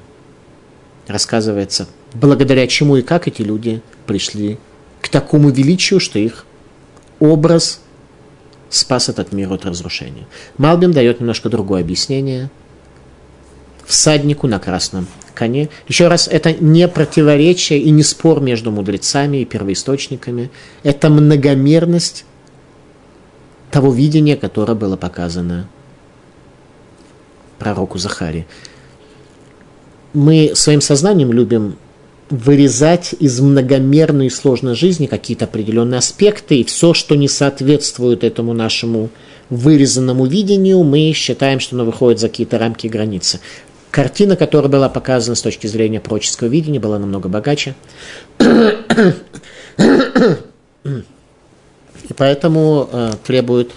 рассказывается, 1.08 1.88
благодаря 2.14 2.68
чему 2.68 2.98
и 2.98 3.02
как 3.02 3.28
эти 3.28 3.42
люди 3.42 3.82
пришли 4.06 4.58
к 5.02 5.10
такому 5.10 5.50
величию, 5.50 6.00
что 6.00 6.20
их 6.20 6.46
образ 7.20 7.82
спас 8.70 9.10
этот 9.10 9.32
мир 9.32 9.52
от 9.54 9.66
разрушения. 9.66 10.28
Малбим 10.58 10.92
дает 10.92 11.20
немножко 11.20 11.50
другое 11.50 11.82
объяснение. 11.82 12.50
Всаднику 13.86 14.48
на 14.48 14.60
красном 14.60 15.08
коне. 15.34 15.70
Еще 15.88 16.08
раз, 16.08 16.28
это 16.28 16.54
не 16.54 16.88
противоречие 16.88 17.80
и 17.80 17.90
не 17.92 18.04
спор 18.04 18.40
между 18.40 18.72
мудрецами 18.72 19.38
и 19.38 19.46
первоисточниками. 19.46 20.50
Это 20.84 21.10
многомерность 21.10 22.26
того 23.72 23.92
видения, 23.92 24.38
которое 24.38 24.76
было 24.76 24.96
показано 24.96 25.68
пророку 27.60 27.98
Захаре. 27.98 28.46
Мы 30.14 30.52
своим 30.54 30.82
сознанием 30.82 31.32
любим 31.32 31.78
вырезать 32.34 33.16
из 33.20 33.40
многомерной 33.40 34.28
и 34.28 34.32
сложной 34.32 34.76
жизни 34.76 35.06
какие-то 35.06 35.46
определенные 35.46 36.00
аспекты, 36.00 36.58
и 36.58 36.64
все, 36.64 36.96
что 36.96 37.16
не 37.16 37.28
соответствует 37.28 38.24
этому 38.24 38.54
нашему 38.54 39.10
вырезанному 39.52 40.26
видению, 40.26 40.82
мы 40.84 41.14
считаем, 41.14 41.60
что 41.60 41.76
оно 41.76 41.86
выходит 41.86 42.20
за 42.20 42.30
какие-то 42.30 42.58
рамки 42.58 42.88
и 42.88 42.90
границы. 42.90 43.40
Картина, 43.92 44.36
которая 44.36 44.72
была 44.72 44.90
показана 44.90 45.36
с 45.36 45.44
точки 45.44 45.68
зрения 45.68 46.00
пророческого 46.00 46.48
видения, 46.48 46.80
была 46.80 46.98
намного 46.98 47.30
богаче. 47.30 47.76
И 48.40 48.46
поэтому 52.18 52.90
э, 52.92 53.12
требует 53.26 53.70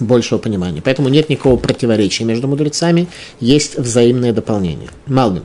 большего 0.00 0.38
понимания. 0.38 0.82
Поэтому 0.82 1.08
нет 1.08 1.28
никакого 1.28 1.56
противоречия 1.56 2.24
между 2.24 2.48
мудрецами, 2.48 3.06
есть 3.38 3.78
взаимное 3.78 4.32
дополнение. 4.32 4.90
Малбин. 5.06 5.44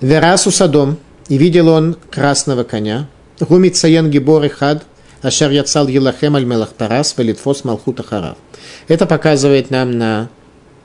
Верасу 0.00 0.50
садом, 0.50 0.98
и 1.28 1.38
видел 1.38 1.68
он 1.68 1.96
красного 2.10 2.64
коня, 2.64 3.08
гумит 3.40 3.76
саен 3.76 4.10
гибор 4.10 4.44
и 4.44 4.48
хад, 4.48 4.84
ашер 5.22 5.50
яцал 5.50 5.88
елахем 5.88 6.36
аль 6.36 6.44
мелах 6.44 6.70
парас, 6.70 7.14
велитфос 7.16 7.64
малхута 7.64 8.02
харав. 8.02 8.36
Это 8.88 9.06
показывает 9.06 9.70
нам 9.70 9.98
на 9.98 10.28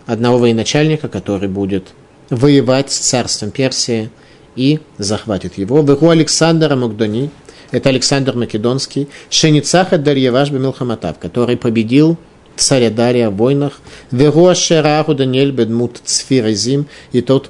одного 0.06 0.40
военачальника, 0.40 1.08
который 1.08 1.50
будет 1.50 1.90
воевать 2.30 2.92
с 2.92 2.98
царством 2.98 3.52
Персии 3.52 4.10
и 4.56 4.80
захватит 4.98 5.58
его. 5.58 5.82
Вегу 5.82 6.10
Александра 6.10 6.76
Магдони, 6.76 7.30
это 7.72 7.90
Александр 7.90 8.36
Македонский, 8.36 9.08
Шеницаха 9.30 9.98
Дарьяваш 9.98 10.52
Бемилхаматав, 10.52 11.20
который 11.20 11.58
победил 11.58 12.18
царя 12.56 12.90
Дария 12.90 13.30
в 13.30 13.36
войнах, 13.36 13.80
Вегуа 14.12 14.56
Шераху 14.56 15.14
Даниэль 15.14 15.52
Бедмут 15.52 16.02
Цфирезим, 16.04 16.88
и 17.12 17.22
тот, 17.22 17.50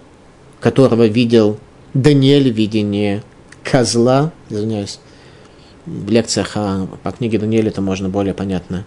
которого 0.62 1.08
видел 1.08 1.60
Даниэль 1.94 2.52
в 2.52 2.56
видении 2.56 3.22
козла, 3.64 4.32
извиняюсь, 4.50 5.00
в 5.86 6.10
лекциях 6.10 6.56
о, 6.56 6.88
по 7.04 7.12
книге 7.12 7.40
Даниэля 7.40 7.70
это 7.70 7.82
можно 7.82 8.08
более 8.08 8.34
понятно 8.34 8.86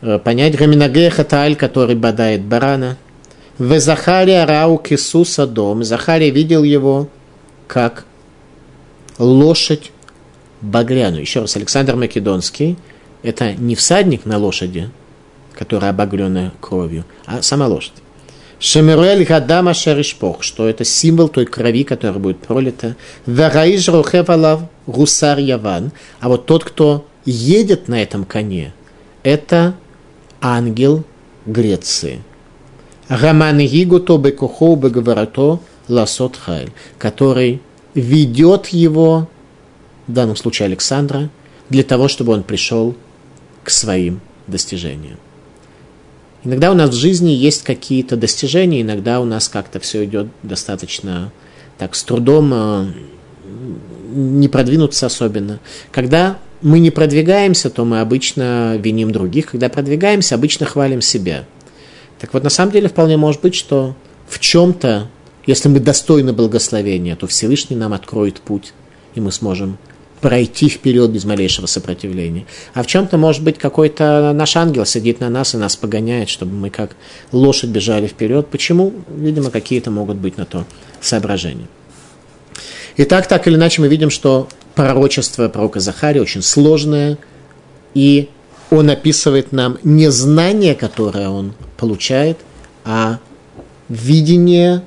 э, 0.00 0.18
понять. 0.18 0.56
Гаминаге 0.56 1.10
Хаталь, 1.10 1.54
который 1.54 1.94
бодает 1.94 2.42
барана. 2.42 2.96
В 3.58 3.78
Захария 3.78 4.44
Рау 4.46 4.78
Кисуса 4.78 5.46
дом. 5.46 5.84
Захария 5.84 6.30
видел 6.30 6.64
его 6.64 7.08
как 7.68 8.06
лошадь 9.18 9.92
багряну. 10.60 11.18
Еще 11.18 11.40
раз, 11.40 11.54
Александр 11.56 11.94
Македонский– 11.94 12.76
это 13.22 13.52
не 13.52 13.76
всадник 13.76 14.24
на 14.24 14.38
лошади, 14.38 14.90
которая 15.52 15.90
обогрена 15.90 16.52
кровью, 16.60 17.04
а 17.26 17.42
сама 17.42 17.68
лошадь. 17.68 18.03
Шемеруэль 18.58 19.24
Гадама 19.24 19.74
Шеришпох, 19.74 20.42
что 20.42 20.68
это 20.68 20.84
символ 20.84 21.28
той 21.28 21.46
крови, 21.46 21.84
которая 21.84 22.18
будет 22.18 22.38
пролита. 22.38 22.96
Вараиш 23.26 23.88
Рухевалав 23.88 24.62
Русар 24.86 25.38
Яван. 25.38 25.92
А 26.20 26.28
вот 26.28 26.46
тот, 26.46 26.64
кто 26.64 27.06
едет 27.24 27.88
на 27.88 28.02
этом 28.02 28.24
коне, 28.24 28.72
это 29.22 29.74
ангел 30.40 31.04
Греции. 31.46 32.22
Раман 33.08 33.58
Гигуто 33.58 34.16
Бекухо 34.16 34.76
Беговорато 34.76 35.60
Ласот 35.88 36.36
Хайль, 36.36 36.72
который 36.98 37.60
ведет 37.94 38.68
его 38.68 39.28
в 40.06 40.12
данном 40.12 40.36
случае 40.36 40.66
Александра, 40.66 41.28
для 41.68 41.82
того, 41.82 42.08
чтобы 42.08 42.32
он 42.32 42.42
пришел 42.42 42.94
к 43.62 43.70
своим 43.70 44.20
достижениям. 44.46 45.18
Иногда 46.44 46.70
у 46.70 46.74
нас 46.74 46.90
в 46.90 46.94
жизни 46.94 47.30
есть 47.30 47.62
какие-то 47.62 48.16
достижения, 48.16 48.82
иногда 48.82 49.20
у 49.20 49.24
нас 49.24 49.48
как-то 49.48 49.80
все 49.80 50.04
идет 50.04 50.28
достаточно 50.42 51.32
так 51.78 51.94
с 51.94 52.04
трудом, 52.04 52.52
э, 52.52 52.86
не 54.12 54.48
продвинуться 54.48 55.06
особенно. 55.06 55.58
Когда 55.90 56.38
мы 56.60 56.78
не 56.78 56.90
продвигаемся, 56.90 57.70
то 57.70 57.84
мы 57.84 58.00
обычно 58.00 58.76
виним 58.76 59.10
других. 59.10 59.46
Когда 59.46 59.68
продвигаемся, 59.68 60.34
обычно 60.34 60.66
хвалим 60.66 61.00
себя. 61.00 61.46
Так 62.20 62.32
вот, 62.34 62.44
на 62.44 62.50
самом 62.50 62.72
деле 62.72 62.88
вполне 62.88 63.16
может 63.16 63.40
быть, 63.40 63.54
что 63.54 63.96
в 64.28 64.38
чем-то, 64.38 65.08
если 65.46 65.68
мы 65.68 65.80
достойны 65.80 66.32
благословения, 66.32 67.16
то 67.16 67.26
Всевышний 67.26 67.76
нам 67.76 67.92
откроет 67.92 68.40
путь, 68.40 68.72
и 69.14 69.20
мы 69.20 69.32
сможем 69.32 69.78
пройти 70.24 70.70
вперед 70.70 71.10
без 71.10 71.26
малейшего 71.26 71.66
сопротивления. 71.66 72.46
А 72.72 72.82
в 72.82 72.86
чем-то, 72.86 73.18
может 73.18 73.42
быть, 73.42 73.58
какой-то 73.58 74.32
наш 74.34 74.56
ангел 74.56 74.86
сидит 74.86 75.20
на 75.20 75.28
нас 75.28 75.52
и 75.52 75.58
нас 75.58 75.76
погоняет, 75.76 76.30
чтобы 76.30 76.54
мы 76.54 76.70
как 76.70 76.96
лошадь 77.30 77.68
бежали 77.68 78.06
вперед. 78.06 78.46
Почему? 78.46 78.94
Видимо, 79.14 79.50
какие-то 79.50 79.90
могут 79.90 80.16
быть 80.16 80.38
на 80.38 80.46
то 80.46 80.64
соображения. 81.02 81.66
Итак, 82.96 83.26
так 83.26 83.46
или 83.46 83.56
иначе 83.56 83.82
мы 83.82 83.88
видим, 83.88 84.08
что 84.08 84.48
пророчество 84.74 85.50
пророка 85.50 85.80
Захария 85.80 86.22
очень 86.22 86.40
сложное, 86.40 87.18
и 87.92 88.30
он 88.70 88.88
описывает 88.88 89.52
нам 89.52 89.76
не 89.82 90.10
знание, 90.10 90.74
которое 90.74 91.28
он 91.28 91.52
получает, 91.76 92.38
а 92.86 93.18
видение 93.90 94.84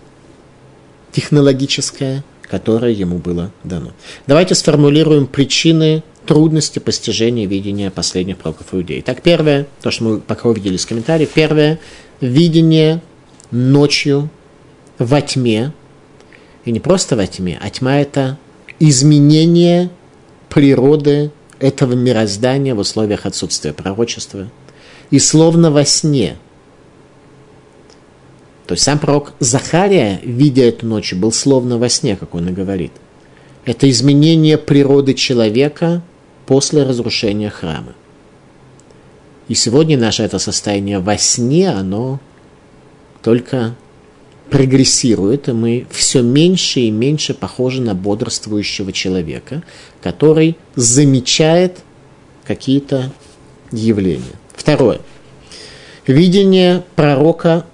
технологическое, 1.11 2.23
которое 2.49 2.91
ему 2.91 3.17
было 3.17 3.51
дано. 3.63 3.91
Давайте 4.25 4.55
сформулируем 4.55 5.27
причины 5.27 6.03
трудности 6.25 6.79
постижения 6.79 7.45
видения 7.45 7.89
последних 7.89 8.37
пророков 8.37 8.73
иудеи. 8.73 9.01
Так, 9.01 9.21
первое, 9.21 9.67
то, 9.81 9.91
что 9.91 10.03
мы 10.03 10.19
пока 10.19 10.49
увидели 10.49 10.75
из 10.75 10.85
комментариев, 10.85 11.29
первое, 11.33 11.79
видение 12.21 13.01
ночью 13.51 14.29
во 14.97 15.21
тьме, 15.21 15.73
и 16.65 16.71
не 16.71 16.79
просто 16.79 17.15
во 17.15 17.25
тьме, 17.27 17.57
а 17.61 17.69
тьма– 17.69 17.97
это 17.99 18.37
изменение 18.79 19.89
природы 20.49 21.31
этого 21.59 21.93
мироздания 21.93 22.75
в 22.75 22.79
условиях 22.79 23.25
отсутствия 23.25 23.73
пророчества. 23.73 24.49
И 25.09 25.19
словно 25.19 25.71
во 25.71 25.85
сне. 25.85 26.37
То 28.67 28.73
есть 28.73 28.83
сам 28.83 28.99
пророк 28.99 29.33
Захария, 29.39 30.19
видя 30.23 30.63
эту 30.63 30.85
ночь, 30.85 31.13
был 31.13 31.31
словно 31.31 31.77
во 31.77 31.87
сне, 31.87 32.17
как 32.17 32.35
он 32.35 32.49
и 32.49 32.51
говорит. 32.51 32.91
Это 33.63 33.89
изменение 33.89 34.57
природы 34.57 35.13
человека 35.13 36.03
после 36.45 36.83
разрушения 36.83 37.49
храма. 37.49 37.95
И 39.47 39.53
сегодня 39.53 39.97
наше 39.97 40.23
это 40.23 40.37
состояние 40.37 40.99
во 40.99 41.17
сне, 41.17 41.69
оно 41.69 42.19
только 43.23 43.75
прогрессирует, 44.49 45.47
и 45.47 45.53
мы 45.53 45.87
все 45.89 46.21
меньше 46.21 46.81
и 46.81 46.91
меньше 46.91 47.33
похожи 47.33 47.81
на 47.81 47.95
бодрствующего 47.95 48.91
человека, 48.91 49.63
который 50.01 50.57
замечает 50.75 51.79
какие-то 52.45 53.13
явления. 53.71 54.23
Второе. 54.53 54.99
Видение 56.05 56.83
пророка 56.95 57.65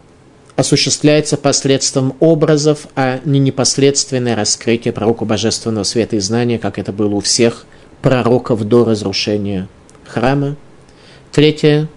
осуществляется 0.55 1.37
посредством 1.37 2.15
образов, 2.19 2.87
а 2.95 3.19
не 3.25 3.39
непосредственное 3.39 4.35
раскрытие 4.35 4.93
пророку 4.93 5.25
божественного 5.25 5.83
света 5.83 6.15
и 6.15 6.19
знания, 6.19 6.59
как 6.59 6.77
это 6.77 6.91
было 6.91 7.15
у 7.15 7.19
всех 7.19 7.65
пророков 8.01 8.63
до 8.67 8.85
разрушения 8.85 9.67
храма. 10.05 10.55
Третье. 11.31 11.89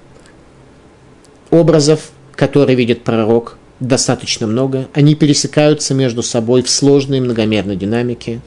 Образов, 1.50 2.10
которые 2.34 2.76
видит 2.76 3.04
пророк, 3.04 3.58
достаточно 3.80 4.46
много. 4.46 4.88
Они 4.94 5.14
пересекаются 5.14 5.94
между 5.94 6.22
собой 6.22 6.62
в 6.62 6.70
сложной 6.70 7.20
многомерной 7.20 7.76
динамике 7.76 8.40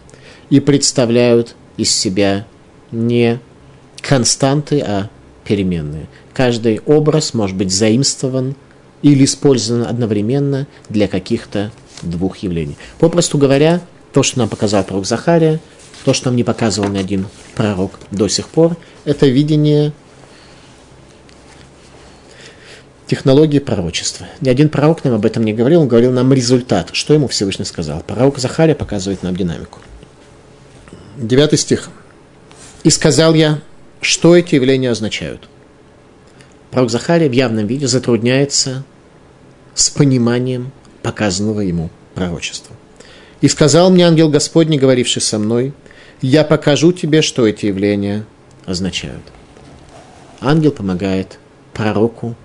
и 0.49 0.59
представляют 0.59 1.55
из 1.77 1.95
себя 1.95 2.45
не 2.91 3.39
константы, 4.01 4.79
а 4.81 5.09
переменные. 5.45 6.07
Каждый 6.33 6.81
образ 6.85 7.33
может 7.33 7.55
быть 7.55 7.71
заимствован 7.71 8.55
или 9.01 9.25
использован 9.25 9.83
одновременно 9.83 10.67
для 10.89 11.07
каких-то 11.07 11.71
двух 12.01 12.37
явлений. 12.37 12.77
Попросту 12.99 13.37
говоря, 13.37 13.81
то, 14.13 14.23
что 14.23 14.39
нам 14.39 14.49
показал 14.49 14.83
пророк 14.83 15.05
Захария, 15.05 15.59
то, 16.05 16.13
что 16.13 16.27
нам 16.27 16.35
не 16.35 16.43
показывал 16.43 16.89
ни 16.89 16.97
один 16.97 17.27
пророк 17.55 17.99
до 18.11 18.27
сих 18.27 18.47
пор, 18.47 18.77
это 19.05 19.27
видение 19.27 19.93
технологии 23.07 23.59
пророчества. 23.59 24.27
Ни 24.39 24.49
один 24.49 24.69
пророк 24.69 25.03
нам 25.03 25.15
об 25.15 25.25
этом 25.25 25.43
не 25.43 25.53
говорил, 25.53 25.81
он 25.81 25.87
говорил 25.87 26.11
нам 26.11 26.31
результат, 26.31 26.89
что 26.93 27.13
ему 27.13 27.27
Всевышний 27.27 27.65
сказал. 27.65 28.01
Пророк 28.05 28.37
Захария 28.37 28.75
показывает 28.75 29.23
нам 29.23 29.35
динамику. 29.35 29.79
Девятый 31.17 31.57
стих. 31.57 31.89
«И 32.83 32.89
сказал 32.89 33.33
я, 33.33 33.59
что 33.99 34.37
эти 34.37 34.55
явления 34.55 34.91
означают?» 34.91 35.49
Пророк 36.71 36.89
Захария 36.89 37.29
в 37.29 37.33
явном 37.33 37.67
виде 37.67 37.87
затрудняется 37.87 38.83
с 39.73 39.89
пониманием 39.89 40.71
показанного 41.01 41.61
ему 41.61 41.89
пророчества. 42.13 42.75
«И 43.41 43.47
сказал 43.47 43.89
мне 43.89 44.05
ангел 44.05 44.29
Господний, 44.29 44.77
говоривший 44.77 45.21
со 45.21 45.39
мной, 45.39 45.73
я 46.21 46.43
покажу 46.43 46.91
тебе, 46.91 47.21
что 47.21 47.47
эти 47.47 47.67
явления 47.67 48.25
означают». 48.65 49.23
Ангел 50.41 50.71
помогает 50.71 51.39
пророку 51.73 52.35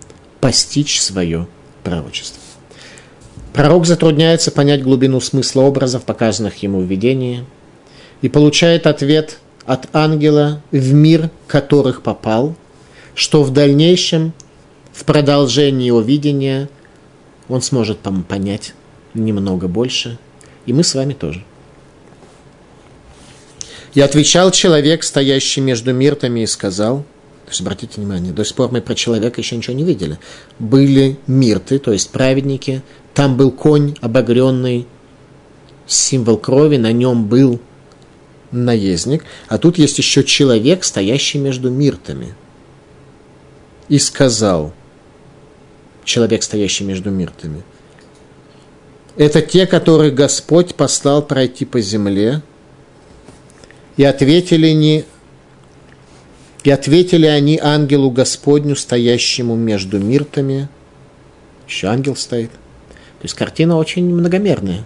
постичь 0.41 1.01
свое 1.01 1.47
пророчество. 1.83 2.41
Пророк 3.53 3.87
затрудняется 3.87 4.51
понять 4.51 4.83
глубину 4.83 5.21
смысла 5.21 5.63
образов, 5.63 6.05
показанных 6.05 6.63
ему 6.63 6.81
в 6.81 6.85
видении, 6.85 7.45
и 8.21 8.29
получает 8.29 8.87
ответ 8.87 9.39
от 9.65 9.89
ангела 9.95 10.63
в 10.71 10.93
мир, 10.93 11.31
которых 11.47 12.03
попал, 12.03 12.57
что 13.15 13.43
в 13.43 13.51
дальнейшем, 13.51 14.33
в 14.93 15.05
продолжении 15.05 15.87
его 15.87 16.01
видения, 16.01 16.69
он 17.49 17.63
сможет 17.63 17.99
понять 18.29 18.75
немного 19.15 19.69
больше, 19.69 20.19
и 20.67 20.73
мы 20.73 20.85
с 20.85 20.95
вами 20.95 21.13
тоже. 21.13 21.45
И 23.95 24.01
отвечал 24.01 24.51
человек, 24.51 25.05
стоящий 25.05 25.61
между 25.61 25.93
миртами, 25.93 26.41
и 26.41 26.47
сказал– 26.47 27.05
то 27.45 27.51
есть, 27.51 27.61
обратите 27.61 28.01
внимание, 28.01 28.33
до 28.33 28.43
сих 28.43 28.57
пор 28.57 28.73
мы 28.73 28.81
про 28.81 28.95
человека 28.95 29.41
еще 29.41 29.57
ничего 29.57 29.77
не 29.77 29.85
видели. 29.85 30.19
Были 30.59 31.19
мирты, 31.27 31.79
то 31.79 31.93
есть 31.93 32.11
праведники, 32.11 32.83
там 33.13 33.37
был 33.37 33.51
конь 33.51 33.97
обогренный, 34.01 34.87
символ 35.87 36.39
крови, 36.39 36.79
на 36.79 36.93
нем 36.93 37.27
был 37.27 37.61
наездник, 38.51 39.25
а 39.49 39.59
тут 39.59 39.77
есть 39.77 39.99
еще 39.99 40.25
человек, 40.25 40.85
стоящий 40.85 41.39
между 41.39 41.71
миртами. 41.71 42.35
И 43.89 43.99
сказал, 43.99 44.73
человек, 46.05 46.43
стоящий 46.43 46.85
между 46.85 47.11
миртами, 47.11 47.63
это 49.17 49.43
те, 49.43 49.67
которых 49.67 50.15
Господь 50.15 50.75
послал 50.75 51.23
пройти 51.23 51.65
по 51.65 51.81
земле, 51.81 52.43
и 53.97 54.05
ответили 54.05 54.71
не 54.71 55.05
и 56.65 56.71
ответили 56.71 57.27
они 57.27 57.61
ангелу 57.63 58.11
Господню, 58.11 58.75
стоящему 58.75 59.55
между 59.55 59.99
миртами. 59.99 60.69
Еще 61.69 61.89
ангел 61.89 62.17
стоит. 62.17 62.51
То 62.51 63.25
есть 63.25 63.35
картина 63.35 63.77
очень 63.77 64.07
многомерная. 64.07 64.85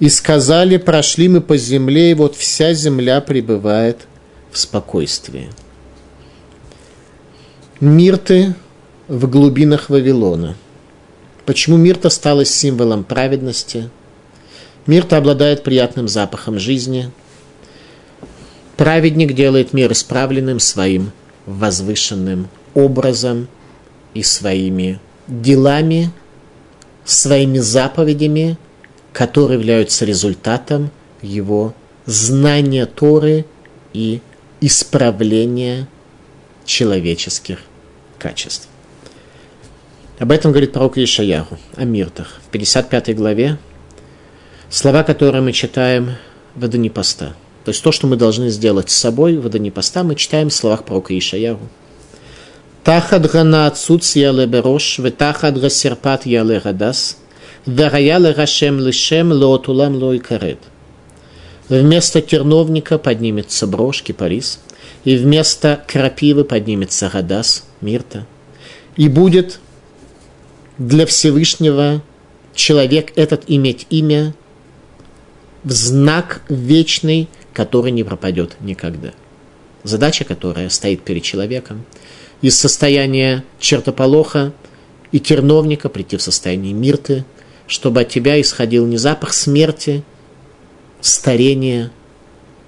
И 0.00 0.10
сказали, 0.10 0.76
прошли 0.76 1.28
мы 1.28 1.40
по 1.40 1.56
земле, 1.56 2.10
и 2.10 2.14
вот 2.14 2.36
вся 2.36 2.74
земля 2.74 3.22
пребывает 3.22 4.06
в 4.50 4.58
спокойствии. 4.58 5.48
Мирты 7.80 8.54
в 9.08 9.28
глубинах 9.28 9.90
Вавилона. 9.90 10.56
Почему 11.46 11.76
мирта 11.76 12.10
стала 12.10 12.44
символом 12.44 13.04
праведности? 13.04 13.90
Мирта 14.86 15.16
обладает 15.16 15.62
приятным 15.64 16.08
запахом 16.08 16.58
жизни– 16.58 17.10
Праведник 18.80 19.34
делает 19.34 19.74
мир 19.74 19.92
исправленным 19.92 20.58
своим 20.58 21.12
возвышенным 21.44 22.48
образом 22.72 23.46
и 24.14 24.22
своими 24.22 24.98
делами, 25.28 26.10
своими 27.04 27.58
заповедями, 27.58 28.56
которые 29.12 29.58
являются 29.58 30.06
результатом 30.06 30.90
его 31.20 31.74
знания 32.06 32.86
Торы 32.86 33.44
и 33.92 34.22
исправления 34.62 35.86
человеческих 36.64 37.58
качеств. 38.20 38.68
Об 40.18 40.30
этом 40.30 40.52
говорит 40.52 40.72
пророк 40.72 40.98
Ишаяху, 40.98 41.58
о 41.76 41.84
миртах. 41.84 42.40
В 42.46 42.50
55 42.50 43.16
главе 43.16 43.58
слова, 44.68 45.02
которые 45.02 45.42
мы 45.42 45.52
читаем 45.52 46.16
в 46.54 46.64
Адони 46.64 46.90
Поста– 46.90 47.34
то 47.64 47.70
есть 47.70 47.82
то, 47.82 47.92
что 47.92 48.06
мы 48.06 48.16
должны 48.16 48.48
сделать 48.48 48.90
с 48.90 48.96
собой 48.96 49.36
в 49.36 49.48
дни 49.48 49.70
поста, 49.70 50.02
мы 50.02 50.14
читаем 50.14 50.48
в 50.48 50.54
словах 50.54 50.84
пророка 50.84 51.16
Ишаяру. 51.16 51.60
Тахад 52.84 53.30
гана 53.30 53.66
отсуц 53.66 54.16
яле 54.16 54.46
берош, 54.46 54.98
ве 54.98 55.10
тахад 55.10 55.60
гасерпат 55.60 56.24
яле 56.24 56.60
гадас, 56.60 57.18
вераяла 57.66 58.32
рашем 58.32 58.80
лишем 58.80 59.30
лоотулам 59.32 59.94
лой 59.96 60.18
карет. 60.18 60.58
Вместо 61.68 62.22
терновника 62.22 62.98
поднимется 62.98 63.66
брошь, 63.66 64.02
кипарис, 64.02 64.58
и 65.04 65.16
вместо 65.16 65.84
крапивы 65.86 66.44
поднимется 66.44 67.10
гадас, 67.12 67.64
мирта. 67.80 68.26
И 68.96 69.08
будет 69.08 69.60
для 70.78 71.06
Всевышнего 71.06 72.02
человек 72.54 73.12
этот 73.16 73.44
иметь 73.46 73.86
имя 73.90 74.34
в 75.62 75.70
знак 75.72 76.42
вечной 76.48 77.28
который 77.52 77.90
не 77.90 78.04
пропадет 78.04 78.56
никогда. 78.60 79.12
Задача, 79.82 80.24
которая 80.24 80.68
стоит 80.68 81.02
перед 81.02 81.22
человеком, 81.22 81.84
из 82.42 82.58
состояния 82.58 83.44
чертополоха 83.58 84.52
и 85.12 85.20
терновника 85.20 85.88
прийти 85.88 86.16
в 86.16 86.22
состояние 86.22 86.72
мирты, 86.72 87.24
чтобы 87.66 88.02
от 88.02 88.08
тебя 88.08 88.40
исходил 88.40 88.86
не 88.86 88.96
запах 88.96 89.32
смерти, 89.32 90.02
старения 91.00 91.90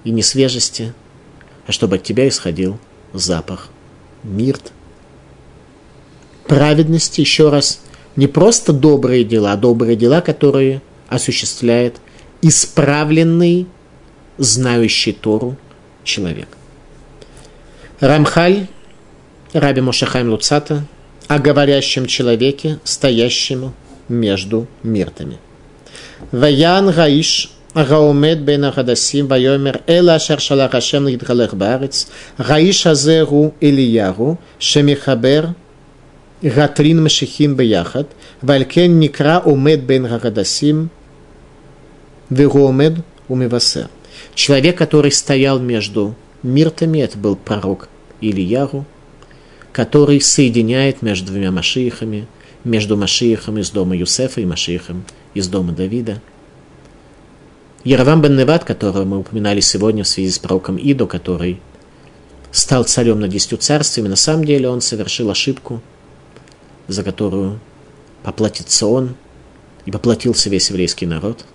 и 0.03 0.11
несвежести, 0.11 0.93
а 1.67 1.71
чтобы 1.71 1.95
от 1.95 2.03
тебя 2.03 2.27
исходил 2.27 2.79
запах 3.13 3.69
мирт 4.23 4.71
праведности, 6.47 7.21
еще 7.21 7.49
раз, 7.49 7.81
не 8.15 8.27
просто 8.27 8.73
добрые 8.73 9.23
дела, 9.23 9.53
а 9.53 9.57
добрые 9.57 9.95
дела, 9.95 10.21
которые 10.21 10.81
осуществляет 11.09 11.97
исправленный, 12.41 13.67
знающий 14.37 15.13
Тору 15.13 15.57
человек. 16.03 16.47
Рамхаль, 17.99 18.67
Раби 19.53 19.81
Мошахайм 19.81 20.29
Луцата, 20.29 20.85
о 21.27 21.39
говорящем 21.39 22.05
человеке, 22.05 22.79
стоящему 22.83 23.73
между 24.09 24.67
миртами. 24.83 25.37
Ваян 26.31 26.91
Гаиш 26.91 27.51
Гаумед 27.73 28.41
бен 28.41 28.65
Ахадасим 28.65 29.27
Вайомер 29.27 29.81
Эла 29.87 30.19
Шаршалахашем 30.19 31.09
Идгалех 31.09 31.55
Барец 31.55 32.07
Гаиш 32.37 32.85
Азеру 32.85 33.53
Ильяру 33.59 34.39
Шемихабер 34.59 35.55
Гатрин 36.43 37.01
Машихин 37.01 37.55
Бияхат, 37.55 38.09
Валькен 38.41 38.99
Никра 38.99 39.39
Умед 39.39 39.83
Бен 39.83 40.03
Гагадасим, 40.03 40.89
Вегомед 42.29 42.97
Умивасе. 43.29 43.87
Человек, 44.35 44.77
который 44.77 45.11
стоял 45.11 45.59
между 45.59 46.15
миртами, 46.43 46.99
это 46.99 47.17
был 47.17 47.37
пророк 47.37 47.87
Ильяру, 48.19 48.85
который 49.71 50.19
соединяет 50.19 51.01
между 51.01 51.27
двумя 51.27 51.51
Машиихами, 51.51 52.27
между 52.65 52.97
Машиихом 52.97 53.57
из 53.57 53.71
дома 53.71 53.95
Юсефа 53.95 54.41
и 54.41 54.45
Машиихом 54.45 55.05
из 55.33 55.47
дома 55.47 55.71
Давида. 55.71 56.21
Яровам 57.85 58.21
бен 58.21 58.35
Неват, 58.35 58.65
которого 58.65 59.05
мы 59.05 59.19
упоминали 59.19 59.61
сегодня 59.61 60.03
в 60.03 60.09
связи 60.09 60.31
с 60.31 60.39
пророком 60.39 60.77
Идо, 60.77 61.05
который 61.05 61.61
стал 62.51 62.83
царем 62.83 63.21
над 63.21 63.31
десятью 63.31 63.59
царствами, 63.59 64.09
на 64.09 64.17
самом 64.17 64.43
деле 64.43 64.67
он 64.67 64.81
совершил 64.81 65.29
ошибку– 65.29 65.81
за 66.87 67.03
которую 67.03 67.59
поплатится 68.23 68.87
он, 68.87 69.15
и 69.85 69.91
поплатился 69.91 70.49
весь 70.49 70.69
еврейский 70.69 71.05
народ. 71.05 71.45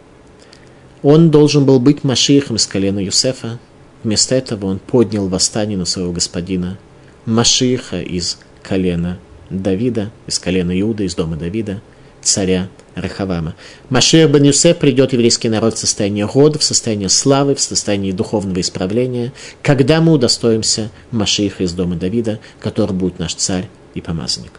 Он 1.03 1.31
должен 1.31 1.65
был 1.65 1.81
быть 1.81 2.05
Машиихом 2.05 2.57
из 2.57 2.67
колена 2.67 2.99
Юсефа. 2.99 3.59
Вместо 4.03 4.35
этого 4.35 4.67
он 4.67 4.79
поднял 4.79 5.29
восстание 5.29 5.79
на 5.79 5.85
своего 5.85 6.13
господина 6.13 6.79
Машииха 7.25 8.01
из 8.01 8.39
колена 8.63 9.19
Давида, 9.51 10.11
из 10.27 10.39
колена 10.39 10.79
Иуда, 10.81 11.05
из 11.05 11.15
дома 11.15 11.37
Давида, 11.37 11.81
царя 12.21 12.69
Рахавама. 12.95 13.55
Машир 13.91 14.29
бен 14.29 14.45
Юсеф 14.45 14.79
придет 14.79 15.13
еврейский 15.13 15.49
народ 15.49 15.75
в 15.75 15.79
состоянии 15.79 16.23
рода, 16.23 16.59
в 16.59 16.65
состоянии 16.65 17.07
славы, 17.07 17.55
в 17.55 17.61
состоянии 17.61 18.13
духовного 18.13 18.61
исправления, 18.61 19.33
когда 19.63 20.01
мы 20.01 20.13
удостоимся 20.13 20.91
Машииха 21.11 21.63
из 21.63 21.73
дома 21.73 21.97
Давида, 21.97 22.41
который 22.61 22.93
будет 22.93 23.19
наш 23.19 23.35
царь 23.35 23.69
и 23.95 24.01
помазанник. 24.01 24.53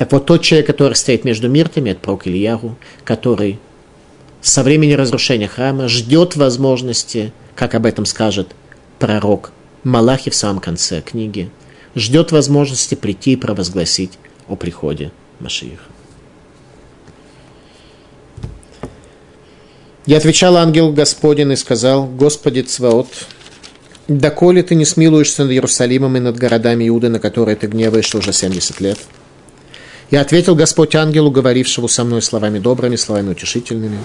Так 0.00 0.12
вот, 0.12 0.24
тот 0.24 0.40
человек, 0.40 0.66
который 0.66 0.94
стоит 0.94 1.24
между 1.26 1.50
миртами, 1.50 1.90
это 1.90 2.00
пророк 2.00 2.26
Ильяру, 2.26 2.78
который 3.04 3.58
со 4.40 4.62
времени 4.62 4.94
разрушения 4.94 5.46
храма 5.46 5.88
ждет 5.88 6.36
возможности, 6.36 7.34
как 7.54 7.74
об 7.74 7.84
этом 7.84 8.06
скажет 8.06 8.54
пророк 8.98 9.52
Малахи 9.84 10.30
в 10.30 10.34
самом 10.34 10.60
конце 10.60 11.02
книги, 11.02 11.50
ждет 11.94 12.32
возможности 12.32 12.94
прийти 12.94 13.32
и 13.32 13.36
провозгласить 13.36 14.12
о 14.48 14.56
приходе 14.56 15.12
Машииха. 15.38 15.84
Я 20.06 20.16
отвечал 20.16 20.56
ангел 20.56 20.94
Господень 20.94 21.52
и 21.52 21.56
сказал, 21.56 22.06
Господи 22.06 22.62
Цваот, 22.62 23.08
доколе 24.08 24.62
ты 24.62 24.76
не 24.76 24.86
смилуешься 24.86 25.42
над 25.42 25.52
Иерусалимом 25.52 26.16
и 26.16 26.20
над 26.20 26.38
городами 26.38 26.88
Иуды, 26.88 27.10
на 27.10 27.18
которые 27.18 27.56
ты 27.56 27.66
гневаешься 27.66 28.16
уже 28.16 28.32
70 28.32 28.80
лет? 28.80 28.98
Я 30.10 30.22
ответил 30.22 30.54
Господь 30.54 30.94
ангелу, 30.94 31.30
говорившему 31.30 31.88
со 31.88 32.04
мной 32.04 32.22
словами 32.22 32.58
добрыми, 32.58 32.96
словами 32.96 33.30
утешительными. 33.30 33.98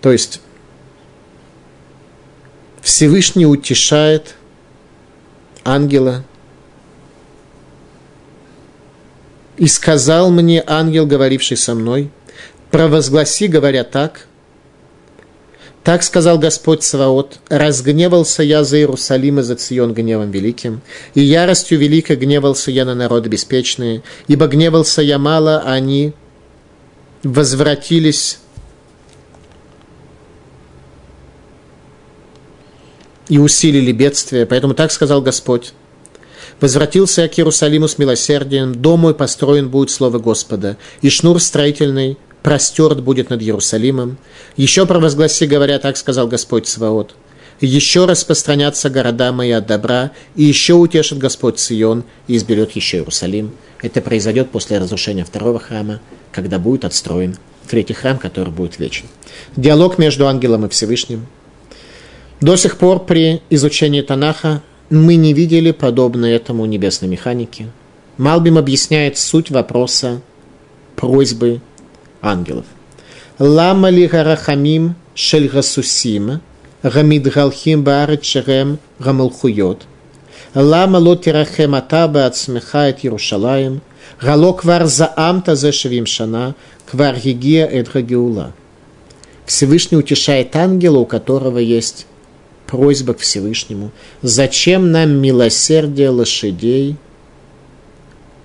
То 0.00 0.10
есть 0.10 0.40
Всевышний 2.80 3.46
утешает 3.46 4.34
ангела 5.64 6.24
и 9.56 9.66
сказал 9.66 10.30
мне 10.30 10.64
ангел, 10.66 11.06
говоривший 11.06 11.56
со 11.56 11.74
мной– 11.74 12.10
провозгласи, 12.70 13.48
говоря 13.48 13.84
так, 13.84 14.26
так 15.82 16.02
сказал 16.02 16.38
Господь 16.38 16.82
Саваот, 16.82 17.38
разгневался 17.48 18.42
я 18.42 18.64
за 18.64 18.78
Иерусалим 18.78 19.40
и 19.40 19.42
за 19.42 19.56
Цион 19.56 19.94
гневом 19.94 20.30
великим, 20.30 20.82
и 21.14 21.20
яростью 21.20 21.78
великой 21.78 22.16
гневался 22.16 22.70
я 22.70 22.84
на 22.84 22.94
народ 22.94 23.26
беспечные, 23.26 24.02
ибо 24.28 24.46
гневался 24.46 25.00
я 25.00 25.18
мало, 25.18 25.62
а 25.64 25.72
они 25.72 26.12
возвратились 27.22 28.38
и 33.28 33.38
усилили 33.38 33.92
бедствие. 33.92 34.44
Поэтому 34.44 34.74
так 34.74 34.92
сказал 34.92 35.22
Господь. 35.22 35.72
Возвратился 36.60 37.22
я 37.22 37.28
к 37.28 37.38
Иерусалиму 37.38 37.88
с 37.88 37.96
милосердием, 37.96 38.74
дом 38.74 39.00
мой 39.00 39.14
построен 39.14 39.70
будет 39.70 39.90
слово 39.90 40.18
Господа, 40.18 40.76
и 41.00 41.08
шнур 41.08 41.40
строительный 41.40 42.18
простерт 42.42 43.02
будет 43.02 43.30
над 43.30 43.42
Иерусалимом. 43.42 44.18
Еще 44.56 44.86
провозгласи, 44.86 45.44
говоря, 45.44 45.78
так 45.78 45.96
сказал 45.96 46.26
Господь 46.26 46.66
Саваот. 46.66 47.14
Еще 47.60 48.06
распространятся 48.06 48.88
города 48.88 49.32
мои 49.32 49.50
от 49.50 49.66
добра, 49.66 50.12
и 50.34 50.44
еще 50.44 50.74
утешит 50.74 51.18
Господь 51.18 51.58
Сион, 51.58 52.04
и 52.26 52.36
изберет 52.36 52.72
еще 52.72 52.98
Иерусалим. 52.98 53.52
Это 53.82 54.00
произойдет 54.00 54.50
после 54.50 54.78
разрушения 54.78 55.24
второго 55.24 55.58
храма, 55.58 56.00
когда 56.32 56.58
будет 56.58 56.84
отстроен 56.86 57.36
третий 57.70 57.94
храм, 57.94 58.18
который 58.18 58.52
будет 58.52 58.78
вечен. 58.78 59.06
Диалог 59.56 59.98
между 59.98 60.26
ангелом 60.26 60.66
и 60.66 60.68
Всевышним. 60.68 61.26
До 62.40 62.56
сих 62.56 62.78
пор 62.78 63.04
при 63.04 63.42
изучении 63.50 64.02
Танаха 64.02 64.62
мы 64.88 65.14
не 65.14 65.32
видели 65.34 65.70
подобное 65.70 66.34
этому 66.34 66.66
небесной 66.66 67.08
механике. 67.08 67.66
Малбим 68.16 68.58
объясняет 68.58 69.18
суть 69.18 69.50
вопроса 69.50 70.20
просьбы 70.96 71.60
ангелов. 72.22 72.64
Лама 73.38 73.90
ли 73.90 74.06
гарахамим 74.06 74.94
шель 75.14 75.48
гасусим, 75.48 76.40
гамид 76.82 77.32
галхим 77.32 77.82
баарет 77.82 78.24
шерем 78.24 78.78
гамалхуйот. 78.98 79.82
Лама 80.54 80.98
ло 80.98 81.16
тирахем 81.16 81.74
ата 81.74 82.08
баацмеха 82.08 82.88
эт 82.88 83.00
Иерушалаем, 83.02 83.82
гало 84.20 84.52
квар 84.52 84.86
заамта 84.86 85.54
зе 85.54 85.72
шевим 85.72 86.06
шана, 86.06 86.54
квар 86.90 87.16
гигия 87.16 87.86
гагиула. 87.92 88.52
Всевышний 89.46 89.98
утешает 89.98 90.54
ангела, 90.56 90.98
у 90.98 91.06
которого 91.06 91.58
есть 91.58 92.06
просьба 92.66 93.14
к 93.14 93.18
Всевышнему. 93.18 93.90
Зачем 94.22 94.92
нам 94.92 95.10
милосердие 95.10 96.10
лошадей 96.10 96.96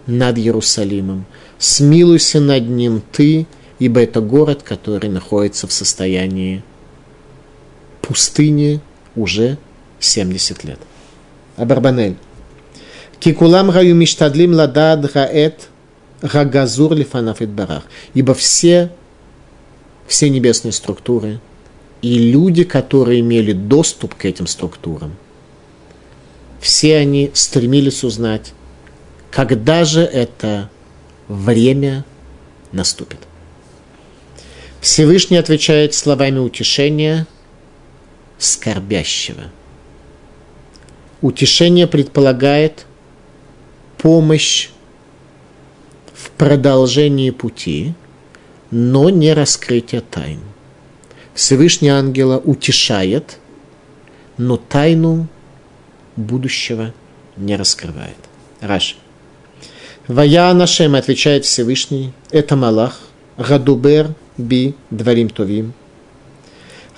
над 0.07 0.37
Иерусалимом? 0.37 1.25
Смилуйся 1.59 2.39
над 2.39 2.67
ним 2.67 3.01
ты, 3.11 3.45
ибо 3.79 4.01
это 4.01 4.21
город, 4.21 4.63
который 4.63 5.09
находится 5.09 5.67
в 5.67 5.73
состоянии 5.73 6.63
пустыни 8.01 8.81
уже 9.15 9.57
70 9.99 10.63
лет. 10.63 10.79
Абарбанель. 11.57 12.17
Кикулам 13.19 13.71
гаю 13.71 13.95
миштадлим 13.95 14.53
ладад 14.53 15.11
гаэт 15.11 15.69
гагазур 16.21 16.93
лифанафит 16.93 17.49
барах. 17.49 17.83
Ибо 18.13 18.33
все, 18.33 18.91
все 20.07 20.29
небесные 20.29 20.71
структуры 20.71 21.39
и 22.01 22.19
люди, 22.19 22.63
которые 22.63 23.21
имели 23.21 23.53
доступ 23.53 24.15
к 24.15 24.25
этим 24.25 24.47
структурам, 24.47 25.15
все 26.59 26.97
они 26.97 27.31
стремились 27.33 28.03
узнать, 28.03 28.53
когда 29.31 29.85
же 29.85 30.01
это 30.01 30.69
время 31.27 32.05
наступит. 32.71 33.19
Всевышний 34.85 35.37
отвечает 35.37 35.95
словами 35.95 36.37
утешения 36.37 37.25
скорбящего. 38.37 39.45
Утешение 41.21 41.87
предполагает 41.87 42.85
помощь 43.97 44.69
в 46.13 46.29
продолжении 46.29 47.31
пути, 47.31 47.95
но 48.69 49.09
не 49.09 49.33
раскрытие 49.33 50.01
тайн. 50.01 50.41
Всевышний 51.33 51.89
ангела 51.89 52.37
утешает, 52.37 53.39
но 54.37 54.55
тайну 54.55 55.27
будущего 56.15 56.93
не 57.37 57.55
раскрывает. 57.55 58.17
Раш. 58.61 58.97
Вая 60.07 60.53
Нашем 60.53 60.93
отвечает 60.93 61.43
Всевышний, 61.43 62.13
это 62.29 62.55
Малах, 62.55 62.99
Гадубер 63.35 64.13
би 64.37 64.73
дворим 64.91 65.29
товим. 65.29 65.73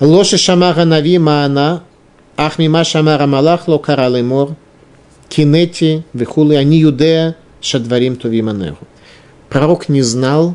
Лоши 0.00 0.38
шамара 0.38 0.84
нави 0.84 1.18
маана, 1.18 1.82
ах 2.36 2.58
мима 2.58 2.84
шамара 2.84 3.26
Малах 3.26 3.68
ло 3.68 3.78
каралимор, 3.78 4.56
кинети 5.28 6.04
вихулы, 6.12 6.56
они 6.56 6.78
юдея 6.78 7.36
шадварим 7.60 8.16
товим 8.16 8.48
анеру. 8.48 8.78
Пророк 9.48 9.88
не 9.88 10.02
знал, 10.02 10.54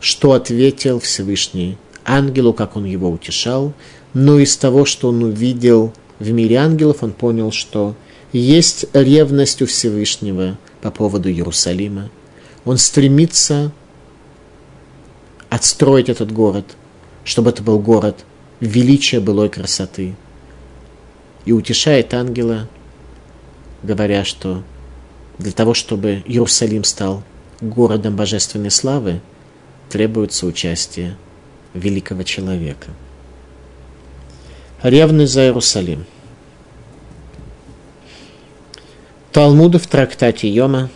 что 0.00 0.32
ответил 0.32 1.00
Всевышний 1.00 1.76
ангелу, 2.04 2.52
как 2.52 2.76
он 2.76 2.84
его 2.84 3.10
утешал, 3.10 3.72
но 4.14 4.38
из 4.38 4.56
того, 4.56 4.84
что 4.84 5.08
он 5.08 5.22
увидел 5.22 5.92
в 6.18 6.30
мире 6.30 6.56
ангелов, 6.56 7.02
он 7.02 7.12
понял, 7.12 7.52
что 7.52 7.94
есть 8.32 8.86
ревность 8.92 9.62
у 9.62 9.66
Всевышнего 9.66 10.58
по 10.82 10.90
поводу 10.90 11.30
Иерусалима. 11.30 12.10
Он 12.64 12.78
стремится 12.78 13.72
отстроить 15.50 16.08
этот 16.08 16.32
город, 16.32 16.64
чтобы 17.24 17.50
это 17.50 17.62
был 17.62 17.78
город 17.78 18.24
величия 18.60 19.20
былой 19.20 19.50
красоты. 19.50 20.14
И 21.44 21.52
утешает 21.52 22.14
ангела, 22.14 22.68
говоря, 23.82 24.24
что 24.24 24.62
для 25.38 25.52
того, 25.52 25.74
чтобы 25.74 26.22
Иерусалим 26.26 26.84
стал 26.84 27.22
городом 27.60 28.16
божественной 28.16 28.70
славы, 28.70 29.20
требуется 29.88 30.46
участие 30.46 31.16
великого 31.74 32.22
человека. 32.22 32.90
Ревность 34.82 35.32
за 35.32 35.42
Иерусалим. 35.42 36.06
Талмуд 39.32 39.76
в 39.76 39.86
трактате 39.86 40.48
Йома 40.48 40.90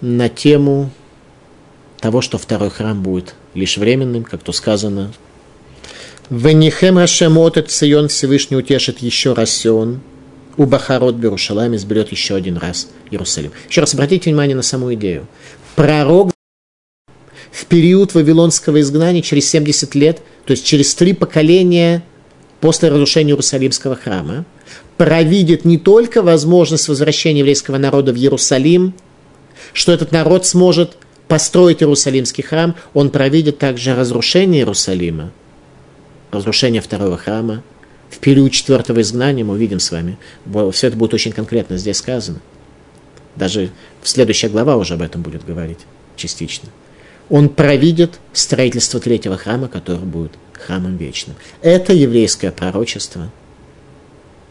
на 0.00 0.28
тему 0.28 0.90
того, 2.04 2.20
что 2.20 2.36
второй 2.36 2.68
храм 2.68 3.02
будет 3.02 3.34
лишь 3.54 3.78
временным, 3.78 4.24
как 4.24 4.42
то 4.42 4.52
сказано. 4.52 5.14
Венихем 6.28 6.98
Рашем 6.98 7.38
от 7.38 7.56
Цион 7.70 8.08
Всевышний 8.08 8.58
утешит 8.58 8.98
еще 8.98 9.32
раз 9.32 9.48
Сион, 9.48 10.02
у 10.58 10.66
Бахарот 10.66 11.14
Берушалам 11.14 11.74
изберет 11.76 12.12
еще 12.12 12.34
один 12.34 12.58
раз 12.58 12.88
Иерусалим. 13.10 13.52
Еще 13.70 13.80
раз 13.80 13.94
обратите 13.94 14.28
внимание 14.28 14.54
на 14.54 14.60
саму 14.60 14.92
идею. 14.92 15.26
Пророк 15.76 16.32
в 17.50 17.64
период 17.64 18.12
вавилонского 18.12 18.82
изгнания 18.82 19.22
через 19.22 19.48
70 19.48 19.94
лет, 19.94 20.20
то 20.44 20.50
есть 20.50 20.66
через 20.66 20.94
три 20.94 21.14
поколения 21.14 22.04
после 22.60 22.90
разрушения 22.90 23.30
Иерусалимского 23.30 23.96
храма, 23.96 24.44
провидит 24.98 25.64
не 25.64 25.78
только 25.78 26.20
возможность 26.20 26.86
возвращения 26.86 27.38
еврейского 27.38 27.78
народа 27.78 28.12
в 28.12 28.16
Иерусалим, 28.16 28.92
что 29.72 29.90
этот 29.90 30.12
народ 30.12 30.44
сможет 30.44 30.98
построить 31.28 31.82
Иерусалимский 31.82 32.44
храм, 32.44 32.76
он 32.92 33.10
провидит 33.10 33.58
также 33.58 33.94
разрушение 33.94 34.60
Иерусалима, 34.60 35.32
разрушение 36.30 36.80
второго 36.80 37.16
храма. 37.16 37.62
В 38.10 38.18
период 38.18 38.52
четвертого 38.52 39.00
изгнания 39.00 39.44
мы 39.44 39.54
увидим 39.54 39.80
с 39.80 39.90
вами, 39.90 40.18
все 40.72 40.86
это 40.86 40.96
будет 40.96 41.14
очень 41.14 41.32
конкретно 41.32 41.76
здесь 41.76 41.96
сказано. 41.96 42.40
Даже 43.34 43.70
следующая 44.02 44.48
глава 44.48 44.76
уже 44.76 44.94
об 44.94 45.02
этом 45.02 45.22
будет 45.22 45.44
говорить 45.44 45.80
частично. 46.16 46.68
Он 47.30 47.48
провидит 47.48 48.20
строительство 48.32 49.00
третьего 49.00 49.36
храма, 49.36 49.66
который 49.68 50.04
будет 50.04 50.32
храмом 50.52 50.96
вечным. 50.96 51.36
Это 51.62 51.92
еврейское 51.92 52.52
пророчество. 52.52 53.30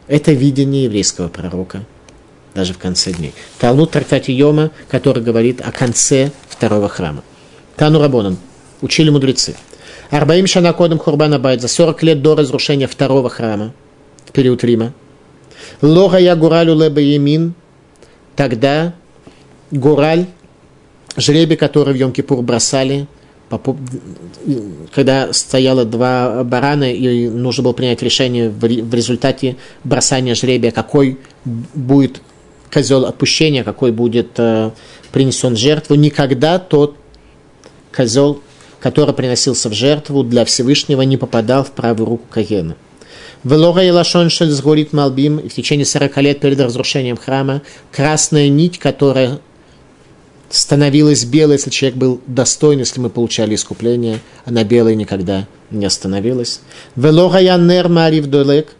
Это 0.07 0.34
видение 0.34 0.86
еврейского 0.86 1.30
пророка 1.30 1.86
даже 2.56 2.74
в 2.74 2.78
конце 2.78 3.12
дней. 3.12 3.34
Талмуд 3.60 3.91
трактате 3.91 4.34
Йома, 4.34 4.72
который 4.89 5.24
говорит 5.24 5.62
о 5.62 5.72
конце 5.72 6.32
второго 6.47 6.89
храма. 6.89 7.24
Тану 7.76 7.99
Рабонан. 7.99 8.38
Учили 8.82 9.10
мудрецы. 9.10 9.56
Арбаим 10.10 10.45
Шанакодом 10.45 10.99
Хурбана 10.99 11.39
Байт 11.39 11.62
за 11.62 11.68
40 11.68 12.04
лет 12.04 12.22
до 12.22 12.36
разрушения 12.36 12.88
второго 12.88 13.30
храма 13.30 13.74
в 14.26 14.32
период 14.32 14.64
Рима. 14.64 14.93
Лога 15.82 16.18
я 16.18 16.36
Гуралю 16.36 16.76
Леба 16.76 16.99
Емин. 16.99 17.54
Тогда 18.36 18.93
Гураль, 19.72 20.28
жребий, 21.18 21.58
который 21.58 21.93
в 21.93 21.97
Йом-Кипур 21.97 22.41
бросали, 22.41 23.08
когда 24.93 25.32
стояло 25.34 25.86
два 25.86 26.43
барана, 26.43 26.91
и 26.91 27.28
нужно 27.28 27.64
было 27.64 27.74
принять 27.74 28.01
решение 28.01 28.49
в 28.49 28.93
результате 28.93 29.58
бросания 29.84 30.36
жребия, 30.36 30.72
какой 30.72 31.20
будет 31.45 32.22
козел 32.74 33.05
отпущения, 33.05 33.63
какой 33.63 33.91
будет 33.91 34.32
э, 34.38 34.71
принесен 35.11 35.55
жертву, 35.55 35.95
никогда 35.95 36.57
тот 36.57 36.95
козел, 37.95 38.41
который 38.80 39.13
приносился 39.13 39.69
в 39.69 39.74
жертву 39.74 40.24
для 40.24 40.43
Всевышнего, 40.43 41.03
не 41.03 41.17
попадал 41.17 41.63
в 41.63 41.71
правую 41.71 42.09
руку 42.09 42.26
Каена. 42.30 42.76
Велора 43.43 43.84
и 43.84 43.91
Лашон 43.91 44.30
сгорит 44.30 44.93
Малбим, 44.93 45.38
и 45.38 45.49
в 45.49 45.53
течение 45.53 45.86
40 45.86 46.17
лет 46.17 46.39
перед 46.39 46.59
разрушением 46.59 47.17
храма 47.17 47.61
красная 47.91 48.49
нить, 48.49 48.80
которая 48.80 49.39
становилась 50.49 51.26
белой, 51.26 51.53
если 51.53 51.69
человек 51.69 51.97
был 51.97 52.21
достоин, 52.26 52.80
если 52.80 52.99
мы 52.99 53.09
получали 53.09 53.55
искупление, 53.55 54.19
она 54.45 54.63
белой 54.63 54.95
никогда 54.95 55.47
не 55.71 55.86
остановилась. 55.86 56.61
Велора 56.95 57.39
я 57.39 57.57
нер 57.57 57.89
марив 57.89 58.28
долек, 58.28 58.76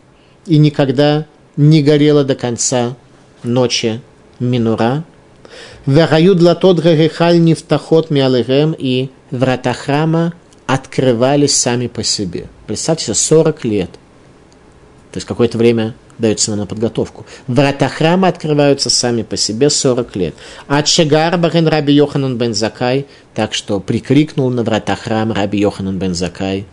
и 0.45 0.57
никогда 0.57 1.25
не 1.55 1.81
горела 1.81 2.23
до 2.23 2.35
конца 2.35 2.95
ночи 3.43 4.01
минура. 4.39 5.03
Вараю 5.85 6.35
длатот 6.35 6.83
герехаль 6.83 7.39
нефтахот 7.41 8.09
миалерем, 8.09 8.75
и 8.77 9.09
врата 9.31 9.73
храма 9.73 10.33
открывались 10.65 11.55
сами 11.55 11.87
по 11.87 12.03
себе. 12.03 12.47
Представьте 12.67 13.05
себе, 13.05 13.15
40 13.15 13.65
лет. 13.65 13.89
То 15.11 15.17
есть 15.17 15.27
какое-то 15.27 15.57
время 15.57 15.93
дается 16.17 16.55
на 16.55 16.65
подготовку. 16.65 17.25
Врата 17.47 17.89
храма 17.89 18.27
открываются 18.27 18.89
сами 18.89 19.23
по 19.23 19.37
себе 19.37 19.69
40 19.69 20.15
лет. 20.15 20.35
От 20.67 20.87
Шегар 20.87 21.37
Барен 21.37 21.67
Раби 21.67 21.93
Йоханан 21.93 22.37
бен 22.37 22.53
Закай, 22.53 23.07
так 23.33 23.53
что 23.53 23.79
прикрикнул 23.79 24.49
на 24.49 24.63
врата 24.63 24.95
храма 24.95 25.35
Раби 25.35 25.59
Йоханан 25.59 25.97
бен 25.97 26.13
Закай, 26.13 26.65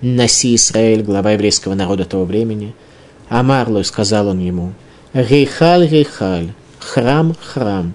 «Носи 0.00 0.56
Израиль, 0.56 1.04
глава 1.04 1.32
еврейского 1.32 1.74
народа 1.74 2.04
того 2.04 2.24
времени». 2.24 2.74
Амарлой 3.28 3.84
сказал 3.84 4.26
он 4.28 4.40
ему, 4.40 4.72
«Рейхаль, 5.14 5.88
рейхаль, 5.88 6.52
храм, 6.78 7.34
храм, 7.40 7.94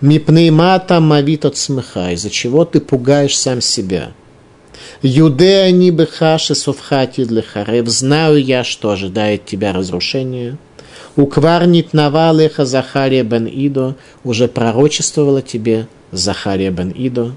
мипнеймата 0.00 1.00
мавит 1.00 1.44
от 1.44 1.56
смеха, 1.56 2.12
из-за 2.12 2.30
чего 2.30 2.64
ты 2.64 2.80
пугаешь 2.80 3.36
сам 3.36 3.60
себя». 3.60 4.12
Юдея 5.02 5.70
ни 5.70 5.90
бехаши 5.90 6.54
совхати 6.54 7.24
для 7.24 7.42
харев. 7.42 7.88
Знаю 7.88 8.42
я, 8.42 8.64
что 8.64 8.90
ожидает 8.90 9.44
тебя 9.44 9.72
разрушение. 9.72 10.56
Укварнит 11.16 11.92
навалеха 11.92 12.64
Захария 12.64 13.22
бен 13.22 13.46
Идо. 13.46 13.96
Уже 14.24 14.48
пророчествовала 14.48 15.42
тебе 15.42 15.86
Захария 16.10 16.70
бен 16.70 16.90
Идо. 16.90 17.32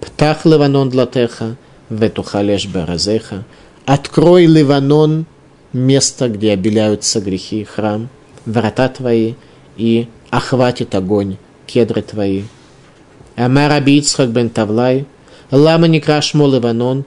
Птах 0.00 0.44
Ливанон 0.44 0.90
длатеха. 0.90 1.56
Ветухалеш 1.88 2.66
беразеха. 2.66 3.44
Открой 3.84 4.46
Ливанон, 4.46 5.26
место, 5.72 6.28
где 6.28 6.52
обеляются 6.52 7.20
грехи, 7.20 7.62
храм, 7.64 8.08
врата 8.46 8.88
твои, 8.88 9.34
и 9.76 10.08
охватит 10.30 10.94
огонь 10.94 11.36
кедры 11.66 12.02
твои. 12.02 12.44
Амар 13.36 13.72
Абицхак 13.72 14.30
бен 14.30 14.48
Тавлай– 14.48 15.04
Лама 15.50 15.86
не 15.86 16.00
крашмо 16.00 16.48
Ливанон, 16.48 17.04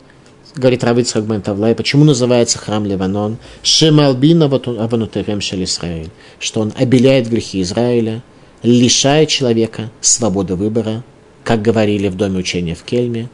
говорит 0.55 0.83
Равицхак 0.83 1.25
бен 1.25 1.41
Тавлай, 1.41 1.75
почему 1.75 2.05
называется 2.05 2.57
храм 2.57 2.85
Ливанон? 2.85 3.37
Шемалбина 3.63 4.45
аванутерем 4.45 5.41
шел 5.41 5.61
Израиль, 5.63 6.09
что 6.39 6.61
он 6.61 6.73
обеляет 6.77 7.29
грехи 7.29 7.61
Израиля, 7.61 8.23
лишая 8.63 9.25
человека 9.25 9.91
свободы 9.99 10.55
выбора, 10.55 11.03
как 11.43 11.61
говорили 11.61 12.07
в 12.07 12.15
доме 12.15 12.39
учения 12.39 12.75
в 12.75 12.83
Кельме, 12.83 13.29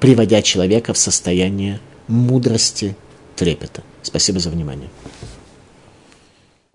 приводя 0.00 0.42
человека 0.42 0.92
в 0.92 0.98
состояние 0.98 1.78
мудрости, 2.08 2.96
трепета. 3.36 3.82
Спасибо 4.02 4.40
за 4.40 4.50
внимание. 4.50 4.88